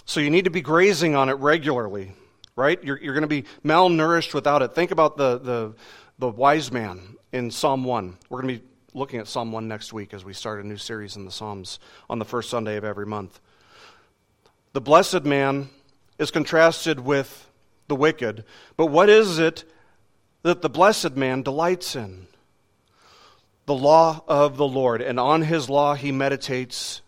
So 0.05 0.21
you 0.21 0.31
need 0.31 0.45
to 0.45 0.51
be 0.51 0.61
grazing 0.61 1.15
on 1.15 1.29
it 1.29 1.35
regularly, 1.35 2.13
right? 2.57 2.83
You're, 2.83 2.99
you're 2.99 3.15
going 3.15 3.23
to 3.23 3.29
be 3.29 3.45
malnourished 3.65 4.35
without 4.35 4.63
it. 4.63 4.75
Think 4.75 4.91
about 4.91 5.17
the, 5.17 5.39
the, 5.39 5.75
the 6.19 6.29
wise 6.29 6.73
man 6.73 7.17
in 7.33 7.51
Psalm 7.51 7.85
1. 7.85 8.17
We're 8.29 8.43
going 8.43 8.55
to 8.57 8.61
be 8.61 8.69
looking 8.95 9.21
at 9.21 9.29
Psalm 9.29 9.53
1 9.53 9.69
next 9.69 9.93
week 9.93 10.15
as 10.15 10.25
we 10.25 10.33
start 10.33 10.65
a 10.65 10.67
new 10.67 10.77
series 10.77 11.17
in 11.17 11.25
the 11.25 11.31
Psalms 11.31 11.79
on 12.09 12.19
the 12.19 12.25
first 12.25 12.51
Sunday 12.51 12.77
of 12.77 12.85
every 12.85 13.07
month. 13.07 13.39
The 14.73 14.81
blessed 14.81 15.25
man 15.25 15.69
is 16.19 16.31
contrasted 16.31 17.01
with 17.01 17.49
the 17.87 17.97
wicked, 17.97 18.45
but 18.77 18.87
what 18.87 19.09
is 19.09 19.39
it 19.39 19.65
that 20.43 20.62
the 20.62 20.68
blessed 20.68 21.16
man 21.16 21.43
delights 21.43 21.97
in? 21.97 22.26
The 23.66 23.74
law 23.74 24.24
of 24.26 24.57
the 24.57 24.66
Lord, 24.66 25.03
and 25.03 25.20
on 25.20 25.43
his 25.43 25.68
law 25.68 25.95
he 25.95 26.11
meditates 26.11 27.03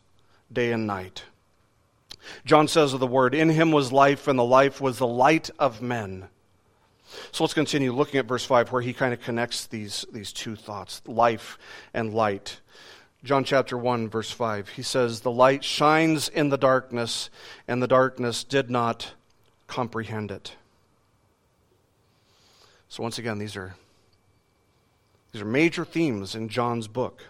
day 0.53 0.73
and 0.73 0.87
night. 0.87 1.25
John 2.45 2.69
says 2.69 2.93
of 2.93 3.01
the 3.01 3.07
word, 3.07 3.35
In 3.35 3.49
him 3.49 3.73
was 3.73 3.93
life, 3.93 4.29
and 4.29 4.39
the 4.39 4.45
life 4.45 4.81
was 4.81 4.99
the 4.99 5.07
light 5.07 5.51
of 5.59 5.81
men. 5.81 6.29
So 7.33 7.45
let's 7.45 7.55
continue 7.55 7.93
looking 7.93 8.19
at 8.19 8.27
verse 8.27 8.45
5, 8.45 8.73
where 8.73 8.83
he 8.83 8.93
kind 8.93 9.13
of 9.13 9.21
connects 9.21 9.67
these, 9.67 10.05
these 10.13 10.33
two 10.33 10.55
thoughts 10.57 11.03
life 11.07 11.59
and 11.93 12.15
light. 12.15 12.61
John 13.23 13.45
chapter 13.45 13.77
1, 13.77 14.09
verse 14.09 14.31
5, 14.31 14.71
he 14.71 14.83
says, 14.83 15.21
The 15.21 15.31
light 15.31 15.65
shines 15.65 16.29
in 16.29 16.49
the 16.49 16.57
darkness, 16.57 17.29
and 17.69 17.83
the 17.83 17.89
darkness 17.89 18.45
did 18.45 18.71
not 18.71 19.13
comprehend 19.67 20.31
it. 20.31 20.57
So, 22.91 23.05
once 23.05 23.19
again, 23.19 23.39
these 23.39 23.55
are, 23.57 23.77
these 25.31 25.41
are 25.41 25.47
major 25.47 25.85
themes 25.85 26.35
in 26.35 26.49
John's 26.49 26.89
book 26.89 27.23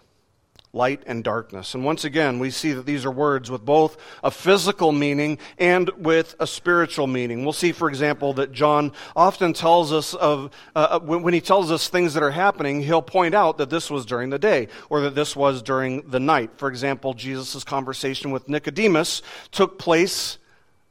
light 0.73 1.03
and 1.07 1.25
darkness. 1.25 1.75
And 1.75 1.85
once 1.85 2.05
again, 2.05 2.39
we 2.39 2.49
see 2.51 2.73
that 2.73 2.87
these 2.87 3.05
are 3.05 3.11
words 3.11 3.51
with 3.51 3.65
both 3.65 3.97
a 4.23 4.31
physical 4.31 4.93
meaning 4.93 5.37
and 5.59 5.91
with 5.99 6.37
a 6.39 6.47
spiritual 6.47 7.09
meaning. 7.09 7.43
We'll 7.43 7.53
see, 7.53 7.73
for 7.73 7.89
example, 7.89 8.35
that 8.35 8.53
John 8.53 8.93
often 9.17 9.53
tells 9.53 9.93
us 9.93 10.15
of, 10.15 10.51
uh, 10.77 10.99
uh 10.99 11.01
when 11.01 11.35
he 11.35 11.41
tells 11.41 11.71
us 11.73 11.89
things 11.89 12.15
that 12.15 12.23
are 12.23 12.31
happening, 12.31 12.83
he'll 12.83 13.03
point 13.03 13.35
out 13.35 13.59
that 13.59 13.69
this 13.69 13.91
was 13.91 14.07
during 14.07 14.31
the 14.31 14.39
day 14.39 14.69
or 14.89 15.01
that 15.01 15.15
this 15.15 15.35
was 15.35 15.61
during 15.61 16.09
the 16.09 16.21
night. 16.21 16.53
For 16.57 16.69
example, 16.69 17.15
Jesus' 17.15 17.65
conversation 17.65 18.31
with 18.31 18.49
Nicodemus 18.49 19.23
took 19.51 19.79
place 19.79 20.39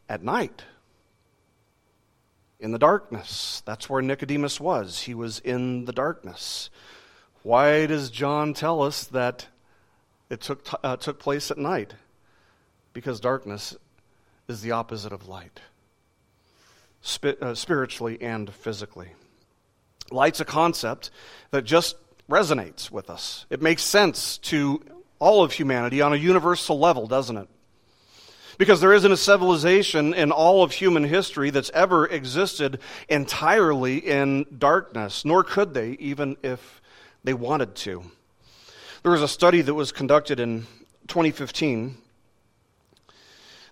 at 0.09 0.23
night. 0.23 0.61
In 2.59 2.71
the 2.71 2.79
darkness. 2.79 3.63
That's 3.65 3.89
where 3.89 4.01
Nicodemus 4.01 4.59
was. 4.59 5.01
He 5.01 5.13
was 5.13 5.39
in 5.39 5.85
the 5.85 5.93
darkness. 5.93 6.69
Why 7.43 7.85
does 7.85 8.09
John 8.09 8.53
tell 8.53 8.81
us 8.81 9.05
that 9.05 9.47
it 10.29 10.41
took, 10.41 10.65
uh, 10.83 10.97
took 10.97 11.19
place 11.19 11.49
at 11.51 11.57
night 11.57 11.93
because 12.93 13.19
darkness 13.19 13.75
is 14.47 14.61
the 14.61 14.71
opposite 14.71 15.13
of 15.13 15.27
light, 15.27 15.61
Sp- 17.01 17.39
uh, 17.41 17.55
spiritually 17.55 18.21
and 18.21 18.53
physically. 18.53 19.13
Light's 20.11 20.39
a 20.39 20.45
concept 20.45 21.11
that 21.51 21.63
just 21.63 21.95
resonates 22.29 22.91
with 22.91 23.09
us. 23.09 23.45
It 23.49 23.61
makes 23.61 23.83
sense 23.83 24.37
to 24.39 24.83
all 25.19 25.43
of 25.43 25.53
humanity 25.53 26.01
on 26.01 26.13
a 26.13 26.17
universal 26.17 26.77
level, 26.77 27.07
doesn't 27.07 27.37
it? 27.37 27.47
Because 28.59 28.81
there 28.81 28.91
isn't 28.91 29.11
a 29.11 29.15
civilization 29.17 30.13
in 30.13 30.33
all 30.33 30.63
of 30.63 30.73
human 30.73 31.05
history 31.05 31.49
that's 31.49 31.71
ever 31.73 32.05
existed 32.05 32.79
entirely 33.07 33.99
in 33.99 34.45
darkness, 34.57 35.23
nor 35.23 35.45
could 35.45 35.73
they, 35.73 35.91
even 35.91 36.35
if 36.43 36.81
they 37.23 37.33
wanted 37.33 37.73
to. 37.75 38.03
There 39.01 39.13
was 39.13 39.21
a 39.21 39.29
study 39.29 39.61
that 39.61 39.73
was 39.73 39.93
conducted 39.93 40.41
in 40.41 40.67
2015 41.07 41.95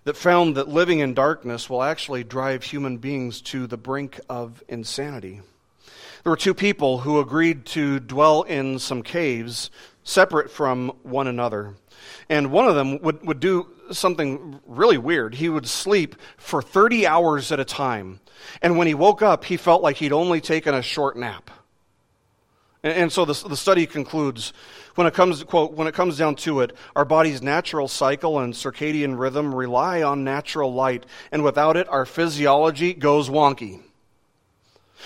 that 0.04 0.16
found 0.16 0.56
that 0.56 0.68
living 0.68 1.00
in 1.00 1.12
darkness 1.12 1.68
will 1.68 1.82
actually 1.82 2.24
drive 2.24 2.64
human 2.64 2.96
beings 2.96 3.42
to 3.42 3.66
the 3.66 3.76
brink 3.76 4.18
of 4.30 4.64
insanity. 4.68 5.42
There 6.24 6.30
were 6.30 6.36
two 6.36 6.54
people 6.54 7.00
who 7.00 7.20
agreed 7.20 7.66
to 7.66 8.00
dwell 8.00 8.40
in 8.40 8.78
some 8.78 9.02
caves 9.02 9.70
separate 10.02 10.50
from 10.50 10.92
one 11.02 11.26
another. 11.26 11.74
And 12.30 12.50
one 12.50 12.66
of 12.66 12.74
them 12.74 13.02
would, 13.02 13.26
would 13.26 13.40
do 13.40 13.68
something 13.92 14.60
really 14.66 14.98
weird. 14.98 15.34
He 15.34 15.48
would 15.48 15.66
sleep 15.66 16.16
for 16.36 16.62
30 16.62 17.06
hours 17.06 17.52
at 17.52 17.60
a 17.60 17.64
time. 17.64 18.20
And 18.62 18.78
when 18.78 18.86
he 18.86 18.94
woke 18.94 19.22
up, 19.22 19.44
he 19.44 19.56
felt 19.56 19.82
like 19.82 19.96
he'd 19.96 20.12
only 20.12 20.40
taken 20.40 20.74
a 20.74 20.82
short 20.82 21.16
nap. 21.16 21.50
And, 22.82 22.92
and 22.94 23.12
so 23.12 23.24
the, 23.24 23.48
the 23.48 23.56
study 23.56 23.86
concludes 23.86 24.52
when 24.94 25.06
it 25.06 25.14
comes 25.14 25.44
quote 25.44 25.72
when 25.72 25.86
it 25.86 25.94
comes 25.94 26.18
down 26.18 26.34
to 26.34 26.60
it 26.60 26.76
our 26.96 27.04
body's 27.04 27.40
natural 27.40 27.86
cycle 27.86 28.40
and 28.40 28.52
circadian 28.52 29.16
rhythm 29.16 29.54
rely 29.54 30.02
on 30.02 30.24
natural 30.24 30.72
light 30.72 31.06
and 31.30 31.44
without 31.44 31.76
it 31.76 31.88
our 31.88 32.04
physiology 32.04 32.94
goes 32.94 33.28
wonky 33.28 33.80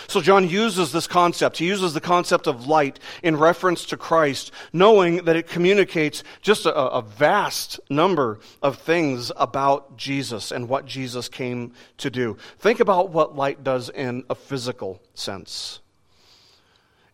so 0.09 0.21
John 0.21 0.49
uses 0.49 0.93
this 0.93 1.07
concept. 1.07 1.59
He 1.59 1.67
uses 1.67 1.95
the 1.95 2.01
concept 2.01 2.47
of 2.47 2.67
light 2.67 2.99
in 3.23 3.37
reference 3.37 3.85
to 3.87 3.97
Christ, 3.97 4.51
knowing 4.73 5.25
that 5.25 5.37
it 5.37 5.47
communicates 5.47 6.23
just 6.41 6.67
a, 6.67 6.75
a, 6.75 7.03
vast 7.03 7.79
number 7.91 8.41
of 8.63 8.79
things 8.79 9.31
about 9.37 9.97
Jesus 9.97 10.51
and 10.51 10.69
what 10.69 10.87
Jesus 10.87 11.29
came 11.29 11.73
to 11.99 12.11
do. 12.11 12.37
Think 12.59 12.81
about 12.81 13.11
what 13.11 13.37
light 13.37 13.63
does 13.63 13.89
in 13.91 14.25
a 14.31 14.35
physical 14.35 15.01
sense. 15.15 15.81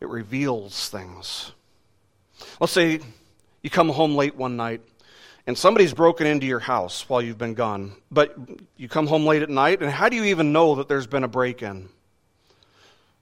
It 0.01 0.09
reveals 0.09 0.89
things. 0.89 1.53
Let's 2.61 2.73
say 2.73 3.01
you 3.63 3.71
come 3.71 3.89
home 3.89 4.15
late 4.15 4.37
one 4.37 4.57
night 4.57 4.83
and 5.49 5.57
somebody's 5.57 5.95
broken 5.95 6.27
into 6.27 6.47
your 6.47 6.61
house 6.61 7.09
while 7.09 7.23
you've 7.23 7.39
been 7.39 7.55
gone, 7.55 7.95
but 8.11 8.37
you 8.77 8.87
come 8.87 9.07
home 9.07 9.25
late 9.25 9.43
at 9.43 9.49
night, 9.49 9.83
and 9.83 9.91
how 9.91 10.11
do 10.11 10.17
you 10.17 10.25
even 10.25 10.53
know 10.53 10.75
that 10.75 10.89
there's 10.89 11.07
been 11.07 11.25
a 11.25 11.29
break 11.29 11.63
in? 11.63 11.89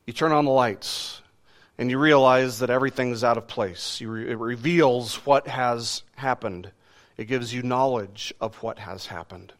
You 0.06 0.12
turn 0.12 0.30
on 0.30 0.44
the 0.44 0.52
lights 0.52 1.20
and 1.78 1.90
you 1.90 1.98
realize 1.98 2.60
that 2.60 2.70
everything's 2.70 3.24
out 3.24 3.36
of 3.36 3.48
place. 3.48 4.00
Re- 4.00 4.30
it 4.30 4.38
reveals 4.38 5.16
what 5.26 5.48
has 5.48 6.02
happened, 6.14 6.70
it 7.16 7.24
gives 7.24 7.52
you 7.52 7.62
knowledge 7.62 8.32
of 8.40 8.54
what 8.62 8.78
has 8.78 9.06
happened. 9.06 9.52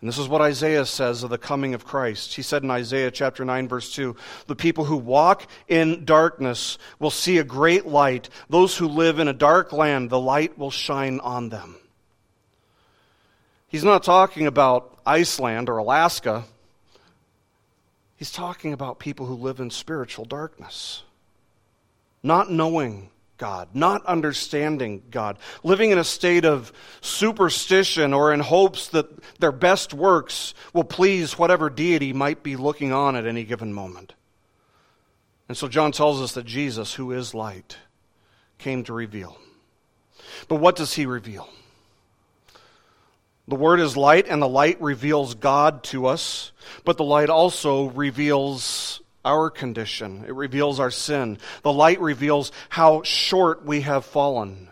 And 0.00 0.08
this 0.08 0.18
is 0.18 0.28
what 0.28 0.42
Isaiah 0.42 0.86
says 0.86 1.24
of 1.24 1.30
the 1.30 1.38
coming 1.38 1.74
of 1.74 1.84
Christ. 1.84 2.34
He 2.34 2.42
said 2.42 2.62
in 2.62 2.70
Isaiah 2.70 3.10
chapter 3.10 3.44
9 3.44 3.66
verse 3.66 3.92
2, 3.92 4.14
"The 4.46 4.54
people 4.54 4.84
who 4.84 4.96
walk 4.96 5.46
in 5.66 6.04
darkness 6.04 6.78
will 7.00 7.10
see 7.10 7.38
a 7.38 7.44
great 7.44 7.86
light. 7.86 8.28
Those 8.48 8.76
who 8.76 8.86
live 8.86 9.18
in 9.18 9.26
a 9.26 9.32
dark 9.32 9.72
land, 9.72 10.10
the 10.10 10.20
light 10.20 10.56
will 10.56 10.70
shine 10.70 11.18
on 11.20 11.48
them." 11.48 11.78
He's 13.66 13.84
not 13.84 14.04
talking 14.04 14.46
about 14.46 14.98
Iceland 15.04 15.68
or 15.68 15.78
Alaska. 15.78 16.44
He's 18.18 18.32
talking 18.32 18.72
about 18.72 18.98
people 18.98 19.26
who 19.26 19.34
live 19.34 19.60
in 19.60 19.70
spiritual 19.70 20.24
darkness, 20.24 21.04
not 22.20 22.50
knowing 22.50 23.10
God, 23.36 23.68
not 23.74 24.04
understanding 24.06 25.04
God, 25.12 25.38
living 25.62 25.92
in 25.92 25.98
a 25.98 26.04
state 26.04 26.44
of 26.44 26.72
superstition 27.00 28.12
or 28.12 28.32
in 28.32 28.40
hopes 28.40 28.88
that 28.88 29.06
their 29.38 29.52
best 29.52 29.94
works 29.94 30.52
will 30.72 30.82
please 30.82 31.38
whatever 31.38 31.70
deity 31.70 32.12
might 32.12 32.42
be 32.42 32.56
looking 32.56 32.92
on 32.92 33.14
at 33.14 33.24
any 33.24 33.44
given 33.44 33.72
moment. 33.72 34.14
And 35.48 35.56
so 35.56 35.68
John 35.68 35.92
tells 35.92 36.20
us 36.20 36.32
that 36.32 36.44
Jesus, 36.44 36.94
who 36.94 37.12
is 37.12 37.34
light, 37.34 37.78
came 38.58 38.82
to 38.82 38.92
reveal. 38.92 39.38
But 40.48 40.56
what 40.56 40.74
does 40.74 40.94
he 40.94 41.06
reveal? 41.06 41.48
The 43.48 43.54
Word 43.54 43.80
is 43.80 43.96
light, 43.96 44.26
and 44.28 44.42
the 44.42 44.48
light 44.48 44.78
reveals 44.80 45.34
God 45.34 45.82
to 45.84 46.06
us, 46.06 46.52
but 46.84 46.98
the 46.98 47.04
light 47.04 47.30
also 47.30 47.86
reveals 47.86 49.00
our 49.24 49.48
condition, 49.48 50.24
it 50.26 50.34
reveals 50.34 50.78
our 50.78 50.90
sin. 50.90 51.38
The 51.62 51.72
light 51.72 52.00
reveals 52.00 52.52
how 52.68 53.02
short 53.02 53.64
we 53.64 53.80
have 53.80 54.04
fallen. 54.04 54.68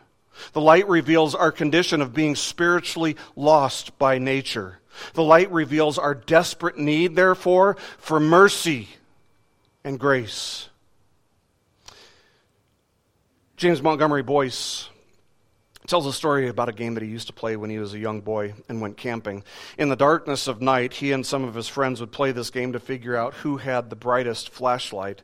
The 0.53 0.61
light 0.61 0.87
reveals 0.89 1.35
our 1.35 1.51
condition 1.51 2.03
of 2.03 2.15
being 2.15 2.37
spiritually 2.37 3.17
lost 3.35 3.99
by 3.99 4.19
nature. 4.19 4.79
The 5.15 5.23
light 5.23 5.51
reveals 5.51 5.99
our 5.99 6.15
desperate 6.15 6.79
need, 6.79 7.17
therefore, 7.17 7.77
for 7.99 8.21
mercy 8.21 8.89
and 9.85 9.99
grace. 9.99 10.69
James 13.57 13.81
Montgomery 13.81 14.23
Boice 14.23 14.91
tells 15.87 16.07
a 16.07 16.13
story 16.13 16.49
about 16.49 16.69
a 16.69 16.73
game 16.73 16.95
that 16.95 17.03
he 17.03 17.09
used 17.09 17.27
to 17.29 17.33
play 17.33 17.57
when 17.57 17.71
he 17.71 17.79
was 17.79 17.95
a 17.95 17.99
young 17.99 18.21
boy 18.21 18.55
and 18.69 18.81
went 18.81 18.97
camping. 18.97 19.45
In 19.79 19.89
the 19.89 19.97
darkness 19.97 20.49
of 20.49 20.61
night, 20.61 20.93
he 20.95 21.13
and 21.13 21.25
some 21.25 21.45
of 21.45 21.55
his 21.55 21.69
friends 21.69 22.01
would 22.01 22.13
play 22.13 22.33
this 22.33 22.51
game 22.51 22.73
to 22.73 22.81
figure 22.81 23.17
out 23.17 23.35
who 23.35 23.57
had 23.57 23.91
the 23.91 23.97
brightest 23.97 24.51
flashlight. 24.51 25.23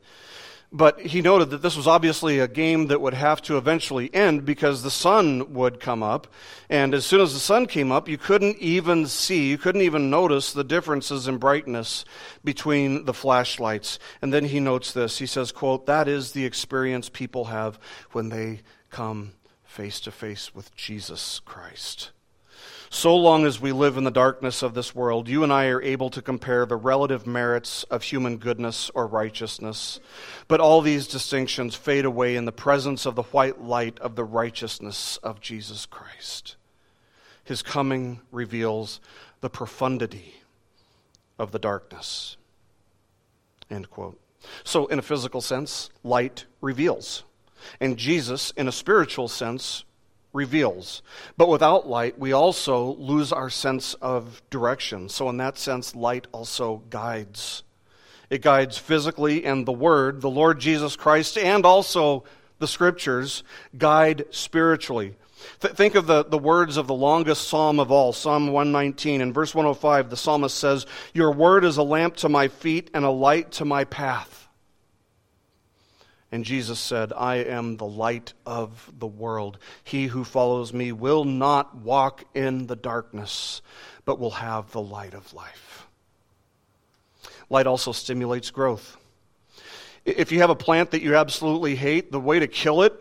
But 0.75 0.99
he 0.99 1.21
noted 1.21 1.51
that 1.51 1.61
this 1.61 1.77
was 1.77 1.85
obviously 1.85 2.39
a 2.39 2.47
game 2.47 2.87
that 2.87 2.99
would 2.99 3.13
have 3.13 3.43
to 3.43 3.57
eventually 3.57 4.09
end 4.11 4.43
because 4.43 4.81
the 4.81 4.89
sun 4.89 5.53
would 5.53 5.79
come 5.79 6.01
up. 6.01 6.25
And 6.67 6.95
as 6.95 7.05
soon 7.05 7.21
as 7.21 7.31
the 7.31 7.39
sun 7.39 7.67
came 7.67 7.91
up, 7.91 8.09
you 8.09 8.17
couldn't 8.17 8.57
even 8.57 9.05
see, 9.05 9.49
you 9.49 9.59
couldn't 9.59 9.81
even 9.83 10.09
notice 10.09 10.51
the 10.51 10.63
differences 10.63 11.27
in 11.27 11.37
brightness 11.37 12.05
between 12.43 13.05
the 13.05 13.13
flashlights. 13.13 13.99
And 14.19 14.33
then 14.33 14.45
he 14.45 14.59
notes 14.59 14.93
this. 14.93 15.19
He 15.19 15.27
says, 15.27 15.51
quote, 15.51 15.85
that 15.85 16.07
is 16.07 16.31
the 16.31 16.43
experience 16.43 17.07
people 17.07 17.45
have 17.45 17.77
when 18.13 18.29
they 18.29 18.61
come 18.89 19.33
face 19.73 19.99
to 19.99 20.11
face 20.11 20.53
with 20.53 20.75
Jesus 20.75 21.41
Christ. 21.45 22.11
So 22.91 23.15
long 23.15 23.43
as 23.43 23.59
we 23.59 23.71
live 23.71 23.97
in 23.97 24.03
the 24.03 24.11
darkness 24.11 24.61
of 24.61 24.75
this 24.75 24.93
world, 24.93 25.27
you 25.27 25.43
and 25.43 25.51
I 25.51 25.65
are 25.65 25.81
able 25.81 26.11
to 26.11 26.21
compare 26.21 26.67
the 26.67 26.75
relative 26.75 27.25
merits 27.25 27.81
of 27.85 28.03
human 28.03 28.37
goodness 28.37 28.91
or 28.93 29.07
righteousness. 29.07 29.99
But 30.47 30.59
all 30.59 30.81
these 30.81 31.07
distinctions 31.07 31.73
fade 31.73 32.05
away 32.05 32.35
in 32.35 32.45
the 32.45 32.51
presence 32.51 33.07
of 33.07 33.15
the 33.15 33.23
white 33.23 33.63
light 33.63 33.97
of 33.97 34.15
the 34.15 34.23
righteousness 34.23 35.17
of 35.23 35.41
Jesus 35.41 35.87
Christ. 35.87 36.55
His 37.43 37.63
coming 37.63 38.19
reveals 38.31 39.01
the 39.41 39.49
profundity 39.49 40.35
of 41.39 41.51
the 41.51 41.57
darkness. 41.57 42.37
End 43.71 43.89
quote. 43.89 44.19
So, 44.63 44.85
in 44.85 44.99
a 44.99 45.01
physical 45.01 45.41
sense, 45.41 45.89
light 46.03 46.45
reveals. 46.61 47.23
And 47.79 47.97
Jesus, 47.97 48.51
in 48.51 48.67
a 48.67 48.71
spiritual 48.71 49.27
sense, 49.27 49.83
reveals. 50.33 51.01
But 51.37 51.49
without 51.49 51.87
light, 51.87 52.19
we 52.19 52.33
also 52.33 52.95
lose 52.95 53.31
our 53.31 53.49
sense 53.49 53.93
of 53.95 54.41
direction. 54.49 55.09
So, 55.09 55.29
in 55.29 55.37
that 55.37 55.57
sense, 55.57 55.95
light 55.95 56.27
also 56.31 56.83
guides. 56.89 57.63
It 58.29 58.41
guides 58.41 58.77
physically, 58.77 59.45
and 59.45 59.65
the 59.65 59.71
Word, 59.71 60.21
the 60.21 60.29
Lord 60.29 60.59
Jesus 60.59 60.95
Christ, 60.95 61.37
and 61.37 61.65
also 61.65 62.23
the 62.59 62.67
Scriptures 62.67 63.43
guide 63.77 64.25
spiritually. 64.31 65.15
Th- 65.59 65.73
think 65.73 65.95
of 65.95 66.07
the, 66.07 66.23
the 66.23 66.37
words 66.37 66.77
of 66.77 66.87
the 66.87 66.93
longest 66.93 67.47
psalm 67.47 67.79
of 67.79 67.91
all, 67.91 68.13
Psalm 68.13 68.47
119. 68.47 69.21
In 69.21 69.33
verse 69.33 69.53
105, 69.53 70.09
the 70.09 70.17
psalmist 70.17 70.57
says, 70.57 70.85
Your 71.13 71.31
word 71.31 71.65
is 71.65 71.77
a 71.77 71.83
lamp 71.83 72.15
to 72.17 72.29
my 72.29 72.47
feet 72.47 72.89
and 72.93 73.05
a 73.05 73.09
light 73.09 73.51
to 73.53 73.65
my 73.65 73.83
path. 73.83 74.42
And 76.33 76.43
Jesus 76.43 76.79
said, 76.79 77.13
I 77.13 77.35
am 77.35 77.77
the 77.77 77.85
light 77.85 78.33
of 78.43 78.91
the 78.97 79.05
world. 79.05 79.59
He 79.83 80.07
who 80.07 80.23
follows 80.23 80.73
me 80.73 80.91
will 80.91 81.25
not 81.25 81.75
walk 81.75 82.23
in 82.33 82.65
the 82.65 82.75
darkness, 82.75 83.61
but 84.03 84.17
will 84.17 84.31
have 84.31 84.71
the 84.71 84.81
light 84.81 85.13
of 85.13 85.31
life. 85.35 85.85
Light 87.51 87.67
also 87.67 87.91
stimulates 87.91 88.49
growth. 88.49 88.97
If 90.05 90.31
you 90.31 90.39
have 90.39 90.49
a 90.49 90.55
plant 90.55 90.89
that 90.89 91.03
you 91.03 91.15
absolutely 91.15 91.75
hate, 91.75 92.11
the 92.11 92.19
way 92.19 92.39
to 92.39 92.47
kill 92.47 92.81
it, 92.81 92.99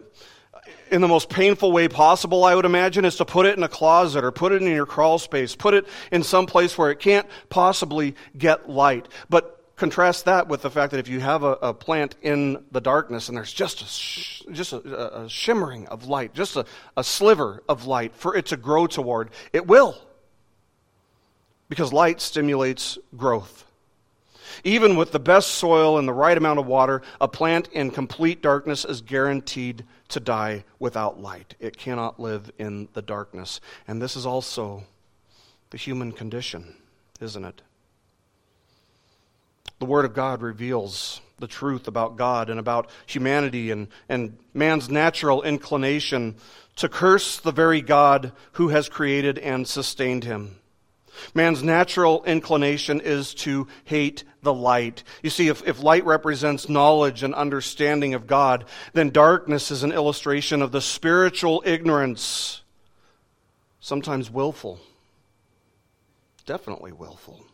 in 0.91 1.01
the 1.01 1.09
most 1.09 1.31
painful 1.31 1.73
way 1.73 1.89
possible, 1.89 2.45
I 2.45 2.55
would 2.55 2.67
imagine, 2.67 3.07
is 3.07 3.17
to 3.17 3.25
put 3.25 3.47
it 3.47 3.57
in 3.57 3.63
a 3.63 3.69
closet 3.69 4.25
or 4.25 4.31
put 4.31 4.53
it 4.53 4.61
in 4.61 4.69
your 4.69 4.85
crawl 4.85 5.19
space, 5.19 5.57
put 5.57 5.73
it 5.73 5.87
in 6.11 6.23
some 6.23 6.45
place 6.45 6.77
where 6.77 6.91
it 6.91 6.99
can't 6.99 7.27
possibly 7.49 8.15
get 8.37 8.69
light. 8.69 9.09
But 9.31 9.62
contrast 9.83 10.27
that 10.27 10.47
with 10.47 10.63
the 10.63 10.71
fact 10.71 10.93
that 10.93 11.01
if 11.01 11.09
you 11.09 11.19
have 11.19 11.43
a, 11.43 11.59
a 11.61 11.75
plant 11.75 12.15
in 12.23 12.65
the 12.71 12.81
darkness 12.81 13.29
and 13.29 13.37
there's 13.37 13.53
just 13.53 13.83
a, 13.83 13.85
sh- 13.85 14.43
just 14.53 14.73
a, 14.73 15.23
a, 15.23 15.29
shimmering 15.29 15.89
of 15.89 16.07
light, 16.07 16.33
just 16.35 16.55
a, 16.55 16.65
a 16.97 17.03
sliver 17.03 17.65
of 17.69 17.85
light 17.85 18.15
for 18.15 18.37
it 18.37 18.47
to 18.47 18.57
grow 18.57 18.87
toward, 18.87 19.31
it 19.53 19.67
will. 19.67 20.01
Because 21.69 21.93
light 21.93 22.21
stimulates 22.21 22.97
growth. 23.17 23.65
Even 24.63 24.95
with 24.95 25.11
the 25.11 25.19
best 25.19 25.49
soil 25.51 25.99
and 25.99 26.07
the 26.07 26.13
right 26.13 26.39
amount 26.39 26.61
of 26.61 26.67
water, 26.67 27.03
a 27.21 27.27
plant 27.27 27.67
in 27.73 27.91
complete 27.91 28.41
darkness 28.41 28.85
is 28.85 29.01
guaranteed 29.01 29.85
to 30.11 30.21
die 30.21 30.63
without 30.79 31.21
light. 31.21 31.57
It 31.59 31.77
cannot 31.77 32.21
live 32.21 32.53
in 32.57 32.89
the 32.93 33.03
darkness. 33.03 33.61
And 33.89 34.01
this 34.01 34.15
is 34.15 34.27
also 34.27 34.85
the 35.71 35.77
human 35.77 36.13
condition, 36.13 36.77
isn't 37.21 37.45
it? 37.45 37.63
The 39.83 39.87
Word 39.87 40.05
of 40.05 40.15
God 40.15 40.43
reveals 40.43 41.21
the 41.41 41.49
truth 41.49 41.89
about 41.89 42.17
God 42.17 42.51
and 42.51 42.61
about 42.61 42.89
humanity 43.05 43.73
and, 43.73 43.89
and 44.09 44.39
man's 44.55 44.89
natural 44.89 45.43
inclination 45.43 46.37
to 46.77 46.89
curse 46.89 47.41
the 47.41 47.51
very 47.51 47.81
God 47.81 48.31
who 48.53 48.69
has 48.69 48.89
created 48.89 49.41
and 49.41 49.67
sustained 49.67 50.23
him. 50.23 50.55
Man's 51.35 51.65
natural 51.65 52.23
inclination 52.23 53.01
is 53.01 53.35
to 53.35 53.67
hate 53.83 54.23
the 54.41 54.55
light. 54.55 55.03
You 55.21 55.31
see, 55.31 55.49
if, 55.49 55.67
if 55.67 55.83
light 55.83 56.05
represents 56.05 56.69
knowledge 56.69 57.25
and 57.25 57.35
understanding 57.35 58.15
of 58.15 58.29
God, 58.29 58.67
then 58.93 59.11
darkness 59.11 59.73
is 59.73 59.83
an 59.83 59.91
illustration 59.91 60.63
of 60.63 60.71
the 60.71 60.81
spiritual 60.81 61.61
ignorance, 61.67 62.63
sometimes 63.81 64.31
willful, 64.31 64.79
definitely 66.47 66.93
willful 66.93 67.45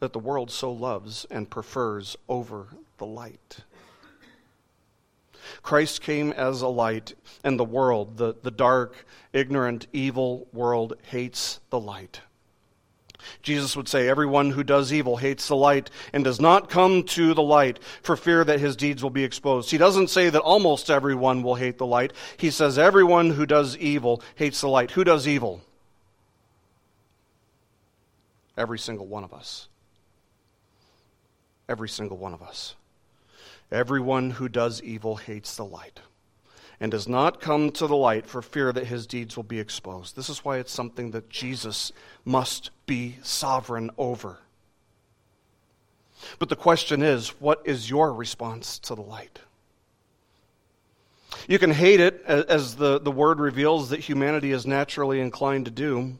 that 0.00 0.12
the 0.12 0.18
world 0.18 0.50
so 0.50 0.72
loves 0.72 1.26
and 1.30 1.48
prefers 1.48 2.16
over 2.28 2.68
the 2.98 3.06
light. 3.06 3.58
Christ 5.62 6.02
came 6.02 6.32
as 6.32 6.62
a 6.62 6.68
light, 6.68 7.14
and 7.44 7.58
the 7.58 7.64
world, 7.64 8.16
the, 8.16 8.34
the 8.42 8.50
dark, 8.50 9.04
ignorant, 9.32 9.86
evil 9.92 10.46
world, 10.52 10.94
hates 11.02 11.60
the 11.70 11.80
light. 11.80 12.20
Jesus 13.42 13.76
would 13.76 13.88
say, 13.88 14.08
Everyone 14.08 14.50
who 14.50 14.64
does 14.64 14.92
evil 14.92 15.16
hates 15.16 15.48
the 15.48 15.56
light 15.56 15.90
and 16.12 16.24
does 16.24 16.40
not 16.40 16.70
come 16.70 17.02
to 17.04 17.34
the 17.34 17.42
light 17.42 17.78
for 18.02 18.16
fear 18.16 18.44
that 18.44 18.60
his 18.60 18.76
deeds 18.76 19.02
will 19.02 19.10
be 19.10 19.24
exposed. 19.24 19.70
He 19.70 19.78
doesn't 19.78 20.08
say 20.08 20.30
that 20.30 20.40
almost 20.40 20.90
everyone 20.90 21.42
will 21.42 21.56
hate 21.56 21.78
the 21.78 21.86
light. 21.86 22.12
He 22.36 22.50
says, 22.50 22.78
Everyone 22.78 23.30
who 23.30 23.46
does 23.46 23.76
evil 23.76 24.22
hates 24.36 24.60
the 24.60 24.68
light. 24.68 24.92
Who 24.92 25.04
does 25.04 25.28
evil? 25.28 25.62
Every 28.56 28.78
single 28.78 29.06
one 29.06 29.24
of 29.24 29.32
us. 29.32 29.69
Every 31.70 31.88
single 31.88 32.16
one 32.16 32.34
of 32.34 32.42
us. 32.42 32.74
Everyone 33.70 34.30
who 34.30 34.48
does 34.48 34.82
evil 34.82 35.14
hates 35.14 35.54
the 35.54 35.64
light 35.64 36.00
and 36.80 36.90
does 36.90 37.06
not 37.06 37.40
come 37.40 37.70
to 37.70 37.86
the 37.86 37.96
light 37.96 38.26
for 38.26 38.42
fear 38.42 38.72
that 38.72 38.88
his 38.88 39.06
deeds 39.06 39.36
will 39.36 39.44
be 39.44 39.60
exposed. 39.60 40.16
This 40.16 40.28
is 40.28 40.44
why 40.44 40.58
it's 40.58 40.72
something 40.72 41.12
that 41.12 41.30
Jesus 41.30 41.92
must 42.24 42.70
be 42.86 43.18
sovereign 43.22 43.90
over. 43.96 44.40
But 46.40 46.48
the 46.48 46.56
question 46.56 47.02
is 47.02 47.28
what 47.40 47.62
is 47.64 47.88
your 47.88 48.12
response 48.12 48.80
to 48.80 48.96
the 48.96 49.02
light? 49.02 49.38
You 51.46 51.60
can 51.60 51.70
hate 51.70 52.00
it, 52.00 52.24
as 52.26 52.74
the, 52.74 52.98
the 52.98 53.12
word 53.12 53.38
reveals 53.38 53.90
that 53.90 54.00
humanity 54.00 54.50
is 54.50 54.66
naturally 54.66 55.20
inclined 55.20 55.66
to 55.66 55.70
do. 55.70 56.18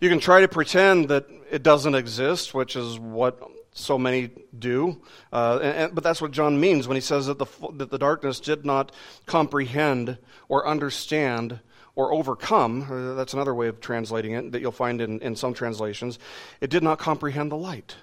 You 0.00 0.08
can 0.08 0.20
try 0.20 0.42
to 0.42 0.48
pretend 0.48 1.08
that 1.08 1.26
it 1.50 1.64
doesn't 1.64 1.96
exist, 1.96 2.54
which 2.54 2.76
is 2.76 3.00
what 3.00 3.42
so 3.74 3.98
many 3.98 4.30
do. 4.56 5.00
Uh, 5.32 5.58
and, 5.62 5.94
but 5.94 6.02
that's 6.02 6.22
what 6.22 6.30
John 6.30 6.58
means 6.58 6.88
when 6.88 6.94
he 6.94 7.00
says 7.00 7.26
that 7.26 7.38
the, 7.38 7.46
that 7.74 7.90
the 7.90 7.98
darkness 7.98 8.40
did 8.40 8.64
not 8.64 8.92
comprehend 9.26 10.16
or 10.48 10.66
understand 10.66 11.60
or 11.96 12.12
overcome. 12.12 12.82
Uh, 12.90 13.14
that's 13.14 13.34
another 13.34 13.54
way 13.54 13.68
of 13.68 13.80
translating 13.80 14.32
it 14.32 14.52
that 14.52 14.60
you'll 14.60 14.72
find 14.72 15.00
in, 15.00 15.20
in 15.20 15.36
some 15.36 15.54
translations. 15.54 16.18
It 16.60 16.70
did 16.70 16.82
not 16.82 16.98
comprehend 16.98 17.52
the 17.52 17.56
light. 17.56 17.96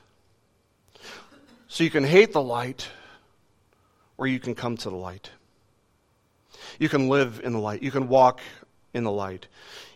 So 1.67 1.83
you 1.83 1.89
can 1.89 2.03
hate 2.03 2.33
the 2.33 2.41
light 2.41 2.89
or 4.17 4.27
you 4.27 4.39
can 4.39 4.53
come 4.53 4.77
to 4.77 4.89
the 4.89 4.95
light. 4.95 5.31
You 6.79 6.89
can 6.89 7.07
live 7.07 7.41
in 7.43 7.53
the 7.53 7.59
light. 7.59 7.81
You 7.81 7.91
can 7.91 8.07
walk 8.07 8.41
in 8.93 9.03
the 9.03 9.11
light. 9.11 9.47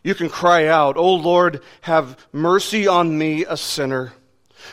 You 0.03 0.15
can 0.15 0.29
cry 0.29 0.67
out, 0.67 0.97
O 0.97 1.15
Lord, 1.15 1.61
have 1.81 2.27
mercy 2.31 2.87
on 2.87 3.17
me, 3.17 3.43
a 3.43 3.57
sinner. 3.57 4.13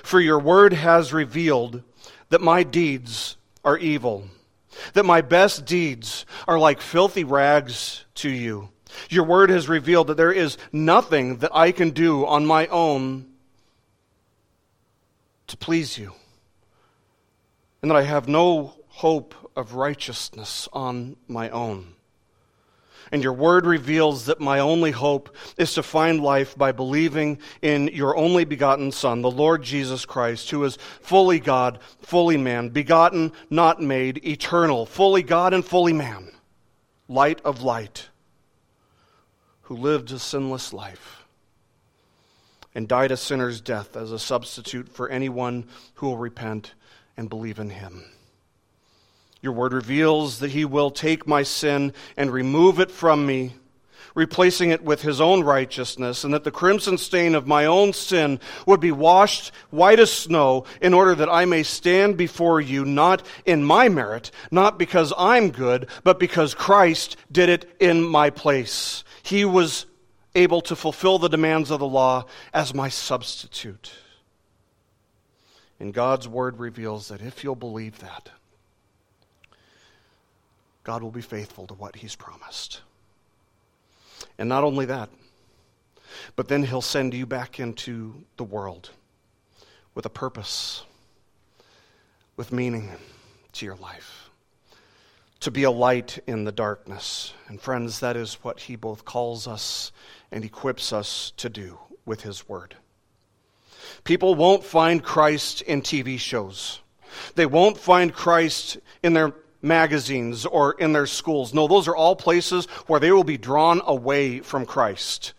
For 0.02 0.20
your 0.20 0.38
word 0.38 0.72
has 0.72 1.12
revealed 1.12 1.82
that 2.30 2.40
my 2.40 2.62
deeds 2.62 3.36
are 3.64 3.76
evil, 3.76 4.28
that 4.94 5.04
my 5.04 5.20
best 5.20 5.64
deeds 5.66 6.24
are 6.48 6.58
like 6.58 6.80
filthy 6.80 7.24
rags 7.24 8.04
to 8.16 8.30
you. 8.30 8.70
Your 9.08 9.24
word 9.24 9.50
has 9.50 9.68
revealed 9.68 10.06
that 10.08 10.16
there 10.16 10.32
is 10.32 10.58
nothing 10.72 11.38
that 11.38 11.54
I 11.54 11.72
can 11.72 11.90
do 11.90 12.26
on 12.26 12.46
my 12.46 12.66
own 12.68 13.26
to 15.46 15.56
please 15.56 15.98
you, 15.98 16.12
and 17.82 17.90
that 17.90 17.96
I 17.96 18.02
have 18.02 18.28
no 18.28 18.74
hope 18.88 19.34
of 19.54 19.74
righteousness 19.74 20.68
on 20.72 21.16
my 21.28 21.50
own. 21.50 21.94
And 23.12 23.22
your 23.22 23.34
word 23.34 23.66
reveals 23.66 24.24
that 24.24 24.40
my 24.40 24.60
only 24.60 24.90
hope 24.90 25.36
is 25.58 25.74
to 25.74 25.82
find 25.82 26.22
life 26.22 26.56
by 26.56 26.72
believing 26.72 27.38
in 27.60 27.88
your 27.88 28.16
only 28.16 28.46
begotten 28.46 28.90
Son, 28.90 29.20
the 29.20 29.30
Lord 29.30 29.62
Jesus 29.62 30.06
Christ, 30.06 30.50
who 30.50 30.64
is 30.64 30.78
fully 31.02 31.38
God, 31.38 31.78
fully 32.00 32.38
man, 32.38 32.70
begotten, 32.70 33.32
not 33.50 33.82
made, 33.82 34.24
eternal, 34.26 34.86
fully 34.86 35.22
God 35.22 35.52
and 35.52 35.62
fully 35.62 35.92
man, 35.92 36.32
light 37.06 37.42
of 37.44 37.62
light, 37.62 38.08
who 39.62 39.76
lived 39.76 40.10
a 40.10 40.18
sinless 40.18 40.72
life 40.72 41.26
and 42.74 42.88
died 42.88 43.10
a 43.12 43.16
sinner's 43.16 43.60
death 43.60 43.94
as 43.94 44.10
a 44.10 44.18
substitute 44.18 44.88
for 44.88 45.10
anyone 45.10 45.66
who 45.94 46.06
will 46.06 46.16
repent 46.16 46.72
and 47.18 47.28
believe 47.28 47.58
in 47.58 47.68
him. 47.68 48.04
Your 49.42 49.52
word 49.52 49.72
reveals 49.72 50.38
that 50.38 50.52
he 50.52 50.64
will 50.64 50.90
take 50.90 51.26
my 51.26 51.42
sin 51.42 51.92
and 52.16 52.30
remove 52.30 52.78
it 52.78 52.92
from 52.92 53.26
me, 53.26 53.54
replacing 54.14 54.70
it 54.70 54.84
with 54.84 55.02
his 55.02 55.20
own 55.20 55.42
righteousness, 55.42 56.22
and 56.22 56.32
that 56.32 56.44
the 56.44 56.52
crimson 56.52 56.96
stain 56.96 57.34
of 57.34 57.46
my 57.46 57.66
own 57.66 57.92
sin 57.92 58.38
would 58.66 58.78
be 58.78 58.92
washed 58.92 59.52
white 59.70 59.98
as 59.98 60.12
snow, 60.12 60.64
in 60.80 60.94
order 60.94 61.16
that 61.16 61.28
I 61.28 61.44
may 61.44 61.64
stand 61.64 62.16
before 62.16 62.60
you 62.60 62.84
not 62.84 63.26
in 63.44 63.64
my 63.64 63.88
merit, 63.88 64.30
not 64.52 64.78
because 64.78 65.12
I'm 65.18 65.50
good, 65.50 65.88
but 66.04 66.20
because 66.20 66.54
Christ 66.54 67.16
did 67.32 67.48
it 67.48 67.68
in 67.80 68.00
my 68.02 68.30
place. 68.30 69.02
He 69.24 69.44
was 69.44 69.86
able 70.36 70.60
to 70.62 70.76
fulfill 70.76 71.18
the 71.18 71.28
demands 71.28 71.70
of 71.72 71.80
the 71.80 71.88
law 71.88 72.26
as 72.54 72.72
my 72.72 72.88
substitute. 72.88 73.92
And 75.80 75.92
God's 75.92 76.28
word 76.28 76.60
reveals 76.60 77.08
that 77.08 77.20
if 77.20 77.42
you'll 77.42 77.56
believe 77.56 77.98
that, 77.98 78.30
God 80.84 81.02
will 81.02 81.10
be 81.10 81.20
faithful 81.20 81.66
to 81.66 81.74
what 81.74 81.96
he's 81.96 82.16
promised. 82.16 82.80
And 84.38 84.48
not 84.48 84.64
only 84.64 84.86
that, 84.86 85.08
but 86.36 86.48
then 86.48 86.64
he'll 86.64 86.82
send 86.82 87.14
you 87.14 87.26
back 87.26 87.60
into 87.60 88.24
the 88.36 88.44
world 88.44 88.90
with 89.94 90.06
a 90.06 90.10
purpose, 90.10 90.84
with 92.36 92.52
meaning 92.52 92.90
to 93.52 93.66
your 93.66 93.76
life, 93.76 94.30
to 95.40 95.50
be 95.50 95.64
a 95.64 95.70
light 95.70 96.18
in 96.26 96.44
the 96.44 96.52
darkness. 96.52 97.34
And 97.48 97.60
friends, 97.60 98.00
that 98.00 98.16
is 98.16 98.34
what 98.42 98.60
he 98.60 98.76
both 98.76 99.04
calls 99.04 99.46
us 99.46 99.92
and 100.30 100.44
equips 100.44 100.92
us 100.92 101.32
to 101.36 101.48
do 101.48 101.78
with 102.04 102.22
his 102.22 102.48
word. 102.48 102.76
People 104.04 104.34
won't 104.34 104.64
find 104.64 105.02
Christ 105.02 105.62
in 105.62 105.82
TV 105.82 106.18
shows. 106.18 106.80
They 107.34 107.46
won't 107.46 107.76
find 107.76 108.12
Christ 108.12 108.78
in 109.02 109.12
their 109.12 109.34
magazines 109.62 110.44
or 110.44 110.72
in 110.74 110.92
their 110.92 111.06
schools. 111.06 111.54
No, 111.54 111.68
those 111.68 111.88
are 111.88 111.96
all 111.96 112.16
places 112.16 112.66
where 112.86 113.00
they 113.00 113.12
will 113.12 113.24
be 113.24 113.38
drawn 113.38 113.80
away 113.86 114.40
from 114.40 114.66
Christ. 114.66 115.32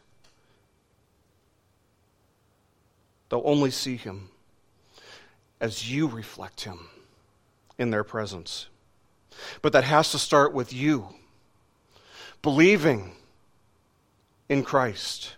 They'll 3.29 3.43
only 3.45 3.71
see 3.71 3.97
him 3.97 4.29
as 5.59 5.91
you 5.91 6.07
reflect 6.07 6.61
him 6.61 6.87
in 7.77 7.89
their 7.89 8.03
presence. 8.03 8.67
But 9.61 9.73
that 9.73 9.83
has 9.83 10.11
to 10.11 10.19
start 10.19 10.53
with 10.53 10.71
you 10.71 11.07
believing 12.41 13.13
in 14.49 14.63
Christ 14.63 15.35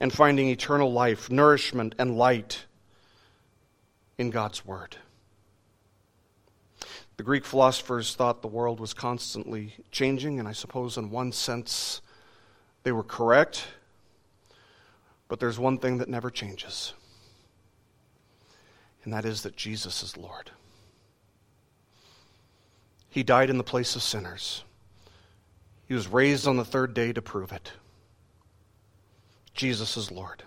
and 0.00 0.12
finding 0.12 0.48
eternal 0.48 0.92
life, 0.92 1.30
nourishment, 1.30 1.94
and 1.98 2.18
light 2.18 2.66
in 4.18 4.30
God's 4.30 4.66
Word. 4.66 4.96
The 7.22 7.26
Greek 7.26 7.44
philosophers 7.44 8.16
thought 8.16 8.42
the 8.42 8.48
world 8.48 8.80
was 8.80 8.92
constantly 8.92 9.76
changing, 9.92 10.40
and 10.40 10.48
I 10.48 10.52
suppose 10.52 10.96
in 10.96 11.08
one 11.08 11.30
sense 11.30 12.02
they 12.82 12.90
were 12.90 13.04
correct. 13.04 13.64
But 15.28 15.38
there's 15.38 15.56
one 15.56 15.78
thing 15.78 15.98
that 15.98 16.08
never 16.08 16.30
changes, 16.30 16.94
and 19.04 19.12
that 19.12 19.24
is 19.24 19.42
that 19.42 19.54
Jesus 19.54 20.02
is 20.02 20.16
Lord. 20.16 20.50
He 23.08 23.22
died 23.22 23.50
in 23.50 23.56
the 23.56 23.62
place 23.62 23.94
of 23.94 24.02
sinners. 24.02 24.64
He 25.86 25.94
was 25.94 26.08
raised 26.08 26.48
on 26.48 26.56
the 26.56 26.64
third 26.64 26.92
day 26.92 27.12
to 27.12 27.22
prove 27.22 27.52
it. 27.52 27.70
Jesus 29.54 29.96
is 29.96 30.10
Lord. 30.10 30.42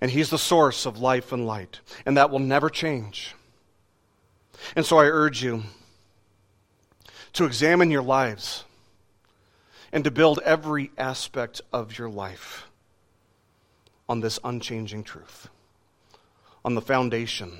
And 0.00 0.10
He's 0.10 0.30
the 0.30 0.38
source 0.38 0.86
of 0.86 0.98
life 0.98 1.32
and 1.32 1.46
light, 1.46 1.80
and 2.06 2.16
that 2.16 2.30
will 2.30 2.38
never 2.38 2.70
change. 2.70 3.34
And 4.74 4.86
so 4.86 4.96
I 4.96 5.04
urge 5.04 5.42
you 5.42 5.64
to 7.32 7.44
examine 7.44 7.90
your 7.90 8.02
lives 8.02 8.64
and 9.92 10.04
to 10.04 10.10
build 10.10 10.40
every 10.44 10.90
aspect 10.96 11.60
of 11.72 11.98
your 11.98 12.08
life 12.08 12.68
on 14.08 14.20
this 14.20 14.38
unchanging 14.44 15.04
truth, 15.04 15.48
on 16.64 16.74
the 16.74 16.80
foundation 16.80 17.58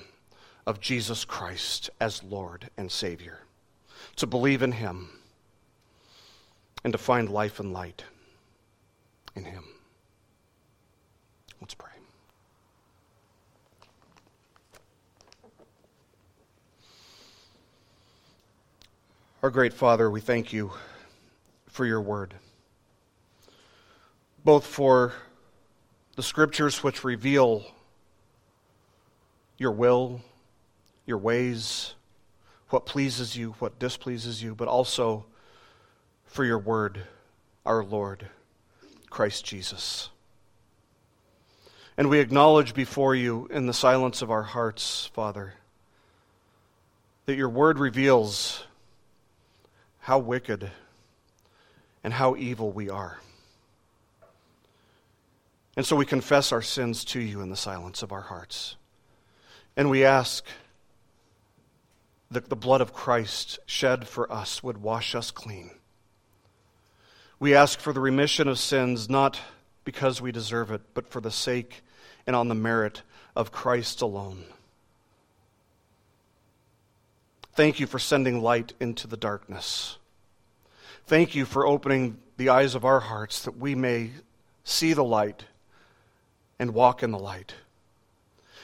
of 0.67 0.81
Jesus 0.81 1.25
Christ 1.25 1.91
as 2.01 2.23
Lord 2.23 2.71
and 2.77 2.91
Savior, 2.91 3.41
to 4.17 4.27
believe 4.27 4.63
in 4.63 4.73
Him 4.73 5.09
and 6.85 6.93
to 6.93 6.99
find 6.99 7.29
life 7.29 7.61
and 7.61 7.73
light 7.73 8.05
in 9.35 9.45
Him. 9.45 9.65
Let's 11.61 11.75
pray. 11.75 11.93
Our 19.43 19.51
great 19.51 19.73
Father, 19.73 20.09
we 20.09 20.21
thank 20.21 20.53
you 20.53 20.71
for 21.67 21.85
your 21.85 22.01
word, 22.01 22.33
both 24.45 24.65
for 24.65 25.15
the 26.15 26.23
scriptures 26.23 26.85
which 26.85 27.03
reveal 27.03 27.65
your 29.59 29.73
will, 29.73 30.21
your 31.07 31.19
ways, 31.19 31.95
what 32.69 32.87
pleases 32.87 33.37
you, 33.37 33.57
what 33.59 33.81
displeases 33.81 34.41
you, 34.41 34.55
but 34.55 34.69
also 34.69 35.27
for 36.25 36.45
your 36.45 36.61
word, 36.61 37.03
our 37.67 37.83
Lord, 37.83 38.29
Christ 39.11 39.45
Jesus. 39.45 40.11
And 41.97 42.09
we 42.09 42.21
acknowledge 42.21 42.75
before 42.75 43.17
you 43.17 43.49
in 43.51 43.67
the 43.67 43.75
silence 43.75 44.23
of 44.23 44.31
our 44.31 44.45
hearts, 44.45 45.11
Father, 45.13 45.55
that 47.27 47.35
your 47.35 47.49
word 47.49 47.81
reveals 47.81 48.67
how 50.03 50.19
wicked 50.19 50.69
and 52.03 52.13
how 52.13 52.35
evil 52.35 52.73
we 52.73 52.91
are. 52.91 53.19
And 55.77 55.87
so 55.87 55.95
we 55.95 56.05
confess 56.05 56.51
our 56.51 56.61
sins 56.61 57.05
to 57.07 57.21
you 57.21 57.41
in 57.41 57.51
the 57.51 57.57
silence 57.57 58.03
of 58.03 58.11
our 58.11 58.21
hearts. 58.21 58.77
And 59.77 59.89
we 59.89 60.05
ask 60.05 60.45
that 62.33 62.49
the 62.49 62.57
blood 62.57 62.81
of 62.81 62.93
Christ 62.93 63.61
shed 63.65 64.09
for 64.09 64.31
us 64.31 64.61
would 64.63 64.79
wash 64.79 65.15
us 65.15 65.31
clean. 65.31 65.71
We 67.39 67.55
ask 67.55 67.79
for 67.79 67.93
the 67.93 68.01
remission 68.01 68.49
of 68.49 68.59
sins 68.59 69.09
not 69.09 69.39
because 69.85 70.21
we 70.21 70.33
deserve 70.33 70.73
it, 70.73 70.83
but 70.95 71.09
for 71.09 71.21
the 71.21 71.31
sake 71.31 71.83
and 72.27 72.35
on 72.35 72.49
the 72.49 72.55
merit 72.57 73.03
of 73.37 73.53
Christ 73.53 74.03
alone. 74.03 74.45
Thank 77.55 77.81
you 77.81 77.87
for 77.87 77.99
sending 77.99 78.41
light 78.41 78.73
into 78.81 79.07
the 79.07 79.17
darkness. 79.17 79.99
Thank 81.07 81.35
you 81.35 81.45
for 81.45 81.67
opening 81.67 82.17
the 82.39 82.49
eyes 82.49 82.75
of 82.75 82.87
our 82.87 83.01
hearts 83.01 83.43
that 83.43 83.59
we 83.59 83.75
may 83.75 84.13
see 84.65 84.95
the 84.95 85.05
light 85.05 85.45
and 86.59 86.73
walk 86.73 87.03
in 87.03 87.11
the 87.11 87.19
light. 87.19 87.55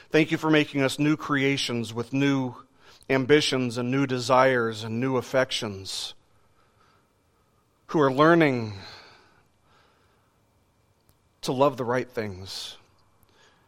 Thank 0.09 0.30
you 0.30 0.39
for 0.39 0.49
making 0.49 0.80
us 0.80 0.99
new 0.99 1.18
creations 1.18 1.93
with 1.93 2.14
new 2.14 2.55
ambitions 3.11 3.76
and 3.76 3.91
new 3.91 4.07
desires 4.07 4.84
and 4.84 4.99
new 5.01 5.18
affections, 5.18 6.14
who 7.89 8.01
are 8.01 8.12
learning 8.12 8.72
to 11.43 11.53
love 11.53 11.76
the 11.76 11.84
right 11.84 12.09
things, 12.09 12.78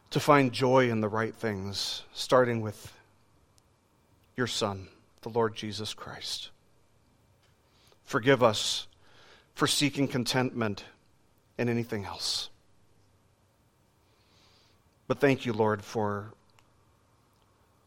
to 0.09 0.19
find 0.19 0.51
joy 0.51 0.89
in 0.89 1.01
the 1.01 1.07
right 1.07 1.35
things, 1.35 2.03
starting 2.11 2.61
with 2.61 2.91
your 4.35 4.47
Son 4.47 4.87
the 5.21 5.29
Lord 5.29 5.55
Jesus 5.55 5.93
Christ. 5.93 6.49
Forgive 8.03 8.43
us 8.43 8.87
for 9.53 9.67
seeking 9.67 10.07
contentment 10.07 10.83
in 11.57 11.69
anything 11.69 12.05
else. 12.05 12.49
But 15.07 15.19
thank 15.19 15.45
you, 15.45 15.53
Lord, 15.53 15.83
for 15.83 16.33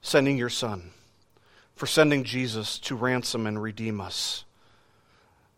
sending 0.02 0.36
your 0.36 0.50
Son, 0.50 0.90
for 1.74 1.86
sending 1.86 2.22
Jesus 2.24 2.78
to 2.80 2.94
ransom 2.94 3.46
and 3.46 3.60
redeem 3.60 4.00
us, 4.00 4.44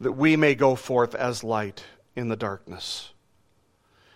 that 0.00 0.12
we 0.12 0.36
may 0.36 0.54
go 0.54 0.76
forth 0.76 1.14
as 1.14 1.44
light 1.44 1.84
in 2.14 2.28
the 2.28 2.36
darkness. 2.36 3.10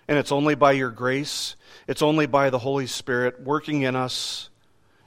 And 0.08 0.18
it's 0.18 0.32
only 0.32 0.54
by 0.54 0.72
your 0.72 0.90
grace, 0.90 1.56
it's 1.86 2.02
only 2.02 2.26
by 2.26 2.50
the 2.50 2.58
Holy 2.58 2.86
Spirit 2.86 3.42
working 3.42 3.82
in 3.82 3.94
us 3.94 4.48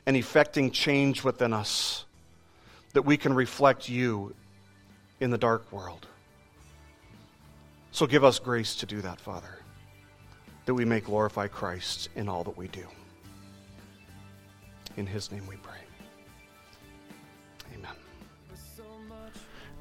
and 0.05 0.15
effecting 0.15 0.71
change 0.71 1.23
within 1.23 1.53
us 1.53 2.05
that 2.93 3.03
we 3.03 3.17
can 3.17 3.33
reflect 3.33 3.89
you 3.89 4.33
in 5.19 5.29
the 5.29 5.37
dark 5.37 5.71
world. 5.71 6.07
So 7.91 8.07
give 8.07 8.23
us 8.23 8.39
grace 8.39 8.75
to 8.77 8.85
do 8.85 9.01
that, 9.01 9.19
Father, 9.19 9.59
that 10.65 10.73
we 10.73 10.85
may 10.85 10.99
glorify 10.99 11.47
Christ 11.47 12.09
in 12.15 12.27
all 12.27 12.43
that 12.43 12.57
we 12.57 12.67
do. 12.69 12.85
In 14.97 15.05
his 15.05 15.31
name 15.31 15.45
we 15.47 15.57
pray. 15.57 15.82